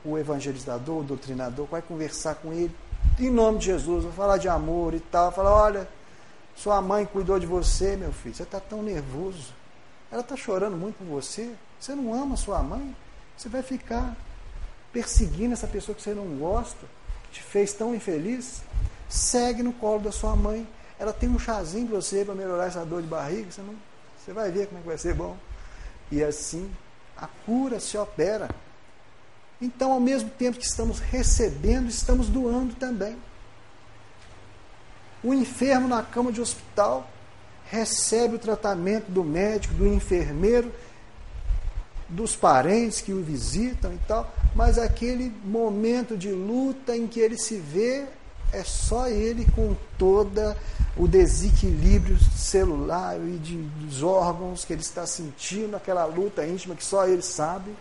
o 0.03 0.17
evangelizador, 0.17 1.01
o 1.01 1.03
doutrinador, 1.03 1.67
vai 1.67 1.83
conversar 1.83 2.33
com 2.35 2.51
ele, 2.51 2.75
em 3.19 3.29
nome 3.29 3.59
de 3.59 3.65
Jesus, 3.65 4.03
vai 4.03 4.13
falar 4.13 4.37
de 4.37 4.49
amor 4.49 4.95
e 4.95 4.99
tal, 4.99 5.31
falar, 5.31 5.53
olha, 5.53 5.87
sua 6.61 6.79
mãe 6.79 7.07
cuidou 7.07 7.39
de 7.39 7.47
você, 7.47 7.95
meu 7.97 8.13
filho, 8.13 8.35
você 8.35 8.43
está 8.43 8.59
tão 8.59 8.83
nervoso. 8.83 9.51
Ela 10.11 10.21
está 10.21 10.35
chorando 10.35 10.77
muito 10.77 10.97
por 10.97 11.05
você. 11.05 11.51
Você 11.79 11.95
não 11.95 12.13
ama 12.13 12.37
sua 12.37 12.61
mãe? 12.61 12.95
Você 13.35 13.49
vai 13.49 13.63
ficar 13.63 14.15
perseguindo 14.93 15.53
essa 15.53 15.65
pessoa 15.65 15.95
que 15.95 16.03
você 16.03 16.13
não 16.13 16.37
gosta, 16.37 16.85
que 17.23 17.39
te 17.39 17.41
fez 17.41 17.73
tão 17.73 17.95
infeliz? 17.95 18.61
Segue 19.09 19.63
no 19.63 19.73
colo 19.73 20.01
da 20.01 20.11
sua 20.11 20.35
mãe. 20.35 20.67
Ela 20.99 21.11
tem 21.11 21.27
um 21.27 21.39
chazinho 21.39 21.87
para 21.87 21.95
você 21.95 22.23
para 22.23 22.35
melhorar 22.35 22.67
essa 22.67 22.85
dor 22.85 23.01
de 23.01 23.07
barriga. 23.07 23.49
Você, 23.49 23.61
não, 23.63 23.75
você 24.23 24.31
vai 24.31 24.51
ver 24.51 24.67
como 24.67 24.77
é 24.77 24.81
que 24.83 24.87
vai 24.87 24.97
ser 24.99 25.15
bom. 25.15 25.35
E 26.11 26.23
assim 26.23 26.71
a 27.17 27.25
cura 27.43 27.79
se 27.79 27.97
opera. 27.97 28.47
Então, 29.59 29.91
ao 29.91 29.99
mesmo 29.99 30.29
tempo 30.29 30.59
que 30.59 30.65
estamos 30.65 30.99
recebendo, 30.99 31.89
estamos 31.89 32.29
doando 32.29 32.75
também. 32.75 33.17
O 35.23 35.33
enfermo 35.33 35.87
na 35.87 36.01
cama 36.01 36.31
de 36.31 36.41
hospital 36.41 37.07
recebe 37.69 38.35
o 38.35 38.39
tratamento 38.39 39.09
do 39.09 39.23
médico, 39.23 39.73
do 39.75 39.87
enfermeiro, 39.87 40.71
dos 42.09 42.35
parentes 42.35 42.99
que 42.99 43.13
o 43.13 43.23
visitam 43.23 43.93
e 43.93 43.99
tal, 44.07 44.29
mas 44.53 44.77
aquele 44.77 45.31
momento 45.45 46.17
de 46.17 46.29
luta 46.29 46.95
em 46.95 47.07
que 47.07 47.19
ele 47.19 47.37
se 47.37 47.55
vê 47.55 48.05
é 48.51 48.63
só 48.63 49.07
ele 49.07 49.45
com 49.55 49.75
toda 49.97 50.57
o 50.97 51.07
desequilíbrio 51.07 52.17
celular 52.35 53.17
e 53.17 53.37
de, 53.37 53.55
dos 53.57 54.03
órgãos 54.03 54.65
que 54.65 54.73
ele 54.73 54.81
está 54.81 55.05
sentindo, 55.05 55.77
aquela 55.77 56.03
luta 56.03 56.45
íntima 56.45 56.75
que 56.75 56.83
só 56.83 57.07
ele 57.07 57.21
sabe. 57.21 57.71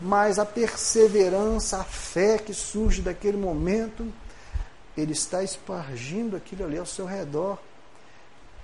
Mas 0.00 0.38
a 0.38 0.44
perseverança, 0.44 1.78
a 1.78 1.84
fé 1.84 2.38
que 2.38 2.52
surge 2.52 3.02
daquele 3.02 3.36
momento, 3.36 4.06
ele 4.98 5.12
está 5.12 5.44
espargindo 5.44 6.36
aquilo 6.36 6.64
ali 6.64 6.76
ao 6.76 6.84
seu 6.84 7.06
redor. 7.06 7.56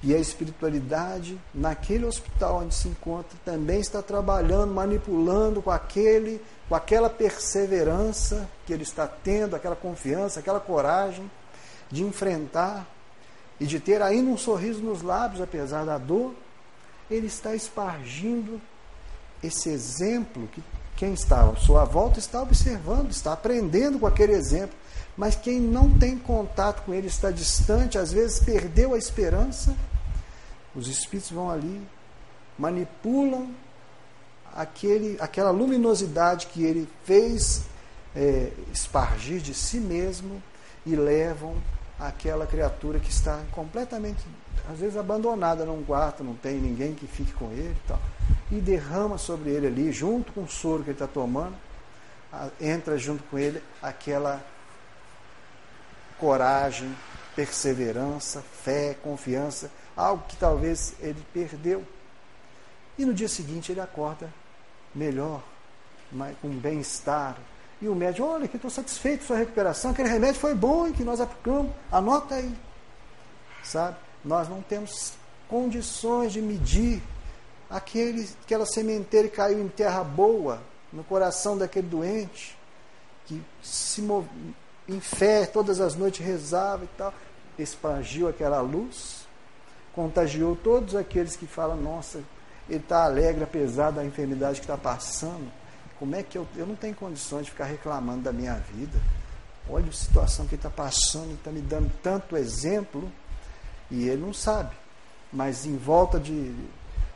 E 0.02 0.14
a 0.14 0.18
espiritualidade, 0.18 1.40
naquele 1.54 2.04
hospital 2.04 2.56
onde 2.62 2.74
se 2.74 2.88
encontra, 2.88 3.38
também 3.42 3.80
está 3.80 4.02
trabalhando, 4.02 4.74
manipulando 4.74 5.62
com 5.62 5.70
aquele, 5.70 6.42
com 6.68 6.74
aquela 6.74 7.08
perseverança 7.08 8.46
que 8.66 8.72
ele 8.72 8.82
está 8.82 9.06
tendo, 9.06 9.56
aquela 9.56 9.76
confiança, 9.76 10.40
aquela 10.40 10.60
coragem 10.60 11.30
de 11.90 12.02
enfrentar 12.02 12.86
e 13.58 13.64
de 13.64 13.80
ter 13.80 14.02
ainda 14.02 14.30
um 14.30 14.36
sorriso 14.36 14.82
nos 14.82 15.00
lábios, 15.00 15.40
apesar 15.40 15.86
da 15.86 15.96
dor, 15.96 16.34
ele 17.10 17.28
está 17.28 17.54
espargindo 17.54 18.60
esse 19.42 19.70
exemplo 19.70 20.48
que 20.48 20.62
quem 20.96 21.14
está 21.14 21.48
à 21.48 21.56
sua 21.56 21.84
volta 21.84 22.18
está 22.18 22.42
observando, 22.42 23.10
está 23.10 23.32
aprendendo 23.32 23.98
com 23.98 24.06
aquele 24.06 24.32
exemplo. 24.32 24.76
Mas 25.16 25.36
quem 25.36 25.60
não 25.60 25.90
tem 25.90 26.18
contato 26.18 26.82
com 26.84 26.92
ele, 26.92 27.06
está 27.06 27.30
distante, 27.30 27.98
às 27.98 28.12
vezes 28.12 28.40
perdeu 28.40 28.94
a 28.94 28.98
esperança, 28.98 29.76
os 30.74 30.88
espíritos 30.88 31.30
vão 31.30 31.48
ali, 31.48 31.80
manipulam 32.58 33.48
aquele, 34.52 35.16
aquela 35.20 35.50
luminosidade 35.50 36.46
que 36.48 36.64
ele 36.64 36.88
fez 37.04 37.62
é, 38.14 38.52
espargir 38.72 39.40
de 39.40 39.54
si 39.54 39.78
mesmo 39.78 40.42
e 40.84 40.96
levam 40.96 41.56
aquela 41.98 42.46
criatura 42.46 42.98
que 42.98 43.10
está 43.10 43.40
completamente, 43.52 44.24
às 44.70 44.78
vezes, 44.78 44.96
abandonada 44.96 45.64
num 45.64 45.84
quarto, 45.84 46.24
não 46.24 46.34
tem 46.34 46.58
ninguém 46.58 46.94
que 46.94 47.06
fique 47.06 47.32
com 47.32 47.50
ele 47.52 47.76
e 47.84 47.88
tal, 47.88 48.00
e 48.50 48.56
derrama 48.56 49.16
sobre 49.16 49.50
ele 49.50 49.66
ali, 49.66 49.92
junto 49.92 50.32
com 50.32 50.42
o 50.42 50.48
soro 50.48 50.82
que 50.82 50.90
ele 50.90 50.94
está 50.94 51.06
tomando, 51.06 51.54
entra 52.60 52.98
junto 52.98 53.22
com 53.24 53.38
ele 53.38 53.62
aquela 53.80 54.42
coragem, 56.24 56.96
perseverança, 57.36 58.40
fé, 58.40 58.96
confiança 59.02 59.70
algo 59.94 60.24
que 60.26 60.36
talvez 60.36 60.94
ele 61.00 61.22
perdeu. 61.34 61.84
E 62.96 63.04
no 63.04 63.12
dia 63.12 63.28
seguinte 63.28 63.70
ele 63.70 63.80
acorda 63.80 64.32
melhor, 64.94 65.42
com 66.40 66.48
bem-estar. 66.48 67.36
E 67.78 67.88
o 67.88 67.94
médico, 67.94 68.26
olha, 68.26 68.48
que 68.48 68.56
estou 68.56 68.70
satisfeito 68.70 69.20
com 69.20 69.26
sua 69.26 69.36
recuperação, 69.36 69.90
aquele 69.90 70.08
remédio 70.08 70.40
foi 70.40 70.54
bom 70.54 70.90
que 70.92 71.04
nós 71.04 71.20
aplicamos, 71.20 71.70
anota 71.92 72.36
aí. 72.36 72.56
Sabe? 73.62 73.98
Nós 74.24 74.48
não 74.48 74.62
temos 74.62 75.12
condições 75.46 76.32
de 76.32 76.40
medir 76.40 77.02
aquele, 77.68 78.26
aquela 78.44 78.64
sementeira 78.64 79.28
que 79.28 79.36
caiu 79.36 79.60
em 79.60 79.68
terra 79.68 80.02
boa, 80.02 80.62
no 80.90 81.04
coração 81.04 81.58
daquele 81.58 81.86
doente, 81.86 82.56
que 83.26 83.42
se 83.62 84.00
mov... 84.00 84.26
em 84.88 85.00
fé 85.00 85.46
todas 85.46 85.80
as 85.80 85.94
noites 85.94 86.24
rezava 86.24 86.84
e 86.84 86.88
tal, 86.96 87.14
expandiu 87.58 88.28
aquela 88.28 88.60
luz 88.60 89.24
contagiou 89.94 90.56
todos 90.56 90.94
aqueles 90.94 91.36
que 91.36 91.46
falam, 91.46 91.76
nossa, 91.76 92.18
ele 92.68 92.80
está 92.80 93.04
alegre 93.04 93.44
apesar 93.44 93.90
da 93.90 94.04
enfermidade 94.04 94.60
que 94.60 94.64
está 94.64 94.76
passando. 94.76 95.50
Como 95.98 96.14
é 96.16 96.22
que 96.22 96.36
eu, 96.36 96.46
eu 96.56 96.66
não 96.66 96.74
tenho 96.74 96.94
condições 96.94 97.44
de 97.44 97.52
ficar 97.52 97.66
reclamando 97.66 98.22
da 98.22 98.32
minha 98.32 98.54
vida? 98.54 98.98
Olha 99.68 99.88
a 99.88 99.92
situação 99.92 100.46
que 100.46 100.56
ele 100.56 100.58
está 100.58 100.70
passando, 100.70 101.32
está 101.34 101.50
me 101.50 101.60
dando 101.60 101.90
tanto 102.02 102.36
exemplo 102.36 103.10
e 103.90 104.08
ele 104.08 104.20
não 104.20 104.34
sabe. 104.34 104.74
Mas 105.32 105.64
em 105.64 105.76
volta 105.76 106.18
de, 106.18 106.52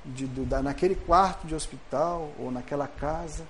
de, 0.04 0.26
de 0.26 0.44
da, 0.44 0.62
naquele 0.62 0.94
quarto 0.94 1.46
de 1.46 1.54
hospital 1.54 2.30
ou 2.38 2.50
naquela 2.50 2.86
casa, 2.86 3.44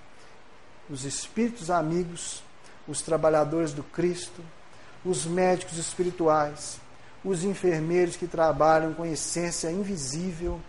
os 0.88 1.04
espíritos 1.04 1.70
amigos, 1.70 2.42
os 2.89 3.03
trabalhadores 3.03 3.72
do 3.72 3.82
Cristo, 3.82 4.43
os 5.05 5.26
médicos 5.26 5.76
espirituais, 5.76 6.80
os 7.24 7.45
enfermeiros 7.45 8.16
que 8.16 8.26
trabalham 8.26 8.95
com 8.95 9.05
essência 9.05 9.70
invisível, 9.70 10.61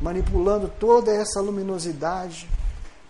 manipulando 0.00 0.68
toda 0.68 1.12
essa 1.12 1.40
luminosidade 1.40 2.48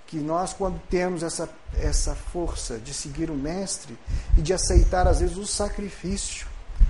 que 0.07 0.19
nós, 0.19 0.53
quando 0.53 0.81
temos 0.91 1.23
essa, 1.23 1.49
essa 1.75 2.17
força 2.17 2.79
de 2.79 2.93
seguir 2.93 3.31
o 3.31 3.35
Mestre 3.35 3.97
e 4.37 4.43
de 4.43 4.53
aceitar, 4.53 5.07
às 5.07 5.21
vezes, 5.21 5.37
o 5.37 5.47
sacrifício, 5.47 6.49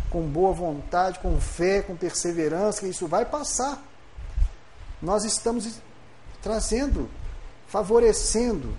com 0.08 0.22
boa 0.22 0.52
vontade, 0.52 1.18
com 1.18 1.38
fé, 1.38 1.82
com 1.82 1.94
perseverança, 1.94 2.80
que 2.80 2.88
isso 2.88 3.06
vai 3.06 3.26
passar. 3.26 3.82
Nós 5.02 5.24
estamos 5.24 5.68
trazendo, 6.40 7.10
favorecendo 7.68 8.74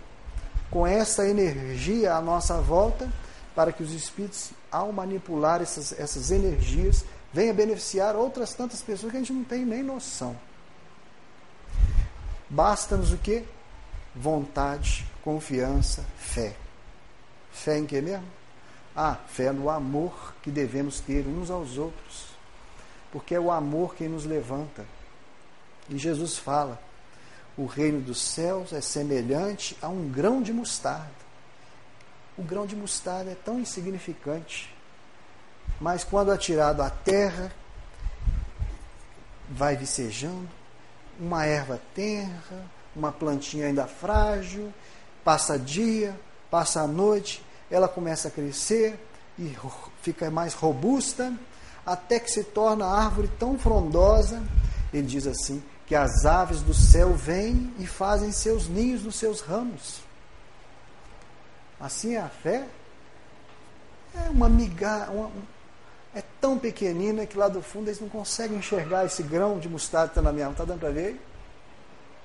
com 0.72 0.88
essa 0.88 1.28
energia 1.28 2.16
à 2.16 2.22
nossa 2.22 2.60
volta, 2.62 3.12
para 3.54 3.74
que 3.74 3.84
os 3.84 3.92
espíritos 3.92 4.52
ao 4.72 4.92
manipular 4.94 5.62
essas, 5.62 5.92
essas 6.00 6.32
energias, 6.32 7.04
venha 7.34 7.54
beneficiar 7.54 8.16
outras 8.16 8.54
tantas 8.54 8.82
pessoas 8.82 9.12
que 9.12 9.18
a 9.18 9.20
gente 9.20 9.34
não 9.34 9.44
tem 9.44 9.66
nem 9.66 9.84
noção. 9.84 10.36
Basta-nos 12.50 13.12
o 13.12 13.18
que? 13.18 13.44
Vontade, 14.16 15.06
confiança, 15.24 16.06
fé. 16.18 16.56
Fé 17.52 17.78
em 17.78 17.86
que 17.86 18.02
mesmo? 18.02 18.26
Ah, 18.96 19.18
fé 19.28 19.52
no 19.52 19.70
amor 19.70 20.34
que 20.42 20.50
devemos 20.50 21.00
ter 21.02 21.26
uns 21.28 21.50
aos 21.50 21.78
outros. 21.78 22.28
Porque 23.12 23.36
é 23.36 23.40
o 23.40 23.52
amor 23.52 23.96
quem 23.96 24.08
nos 24.08 24.26
levanta. 24.26 24.86
E 25.90 25.98
Jesus 25.98 26.38
fala: 26.38 26.82
o 27.58 27.66
reino 27.66 28.02
dos 28.02 28.22
céus 28.22 28.74
é 28.74 28.82
semelhante 28.82 29.78
a 29.82 29.88
um 29.88 30.10
grão 30.10 30.42
de 30.42 30.54
mostarda. 30.54 31.22
O 32.38 32.44
grão 32.44 32.66
de 32.66 32.76
mostarda 32.76 33.32
é 33.32 33.36
tão 33.36 33.60
insignificante, 33.60 34.74
mas 35.80 36.04
quando 36.04 36.32
atirado 36.32 36.82
à 36.82 36.90
terra, 36.90 37.52
vai 39.50 39.76
vicejando, 39.76 40.50
uma 41.20 41.46
erva 41.46 41.80
tenra, 41.94 42.66
uma 42.96 43.12
plantinha 43.12 43.68
ainda 43.68 43.86
frágil, 43.86 44.74
passa 45.24 45.60
dia, 45.60 46.18
passa 46.50 46.82
a 46.82 46.88
noite, 46.88 47.44
ela 47.70 47.88
começa 47.88 48.30
a 48.30 48.32
crescer 48.32 49.00
e 49.38 49.56
fica 50.02 50.32
mais 50.32 50.54
robusta, 50.54 51.34
até 51.86 52.20
que 52.20 52.30
se 52.30 52.44
torna 52.44 52.86
árvore 52.86 53.30
tão 53.40 53.58
frondosa, 53.58 54.42
ele 54.94 55.08
diz 55.08 55.26
assim, 55.28 55.64
que 55.92 55.96
as 55.98 56.26
aves 56.26 56.62
do 56.62 56.74
céu 56.74 57.12
vêm 57.14 57.76
e 57.78 57.86
fazem 57.86 58.32
seus 58.32 58.70
ninhos 58.70 59.04
nos 59.04 59.18
seus 59.18 59.42
ramos. 59.42 60.00
Assim 61.78 62.16
é 62.16 62.20
a 62.20 62.30
fé. 62.30 62.66
É 64.16 64.30
uma 64.30 64.48
migalha, 64.48 65.10
é 66.16 66.24
tão 66.40 66.58
pequenina 66.58 67.26
que 67.26 67.38
lá 67.38 67.50
do 67.50 67.62
fundo 67.62 67.90
eles 67.90 68.00
não 68.00 68.08
conseguem 68.08 68.58
enxergar 68.58 69.06
esse 69.06 69.22
grão 69.22 69.60
de 69.60 69.68
mostarda 69.68 70.08
que 70.08 70.12
está 70.12 70.22
na 70.22 70.32
minha 70.32 70.46
mão. 70.46 70.54
Está 70.54 70.64
dando 70.64 70.80
para 70.80 70.92
ver? 70.92 71.20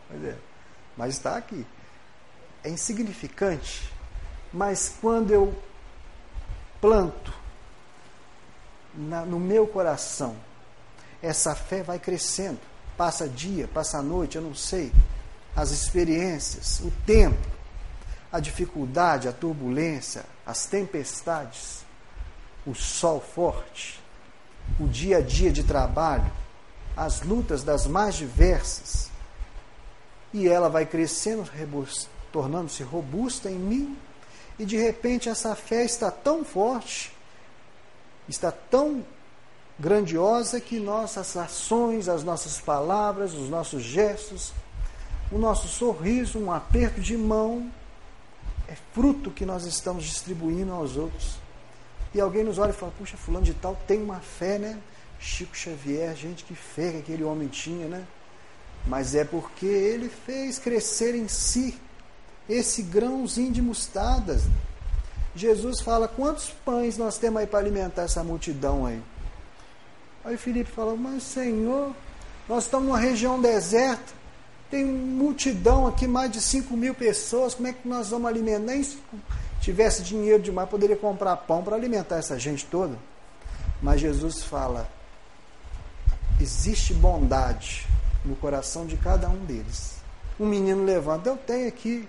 Pois 0.09 0.25
é. 0.25 0.37
Mas 0.97 1.15
está 1.15 1.37
aqui. 1.37 1.67
É 2.63 2.71
insignificante. 2.71 3.93
Mas 4.53 4.95
quando 5.01 5.33
eu 5.33 5.53
planto 6.81 7.35
na, 8.95 9.25
no 9.25 9.41
meu 9.41 9.67
coração, 9.67 10.37
essa 11.21 11.53
fé 11.57 11.83
vai 11.83 11.99
crescendo. 11.99 12.76
Passa 12.97 13.29
dia, 13.29 13.69
passa 13.69 14.01
noite, 14.01 14.37
eu 14.37 14.43
não 14.43 14.55
sei. 14.55 14.93
As 15.55 15.71
experiências, 15.71 16.81
o 16.81 16.91
tempo, 17.05 17.49
a 18.33 18.41
dificuldade, 18.41 19.29
a 19.29 19.33
turbulência, 19.33 20.25
as 20.45 20.67
tempestades, 20.67 21.85
o 22.67 22.75
sol 22.75 23.21
forte, 23.21 24.01
o 24.81 24.87
dia 24.87 25.19
a 25.19 25.21
dia 25.21 25.53
de 25.53 25.63
trabalho, 25.63 26.31
as 26.97 27.21
lutas 27.23 27.63
das 27.63 27.87
mais 27.87 28.15
diversas. 28.15 29.11
E 30.33 30.49
ela 30.49 30.69
vai 30.69 30.87
crescendo, 30.87 31.49
tornando-se 32.33 32.83
robusta 32.83 33.51
em 33.51 33.59
mim, 33.59 33.99
e 34.59 34.65
de 34.65 34.77
repente 34.77 35.29
essa 35.29 35.55
fé 35.55 35.85
está 35.85 36.11
tão 36.11 36.45
forte, 36.45 37.13
está 38.29 38.51
tão 38.51 39.05
grandiosa 39.79 40.61
que 40.61 40.79
nossas 40.79 41.37
ações, 41.37 42.09
as 42.09 42.25
nossas 42.25 42.59
palavras, 42.61 43.35
os 43.35 43.49
nossos 43.49 43.83
gestos, 43.83 44.53
o 45.31 45.39
nosso 45.39 45.69
sorriso, 45.69 46.39
um 46.39 46.53
aperto 46.53 47.01
de 47.01 47.17
mão, 47.17 47.71
é 48.69 48.75
fruto 48.93 49.31
que 49.31 49.45
nós 49.45 49.65
estamos 49.65 50.05
distribuindo 50.05 50.73
aos 50.73 50.97
outros. 50.97 51.37
E 52.15 52.21
alguém 52.21 52.45
nos 52.45 52.59
olha 52.59 52.71
e 52.71 52.75
fala: 52.75 52.93
puxa, 52.99 53.17
fulano 53.17 53.45
de 53.45 53.55
tal 53.55 53.77
tem 53.87 54.03
uma 54.03 54.21
fé, 54.21 54.59
né? 54.59 54.79
Chico 55.19 55.57
Xavier, 55.57 56.15
gente, 56.15 56.45
que 56.45 56.55
fé 56.55 56.93
que 56.93 56.99
aquele 56.99 57.25
homem 57.25 57.49
tinha, 57.49 57.87
né? 57.87 58.05
Mas 58.87 59.15
é 59.15 59.25
porque 59.25 59.67
ele 59.67 60.09
fez 60.09 60.59
crescer 60.59 61.15
em 61.15 61.29
si 61.29 61.79
esse 62.49 62.83
grãozinho 62.83 63.53
de 63.53 63.61
mostarda. 63.61 64.41
Jesus 65.35 65.81
fala: 65.81 66.09
quantos 66.09 66.51
pães 66.65 66.97
nós 66.97 67.19
temos 67.19 67.41
aí 67.41 67.47
para 67.47 67.59
alimentar 67.59 68.03
essa 68.03 68.25
multidão 68.25 68.87
aí? 68.87 69.03
Aí 70.27 70.37
Felipe 70.37 70.69
fala: 70.69 70.97
mas 70.97 71.23
Senhor, 71.23 71.95
nós 72.49 72.65
estamos 72.65 72.89
numa 72.89 72.99
região 72.99 73.41
deserta, 73.41 74.13
tem 74.69 74.85
multidão 74.85 75.87
aqui, 75.87 76.09
mais 76.09 76.33
de 76.33 76.41
5 76.41 76.77
mil 76.77 76.95
pessoas, 76.95 77.55
como 77.55 77.69
é 77.69 77.73
que 77.73 77.87
nós 77.87 78.11
vamos 78.11 78.29
alimentar? 78.29 78.73
Nem 78.73 78.83
se 78.83 78.99
tivesse 79.61 80.03
dinheiro 80.03 80.43
demais, 80.43 80.69
poderia 80.69 80.97
comprar 80.97 81.37
pão 81.37 81.63
para 81.63 81.77
alimentar 81.77 82.17
essa 82.17 82.37
gente 82.41 82.67
toda. 82.67 82.99
Mas 83.81 84.01
Jesus 84.01 84.43
fala: 84.43 84.91
existe 86.41 86.93
bondade 86.93 87.87
no 88.25 88.35
coração 88.35 88.85
de 88.85 88.97
cada 88.97 89.29
um 89.29 89.45
deles. 89.45 89.95
Um 90.41 90.47
menino 90.47 90.85
levanta, 90.85 91.31
eu 91.31 91.37
tenho 91.37 91.69
aqui 91.69 92.07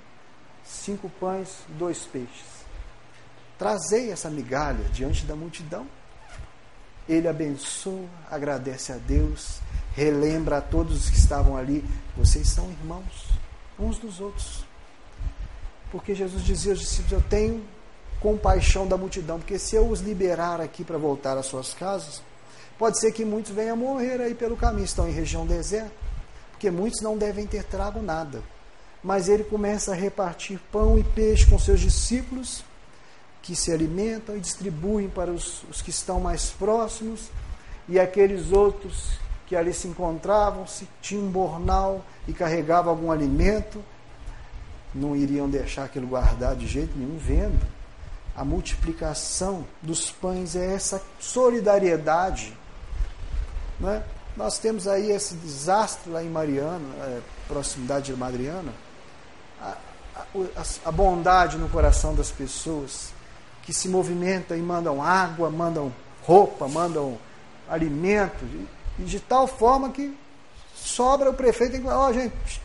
cinco 0.65 1.07
pães, 1.19 1.59
dois 1.77 1.99
peixes. 1.99 2.65
Trazei 3.59 4.11
essa 4.11 4.27
migalha 4.27 4.85
diante 4.85 5.23
da 5.23 5.35
multidão. 5.35 5.85
Ele 7.07 7.27
abençoa, 7.27 8.05
agradece 8.29 8.91
a 8.91 8.97
Deus, 8.97 9.59
relembra 9.93 10.57
a 10.57 10.61
todos 10.61 11.05
os 11.05 11.09
que 11.09 11.17
estavam 11.17 11.55
ali: 11.55 11.83
vocês 12.15 12.49
são 12.49 12.69
irmãos, 12.69 13.29
uns 13.79 13.97
dos 13.97 14.19
outros. 14.19 14.65
Porque 15.91 16.13
Jesus 16.13 16.43
dizia 16.43 16.73
aos 16.73 16.79
discípulos: 16.79 17.13
Eu 17.13 17.21
tenho 17.29 17.63
compaixão 18.19 18.87
da 18.87 18.97
multidão, 18.97 19.39
porque 19.39 19.57
se 19.57 19.75
eu 19.75 19.87
os 19.87 20.01
liberar 20.01 20.59
aqui 20.59 20.83
para 20.83 20.97
voltar 20.97 21.37
às 21.37 21.45
suas 21.45 21.73
casas, 21.73 22.21
pode 22.77 22.99
ser 22.99 23.11
que 23.11 23.23
muitos 23.23 23.51
venham 23.51 23.77
morrer 23.77 24.21
aí 24.21 24.35
pelo 24.35 24.57
caminho, 24.57 24.85
estão 24.85 25.07
em 25.07 25.13
região 25.13 25.45
deserta, 25.45 25.91
porque 26.51 26.69
muitos 26.69 27.01
não 27.01 27.17
devem 27.17 27.47
ter 27.47 27.63
trago 27.63 28.01
nada. 28.01 28.41
Mas 29.03 29.29
ele 29.29 29.43
começa 29.43 29.91
a 29.91 29.95
repartir 29.95 30.59
pão 30.71 30.97
e 30.97 31.03
peixe 31.03 31.45
com 31.45 31.57
seus 31.57 31.79
discípulos 31.79 32.63
que 33.47 33.55
se 33.55 33.71
alimentam 33.71 34.35
e 34.35 34.41
distribuem 34.41 35.07
para 35.07 35.31
os, 35.31 35.63
os 35.69 35.81
que 35.81 35.89
estão 35.89 36.19
mais 36.19 36.49
próximos, 36.49 37.29
e 37.87 37.97
aqueles 37.97 38.51
outros 38.51 39.17
que 39.45 39.55
ali 39.55 39.73
se 39.73 39.87
encontravam, 39.87 40.67
se 40.67 40.85
tinham 41.01 41.23
um 41.23 41.31
bornal 41.31 42.03
e 42.27 42.33
carregavam 42.33 42.91
algum 42.91 43.09
alimento, 43.09 43.81
não 44.93 45.15
iriam 45.15 45.49
deixar 45.49 45.85
aquilo 45.85 46.07
guardado 46.07 46.59
de 46.59 46.67
jeito 46.67 46.91
nenhum, 46.97 47.17
vendo. 47.17 47.65
A 48.35 48.43
multiplicação 48.43 49.65
dos 49.81 50.11
pães 50.11 50.53
é 50.53 50.73
essa 50.73 51.01
solidariedade. 51.17 52.53
Né? 53.79 54.03
Nós 54.35 54.59
temos 54.59 54.89
aí 54.89 55.09
esse 55.09 55.35
desastre 55.35 56.11
lá 56.11 56.21
em 56.21 56.29
Mariana, 56.29 56.85
é, 56.99 57.21
proximidade 57.47 58.07
de 58.11 58.19
Madriana, 58.19 58.73
a, 59.61 59.77
a, 60.17 60.63
a 60.83 60.91
bondade 60.91 61.57
no 61.57 61.69
coração 61.69 62.13
das 62.13 62.29
pessoas, 62.29 63.15
que 63.67 63.73
se 63.73 63.89
movimentam 63.89 64.55
e 64.55 64.61
mandam 64.61 65.03
água, 65.03 65.49
mandam 65.49 65.93
roupa, 66.23 66.69
mandam 66.69 67.17
alimento, 67.67 68.45
e 68.97 69.03
de 69.03 69.19
tal 69.19 69.45
forma 69.45 69.89
que 69.89 70.17
sobra 70.73 71.29
o 71.29 71.33
prefeito 71.33 71.77
falar, 71.81 71.99
ó 71.99 72.09
oh, 72.09 72.13
gente, 72.13 72.61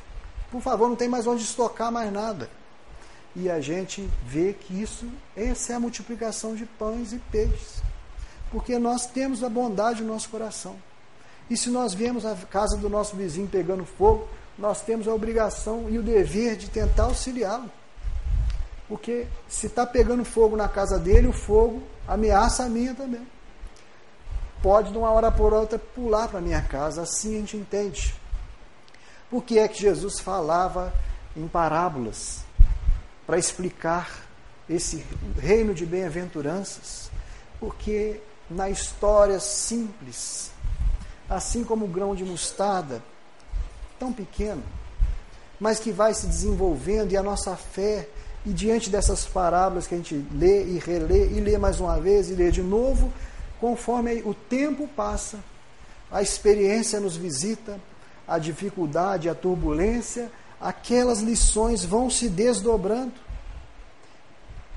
por 0.49 0.63
favor, 0.63 0.89
não 0.89 0.95
tem 0.95 1.09
mais 1.09 1.27
onde 1.27 1.43
estocar 1.43 1.91
mais 1.91 2.13
nada. 2.13 2.49
E 3.35 3.51
a 3.51 3.61
gente 3.61 4.09
vê 4.25 4.53
que 4.53 4.81
isso, 4.81 5.11
essa 5.37 5.73
é 5.73 5.77
a 5.77 5.81
multiplicação 5.81 6.55
de 6.55 6.67
pães 6.67 7.13
e 7.13 7.19
peixes. 7.19 7.83
Porque 8.53 8.79
nós 8.79 9.05
temos 9.05 9.43
a 9.43 9.49
bondade 9.49 10.05
no 10.05 10.13
nosso 10.13 10.29
coração. 10.29 10.77
E 11.51 11.57
se 11.57 11.69
nós 11.69 11.95
vemos 11.95 12.25
a 12.25 12.37
casa 12.37 12.77
do 12.77 12.89
nosso 12.89 13.17
vizinho 13.17 13.49
pegando 13.49 13.85
fogo, 13.85 14.29
nós 14.57 14.83
temos 14.83 15.09
a 15.09 15.15
obrigação 15.15 15.87
e 15.91 15.99
o 15.99 16.03
dever 16.03 16.55
de 16.55 16.71
tentar 16.71 17.05
auxiliá-lo. 17.05 17.69
Porque 18.93 19.27
se 19.49 19.69
está 19.69 19.87
pegando 19.87 20.23
fogo 20.23 20.55
na 20.55 20.69
casa 20.69 20.99
dele, 20.99 21.27
o 21.27 21.33
fogo 21.33 21.83
ameaça 22.07 22.65
a 22.65 22.69
minha 22.69 22.95
também. 22.95 23.27
Pode, 24.63 24.93
de 24.93 24.99
uma 24.99 25.11
hora 25.11 25.33
por 25.33 25.55
outra, 25.55 25.79
pular 25.79 26.29
para 26.29 26.41
a 26.41 26.43
minha 26.43 26.61
casa. 26.61 27.01
Assim 27.01 27.37
a 27.37 27.39
gente 27.39 27.57
entende. 27.57 28.15
Por 29.31 29.45
que 29.45 29.59
é 29.59 29.67
que 29.67 29.81
Jesus 29.81 30.21
falava 30.21 30.93
em 31.35 31.49
parábolas? 31.49 32.45
Para 33.27 33.39
explicar 33.39 34.27
esse 34.69 35.03
reino 35.39 35.73
de 35.73 35.87
bem-aventuranças. 35.87 37.11
Porque 37.59 38.21
na 38.51 38.69
história 38.69 39.41
simples, 39.41 40.51
assim 41.31 41.65
como 41.65 41.87
o 41.87 41.89
grão 41.89 42.15
de 42.15 42.25
mostarda, 42.25 43.03
tão 43.99 44.13
pequeno, 44.13 44.63
mas 45.59 45.81
que 45.81 45.93
vai 45.93 46.13
se 46.13 46.27
desenvolvendo 46.27 47.13
e 47.13 47.17
a 47.17 47.23
nossa 47.23 47.57
fé 47.57 48.07
e 48.45 48.53
diante 48.53 48.91
dessas 48.91 49.25
parábolas 49.25 49.87
que 49.87 49.95
a 49.95 49.97
gente 49.97 50.27
lê 50.35 50.65
e 50.65 50.79
relê, 50.79 51.29
e 51.29 51.41
lê 51.41 51.57
mais 51.57 51.79
uma 51.79 52.01
vez 52.01 52.29
e 52.29 52.35
lê 52.35 52.51
de 52.51 52.63
novo, 52.63 53.13
conforme 53.61 54.23
o 54.25 54.35
tempo 54.35 54.89
passa, 54.89 55.39
a 56.11 56.21
experiência 56.21 56.99
nos 56.99 57.17
visita, 57.17 57.79
a 58.27 58.39
dificuldade, 58.39 59.29
a 59.29 59.35
turbulência, 59.35 60.31
aquelas 60.61 61.21
lições 61.21 61.85
vão 61.85 62.11
se 62.11 62.29
desdobrando. 62.29 63.13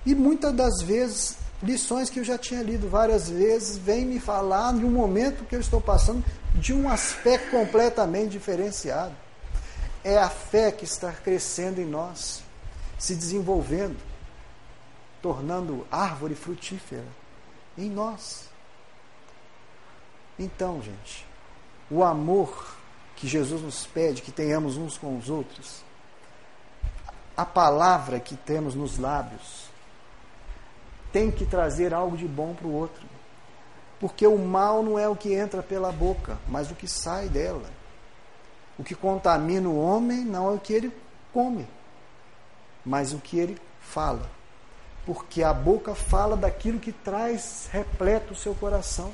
E 0.06 0.14
muitas 0.14 0.54
das 0.54 0.82
vezes, 0.84 1.36
lições 1.64 2.10
que 2.10 2.20
eu 2.20 2.24
já 2.24 2.38
tinha 2.38 2.62
lido 2.62 2.88
várias 2.88 3.28
vezes, 3.28 3.78
vêm 3.78 4.06
me 4.06 4.20
falar 4.20 4.74
de 4.74 4.86
um 4.86 4.92
momento 4.92 5.46
que 5.46 5.56
eu 5.56 5.60
estou 5.60 5.82
passando 5.82 6.24
de 6.54 6.72
um 6.72 6.88
aspecto 6.88 7.50
completamente 7.50 8.32
diferenciado. 8.32 9.14
É 10.04 10.18
a 10.20 10.30
fé 10.30 10.72
que 10.72 10.86
está 10.86 11.12
crescendo 11.12 11.82
em 11.82 11.86
nós 11.86 12.45
se 12.98 13.16
desenvolvendo, 13.16 14.00
tornando 15.22 15.86
árvore 15.92 16.36
frutífera 16.36 17.08
em 17.78 17.90
nós. 17.90 18.50
Então, 20.38 20.82
gente, 20.82 21.26
o 21.90 22.04
amor 22.04 22.76
que 23.16 23.28
Jesus 23.28 23.62
nos 23.62 23.86
pede 23.86 24.22
que 24.22 24.32
tenhamos 24.32 24.78
uns 24.78 24.98
com 24.98 25.18
os 25.18 25.30
outros, 25.30 25.84
a 27.36 27.46
palavra 27.46 28.20
que 28.20 28.36
temos 28.36 28.76
nos 28.76 28.98
lábios, 28.98 29.66
tem 31.12 31.32
que 31.32 31.46
trazer 31.46 31.94
algo 31.94 32.18
de 32.18 32.28
bom 32.28 32.54
para 32.54 32.68
o 32.68 32.74
outro. 32.74 33.06
Porque 34.00 34.28
o 34.28 34.38
mal 34.38 34.84
não 34.84 35.00
é 35.00 35.08
o 35.08 35.16
que 35.16 35.34
entra 35.34 35.64
pela 35.64 35.92
boca, 35.92 36.38
mas 36.48 36.70
o 36.70 36.76
que 36.76 36.88
sai 36.88 37.30
dela. 37.30 37.70
O 38.78 38.84
que 38.84 38.94
contamina 38.94 39.70
o 39.70 39.80
homem 39.82 40.26
não 40.26 40.52
é 40.52 40.56
o 40.56 40.60
que 40.60 40.74
ele 40.74 40.92
come 41.34 41.66
mas 42.86 43.14
o 43.14 43.20
que 43.20 43.40
ele 43.40 43.60
fala. 43.82 44.30
Porque 45.06 45.44
a 45.44 45.54
boca 45.54 45.96
fala 45.96 46.36
daquilo 46.36 46.80
que 46.80 46.92
traz 46.92 47.70
repleto 47.72 48.34
o 48.34 48.38
seu 48.38 48.54
coração. 48.56 49.12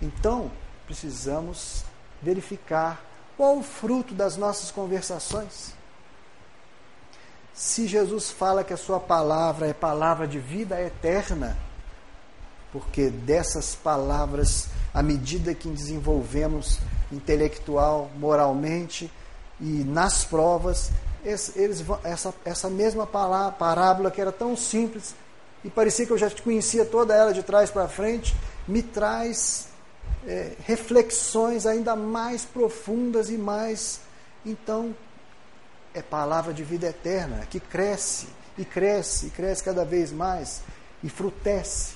Então, 0.00 0.50
precisamos 0.86 1.84
verificar 2.22 3.02
qual 3.36 3.58
o 3.58 3.62
fruto 3.62 4.14
das 4.14 4.36
nossas 4.36 4.70
conversações. 4.70 5.74
Se 7.54 7.86
Jesus 7.86 8.30
fala 8.30 8.64
que 8.64 8.72
a 8.72 8.76
sua 8.76 8.98
palavra 8.98 9.66
é 9.66 9.72
palavra 9.72 10.26
de 10.26 10.38
vida 10.38 10.80
eterna, 10.80 11.56
porque 12.72 13.10
dessas 13.10 13.74
palavras, 13.74 14.68
à 14.94 15.02
medida 15.02 15.54
que 15.54 15.68
desenvolvemos 15.68 16.78
intelectual, 17.10 18.10
moralmente 18.16 19.10
e 19.60 19.84
nas 19.84 20.24
provas, 20.24 20.90
eles, 21.24 21.84
essa, 22.04 22.34
essa 22.44 22.70
mesma 22.70 23.06
parábola 23.06 24.10
que 24.10 24.20
era 24.20 24.32
tão 24.32 24.56
simples 24.56 25.14
e 25.64 25.68
parecia 25.68 26.06
que 26.06 26.12
eu 26.12 26.18
já 26.18 26.30
conhecia 26.30 26.84
toda 26.84 27.14
ela 27.14 27.32
de 27.32 27.42
trás 27.42 27.70
para 27.70 27.86
frente, 27.86 28.34
me 28.66 28.82
traz 28.82 29.68
é, 30.26 30.52
reflexões 30.64 31.66
ainda 31.66 31.94
mais 31.94 32.44
profundas 32.44 33.28
e 33.28 33.36
mais. 33.36 34.00
Então, 34.44 34.94
é 35.92 36.00
palavra 36.00 36.54
de 36.54 36.62
vida 36.62 36.86
eterna 36.86 37.46
que 37.50 37.60
cresce 37.60 38.28
e 38.56 38.64
cresce 38.64 39.26
e 39.26 39.30
cresce 39.30 39.62
cada 39.62 39.84
vez 39.84 40.12
mais 40.12 40.62
e 41.02 41.08
frutece, 41.08 41.94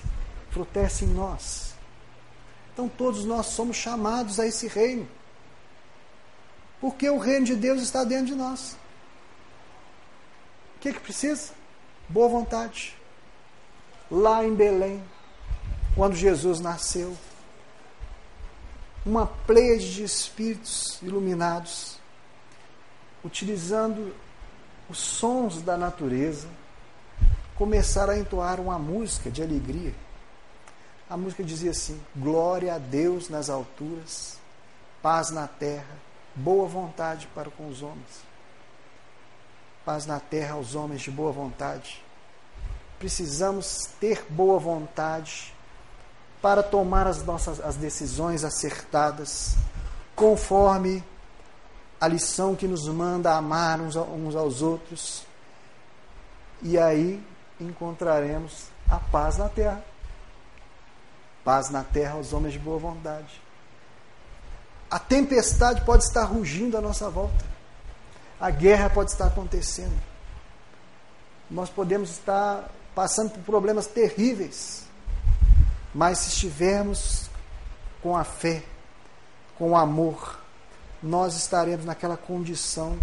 frutece 0.50 1.04
em 1.04 1.08
nós. 1.08 1.74
Então, 2.72 2.88
todos 2.88 3.24
nós 3.24 3.46
somos 3.46 3.76
chamados 3.76 4.40
a 4.40 4.46
esse 4.46 4.66
reino, 4.66 5.08
porque 6.80 7.08
o 7.08 7.18
reino 7.18 7.46
de 7.46 7.54
Deus 7.54 7.80
está 7.80 8.04
dentro 8.04 8.26
de 8.26 8.34
nós. 8.34 8.76
Que, 10.84 10.92
que 10.92 11.00
precisa? 11.00 11.50
Boa 12.10 12.28
vontade. 12.28 12.94
Lá 14.10 14.44
em 14.44 14.54
Belém, 14.54 15.02
quando 15.94 16.14
Jesus 16.14 16.60
nasceu, 16.60 17.16
uma 19.02 19.26
pleia 19.26 19.78
de 19.78 20.04
espíritos 20.04 21.00
iluminados, 21.00 21.98
utilizando 23.24 24.14
os 24.90 24.98
sons 24.98 25.62
da 25.62 25.78
natureza, 25.78 26.48
começaram 27.54 28.12
a 28.12 28.18
entoar 28.18 28.60
uma 28.60 28.78
música 28.78 29.30
de 29.30 29.42
alegria. 29.42 29.94
A 31.08 31.16
música 31.16 31.42
dizia 31.42 31.70
assim: 31.70 31.98
Glória 32.14 32.74
a 32.74 32.78
Deus 32.78 33.30
nas 33.30 33.48
alturas, 33.48 34.38
paz 35.00 35.30
na 35.30 35.48
terra, 35.48 35.96
boa 36.34 36.68
vontade 36.68 37.26
para 37.34 37.48
com 37.48 37.70
os 37.70 37.80
homens. 37.80 38.33
Paz 39.84 40.06
na 40.06 40.18
terra 40.18 40.54
aos 40.54 40.74
homens 40.74 41.02
de 41.02 41.10
boa 41.10 41.30
vontade. 41.30 42.02
Precisamos 42.98 43.88
ter 44.00 44.24
boa 44.30 44.58
vontade 44.58 45.54
para 46.40 46.62
tomar 46.62 47.06
as 47.06 47.22
nossas 47.22 47.60
as 47.60 47.76
decisões 47.76 48.44
acertadas, 48.44 49.56
conforme 50.14 51.04
a 52.00 52.08
lição 52.08 52.54
que 52.54 52.66
nos 52.66 52.88
manda 52.88 53.34
amar 53.34 53.80
uns, 53.80 53.96
uns 53.96 54.34
aos 54.36 54.62
outros. 54.62 55.24
E 56.62 56.78
aí 56.78 57.22
encontraremos 57.60 58.68
a 58.90 58.98
paz 58.98 59.36
na 59.36 59.48
terra. 59.48 59.84
Paz 61.44 61.68
na 61.68 61.84
terra 61.84 62.14
aos 62.14 62.32
homens 62.32 62.54
de 62.54 62.58
boa 62.58 62.78
vontade. 62.78 63.40
A 64.90 64.98
tempestade 64.98 65.82
pode 65.82 66.04
estar 66.04 66.24
rugindo 66.24 66.76
à 66.76 66.80
nossa 66.80 67.10
volta. 67.10 67.53
A 68.40 68.50
guerra 68.50 68.90
pode 68.90 69.10
estar 69.10 69.26
acontecendo. 69.26 69.96
Nós 71.50 71.70
podemos 71.70 72.10
estar 72.10 72.70
passando 72.94 73.30
por 73.30 73.40
problemas 73.40 73.86
terríveis. 73.86 74.84
Mas 75.94 76.18
se 76.18 76.28
estivermos 76.30 77.30
com 78.02 78.16
a 78.16 78.24
fé, 78.24 78.62
com 79.56 79.70
o 79.70 79.76
amor, 79.76 80.40
nós 81.02 81.36
estaremos 81.36 81.84
naquela 81.84 82.16
condição 82.16 82.98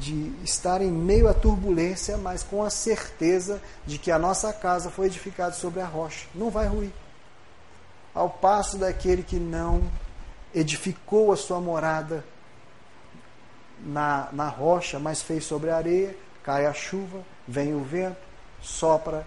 de 0.00 0.32
estar 0.42 0.82
em 0.82 0.90
meio 0.90 1.28
à 1.28 1.34
turbulência, 1.34 2.16
mas 2.16 2.42
com 2.42 2.64
a 2.64 2.70
certeza 2.70 3.62
de 3.86 3.98
que 3.98 4.10
a 4.10 4.18
nossa 4.18 4.52
casa 4.52 4.90
foi 4.90 5.06
edificada 5.06 5.52
sobre 5.52 5.80
a 5.80 5.86
rocha. 5.86 6.26
Não 6.34 6.50
vai 6.50 6.66
ruir. 6.66 6.92
Ao 8.14 8.28
passo 8.28 8.78
daquele 8.78 9.22
que 9.22 9.36
não 9.36 9.82
edificou 10.54 11.32
a 11.32 11.36
sua 11.36 11.60
morada 11.60 12.24
na, 13.84 14.28
na 14.32 14.48
rocha, 14.48 14.98
mas 14.98 15.22
fez 15.22 15.44
sobre 15.44 15.70
a 15.70 15.76
areia, 15.76 16.16
cai 16.42 16.66
a 16.66 16.72
chuva, 16.72 17.22
vem 17.46 17.74
o 17.74 17.84
vento, 17.84 18.16
sopra 18.60 19.26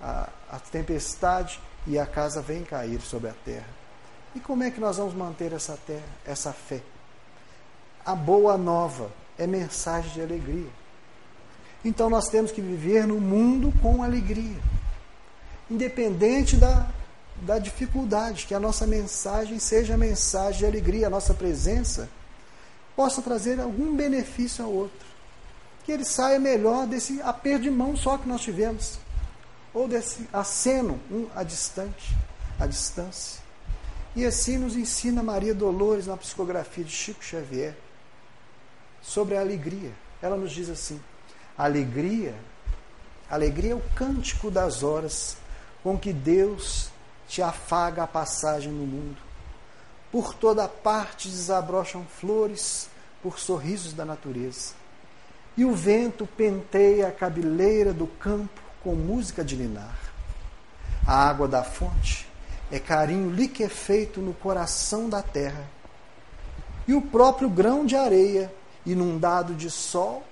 a, 0.00 0.28
a 0.50 0.58
tempestade 0.58 1.60
e 1.86 1.98
a 1.98 2.06
casa 2.06 2.42
vem 2.42 2.64
cair 2.64 3.00
sobre 3.00 3.30
a 3.30 3.34
terra. 3.44 3.78
E 4.34 4.40
como 4.40 4.62
é 4.62 4.70
que 4.70 4.80
nós 4.80 4.98
vamos 4.98 5.14
manter 5.14 5.52
essa 5.52 5.78
terra, 5.86 6.04
essa 6.24 6.52
fé? 6.52 6.80
A 8.04 8.14
boa 8.14 8.58
nova 8.58 9.10
é 9.38 9.46
mensagem 9.46 10.12
de 10.12 10.20
alegria. 10.20 10.70
Então 11.84 12.10
nós 12.10 12.28
temos 12.28 12.52
que 12.52 12.60
viver 12.60 13.06
no 13.06 13.20
mundo 13.20 13.72
com 13.80 14.02
alegria. 14.02 14.58
Independente 15.70 16.56
da, 16.56 16.88
da 17.42 17.58
dificuldade, 17.58 18.46
que 18.46 18.54
a 18.54 18.60
nossa 18.60 18.86
mensagem 18.86 19.58
seja 19.58 19.96
mensagem 19.96 20.58
de 20.58 20.66
alegria, 20.66 21.06
a 21.06 21.10
nossa 21.10 21.32
presença 21.32 22.08
possa 22.98 23.22
trazer 23.22 23.60
algum 23.60 23.94
benefício 23.94 24.64
ao 24.64 24.72
outro. 24.72 25.06
Que 25.84 25.92
ele 25.92 26.04
saia 26.04 26.40
melhor 26.40 26.84
desse 26.84 27.22
aperto 27.22 27.62
de 27.62 27.70
mão 27.70 27.96
só 27.96 28.18
que 28.18 28.28
nós 28.28 28.40
tivemos 28.40 28.98
ou 29.72 29.86
desse 29.86 30.28
aceno 30.32 30.98
um 31.08 31.28
a 31.32 31.44
distante, 31.44 32.16
a 32.58 32.66
distância. 32.66 33.40
E 34.16 34.26
assim 34.26 34.58
nos 34.58 34.74
ensina 34.74 35.22
Maria 35.22 35.54
Dolores 35.54 36.08
na 36.08 36.16
psicografia 36.16 36.82
de 36.82 36.90
Chico 36.90 37.24
Xavier 37.24 37.76
sobre 39.00 39.36
a 39.36 39.40
alegria. 39.42 39.92
Ela 40.20 40.36
nos 40.36 40.50
diz 40.50 40.68
assim: 40.68 41.00
alegria, 41.56 42.34
alegria 43.30 43.74
é 43.74 43.76
o 43.76 43.82
cântico 43.94 44.50
das 44.50 44.82
horas 44.82 45.36
com 45.84 45.96
que 45.96 46.12
Deus 46.12 46.90
te 47.28 47.42
afaga 47.42 48.02
a 48.02 48.08
passagem 48.08 48.72
no 48.72 48.84
mundo. 48.84 49.27
Por 50.10 50.34
toda 50.34 50.66
parte 50.66 51.28
desabrocham 51.28 52.04
flores 52.04 52.88
por 53.22 53.38
sorrisos 53.38 53.92
da 53.92 54.04
natureza. 54.04 54.74
E 55.56 55.64
o 55.64 55.74
vento 55.74 56.26
penteia 56.26 57.08
a 57.08 57.12
cabeleira 57.12 57.92
do 57.92 58.06
campo 58.06 58.60
com 58.82 58.94
música 58.94 59.44
de 59.44 59.56
linar. 59.56 59.98
A 61.06 61.28
água 61.28 61.48
da 61.48 61.64
fonte 61.64 62.26
é 62.70 62.78
carinho 62.78 63.30
liquefeito 63.30 64.20
no 64.20 64.32
coração 64.32 65.08
da 65.08 65.22
terra. 65.22 65.68
E 66.86 66.94
o 66.94 67.02
próprio 67.02 67.50
grão 67.50 67.84
de 67.84 67.96
areia, 67.96 68.52
inundado 68.86 69.54
de 69.54 69.70
sol, 69.70 70.22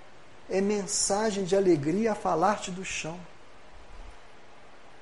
é 0.49 0.61
mensagem 0.61 1.45
de 1.45 1.57
alegria 1.57 2.13
a 2.13 2.15
falar-te 2.15 2.71
do 2.71 2.85
chão. 2.85 3.19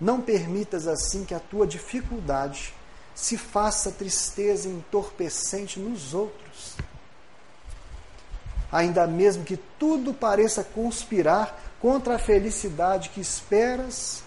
Não 0.00 0.20
permitas 0.20 0.88
assim 0.88 1.24
que 1.24 1.34
a 1.34 1.40
tua 1.40 1.66
dificuldade 1.66 2.74
se 3.14 3.38
faça 3.38 3.92
tristeza 3.92 4.68
entorpecente 4.68 5.78
nos 5.78 6.14
outros. 6.14 6.74
Ainda 8.72 9.06
mesmo 9.06 9.44
que 9.44 9.56
tudo 9.78 10.12
pareça 10.12 10.64
conspirar 10.64 11.60
contra 11.80 12.16
a 12.16 12.18
felicidade 12.18 13.10
que 13.10 13.20
esperas, 13.20 14.22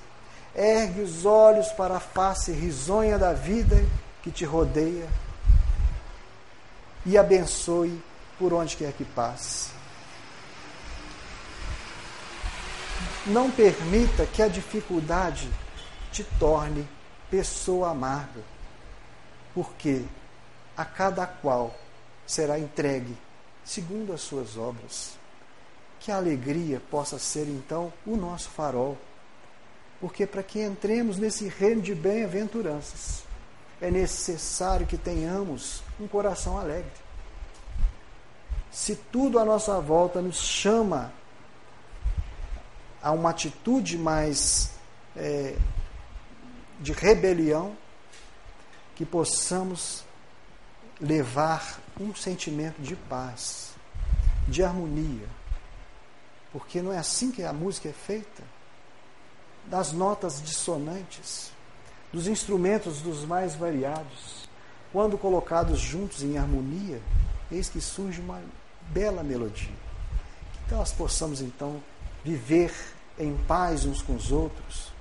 ergue 0.55 1.01
os 1.01 1.25
olhos 1.25 1.67
para 1.69 1.97
a 1.97 1.99
face 1.99 2.51
risonha 2.51 3.17
da 3.17 3.33
vida 3.33 3.75
que 4.23 4.31
te 4.31 4.45
rodeia 4.45 5.07
e 7.05 7.17
abençoe 7.17 8.01
por 8.37 8.53
onde 8.53 8.75
quer 8.75 8.91
que 8.93 9.05
passe. 9.05 9.69
Não 13.25 13.51
permita 13.51 14.25
que 14.25 14.41
a 14.41 14.47
dificuldade 14.47 15.49
te 16.11 16.23
torne 16.39 16.87
pessoa 17.29 17.91
amarga, 17.91 18.41
porque 19.57 20.03
a 20.77 20.85
cada 20.85 21.25
qual 21.25 21.75
será 22.27 22.59
entregue 22.59 23.17
segundo 23.65 24.13
as 24.13 24.21
suas 24.21 24.55
obras 24.55 25.17
que 25.99 26.11
a 26.11 26.17
alegria 26.17 26.79
possa 26.91 27.17
ser 27.17 27.47
então 27.47 27.91
o 28.05 28.15
nosso 28.15 28.49
farol. 28.49 28.95
Porque 29.99 30.27
para 30.27 30.43
que 30.43 30.61
entremos 30.61 31.17
nesse 31.17 31.47
reino 31.47 31.81
de 31.81 31.95
bem-aventuranças, 31.95 33.23
é 33.81 33.89
necessário 33.89 34.85
que 34.85 34.95
tenhamos 34.95 35.81
um 35.99 36.07
coração 36.07 36.59
alegre. 36.59 36.91
Se 38.71 38.95
tudo 38.95 39.39
à 39.39 39.43
nossa 39.43 39.81
volta 39.81 40.21
nos 40.21 40.37
chama 40.37 41.11
a 43.01 43.11
uma 43.11 43.31
atitude 43.31 43.97
mais 43.97 44.69
é, 45.15 45.55
de 46.79 46.93
rebelião, 46.93 47.75
que 48.97 49.05
possamos 49.05 50.03
levar 50.99 51.79
um 51.99 52.15
sentimento 52.15 52.81
de 52.81 52.95
paz, 52.95 53.73
de 54.47 54.63
harmonia, 54.63 55.27
porque 56.51 56.81
não 56.81 56.91
é 56.91 56.97
assim 56.97 57.29
que 57.29 57.43
a 57.43 57.53
música 57.53 57.89
é 57.89 57.93
feita. 57.93 58.43
Das 59.67 59.91
notas 59.91 60.41
dissonantes, 60.41 61.51
dos 62.11 62.27
instrumentos 62.27 62.99
dos 62.99 63.23
mais 63.23 63.55
variados, 63.55 64.49
quando 64.91 65.15
colocados 65.15 65.79
juntos 65.79 66.23
em 66.23 66.39
harmonia, 66.39 66.99
eis 67.51 67.69
que 67.69 67.79
surge 67.79 68.19
uma 68.19 68.41
bela 68.89 69.21
melodia. 69.21 69.75
Que 70.67 70.73
nós 70.73 70.91
possamos 70.91 71.39
então 71.39 71.83
viver 72.25 72.73
em 73.19 73.37
paz 73.45 73.85
uns 73.85 74.01
com 74.01 74.15
os 74.15 74.31
outros, 74.31 74.91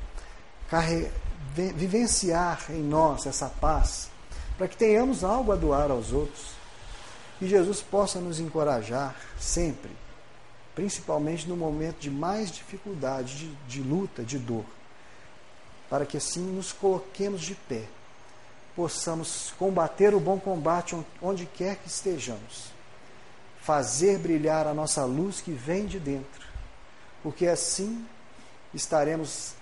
vivenciar 1.54 2.66
em 2.70 2.82
nós 2.82 3.26
essa 3.26 3.48
paz, 3.48 4.10
para 4.56 4.68
que 4.68 4.76
tenhamos 4.76 5.24
algo 5.24 5.52
a 5.52 5.56
doar 5.56 5.90
aos 5.90 6.12
outros. 6.12 6.56
E 7.40 7.46
Jesus 7.46 7.82
possa 7.82 8.20
nos 8.20 8.40
encorajar 8.40 9.14
sempre 9.38 9.90
principalmente 10.76 11.48
no 11.48 11.56
momento 11.56 12.00
de 12.00 12.10
mais 12.10 12.50
dificuldade, 12.50 13.38
de, 13.38 13.54
de 13.66 13.80
luta, 13.80 14.22
de 14.22 14.38
dor, 14.38 14.66
para 15.88 16.04
que 16.04 16.18
assim 16.18 16.42
nos 16.42 16.70
coloquemos 16.70 17.40
de 17.40 17.54
pé, 17.54 17.84
possamos 18.76 19.54
combater 19.58 20.14
o 20.14 20.20
bom 20.20 20.38
combate 20.38 20.94
onde 21.22 21.46
quer 21.46 21.76
que 21.76 21.88
estejamos, 21.88 22.70
fazer 23.58 24.18
brilhar 24.18 24.66
a 24.66 24.74
nossa 24.74 25.02
luz 25.06 25.40
que 25.40 25.50
vem 25.50 25.86
de 25.86 25.98
dentro, 25.98 26.46
porque 27.22 27.46
assim 27.46 28.06
estaremos 28.74 29.54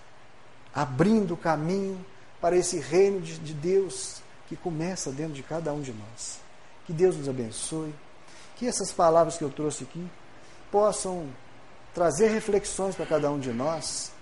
abrindo 0.75 1.35
o 1.35 1.37
caminho 1.37 2.05
para 2.41 2.57
esse 2.57 2.79
reino 2.79 3.21
de, 3.21 3.39
de 3.39 3.55
Deus 3.55 4.23
que 4.49 4.57
começa 4.57 5.11
dentro 5.11 5.35
de 5.35 5.43
cada 5.43 5.73
um 5.73 5.81
de 5.81 5.93
nós. 5.93 6.41
Que 6.87 6.93
Deus 6.93 7.17
nos 7.17 7.29
abençoe, 7.29 7.95
que 8.57 8.67
essas 8.67 8.93
palavras 8.93 9.39
que 9.39 9.45
eu 9.45 9.51
trouxe 9.51 9.85
aqui 9.85 10.07
possam 10.71 11.29
trazer 11.95 12.29
reflexões 12.29 12.97
para 12.97 13.07
cada 13.07 13.31
um 13.31 13.39
de 13.39 13.53
nós 13.53 14.13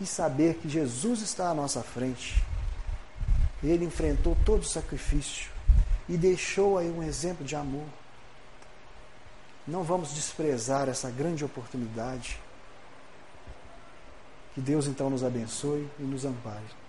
e 0.00 0.06
saber 0.06 0.54
que 0.54 0.68
Jesus 0.68 1.20
está 1.20 1.50
à 1.50 1.54
nossa 1.54 1.82
frente. 1.82 2.42
Ele 3.62 3.84
enfrentou 3.84 4.36
todo 4.44 4.62
o 4.62 4.68
sacrifício 4.68 5.50
e 6.08 6.16
deixou 6.16 6.78
aí 6.78 6.90
um 6.90 7.02
exemplo 7.02 7.44
de 7.44 7.54
amor. 7.54 7.86
Não 9.66 9.82
vamos 9.82 10.14
desprezar 10.14 10.88
essa 10.88 11.10
grande 11.10 11.44
oportunidade. 11.44 12.38
Que 14.54 14.60
Deus 14.60 14.86
então 14.86 15.10
nos 15.10 15.24
abençoe 15.24 15.88
e 15.98 16.02
nos 16.02 16.24
ampare. 16.24 16.83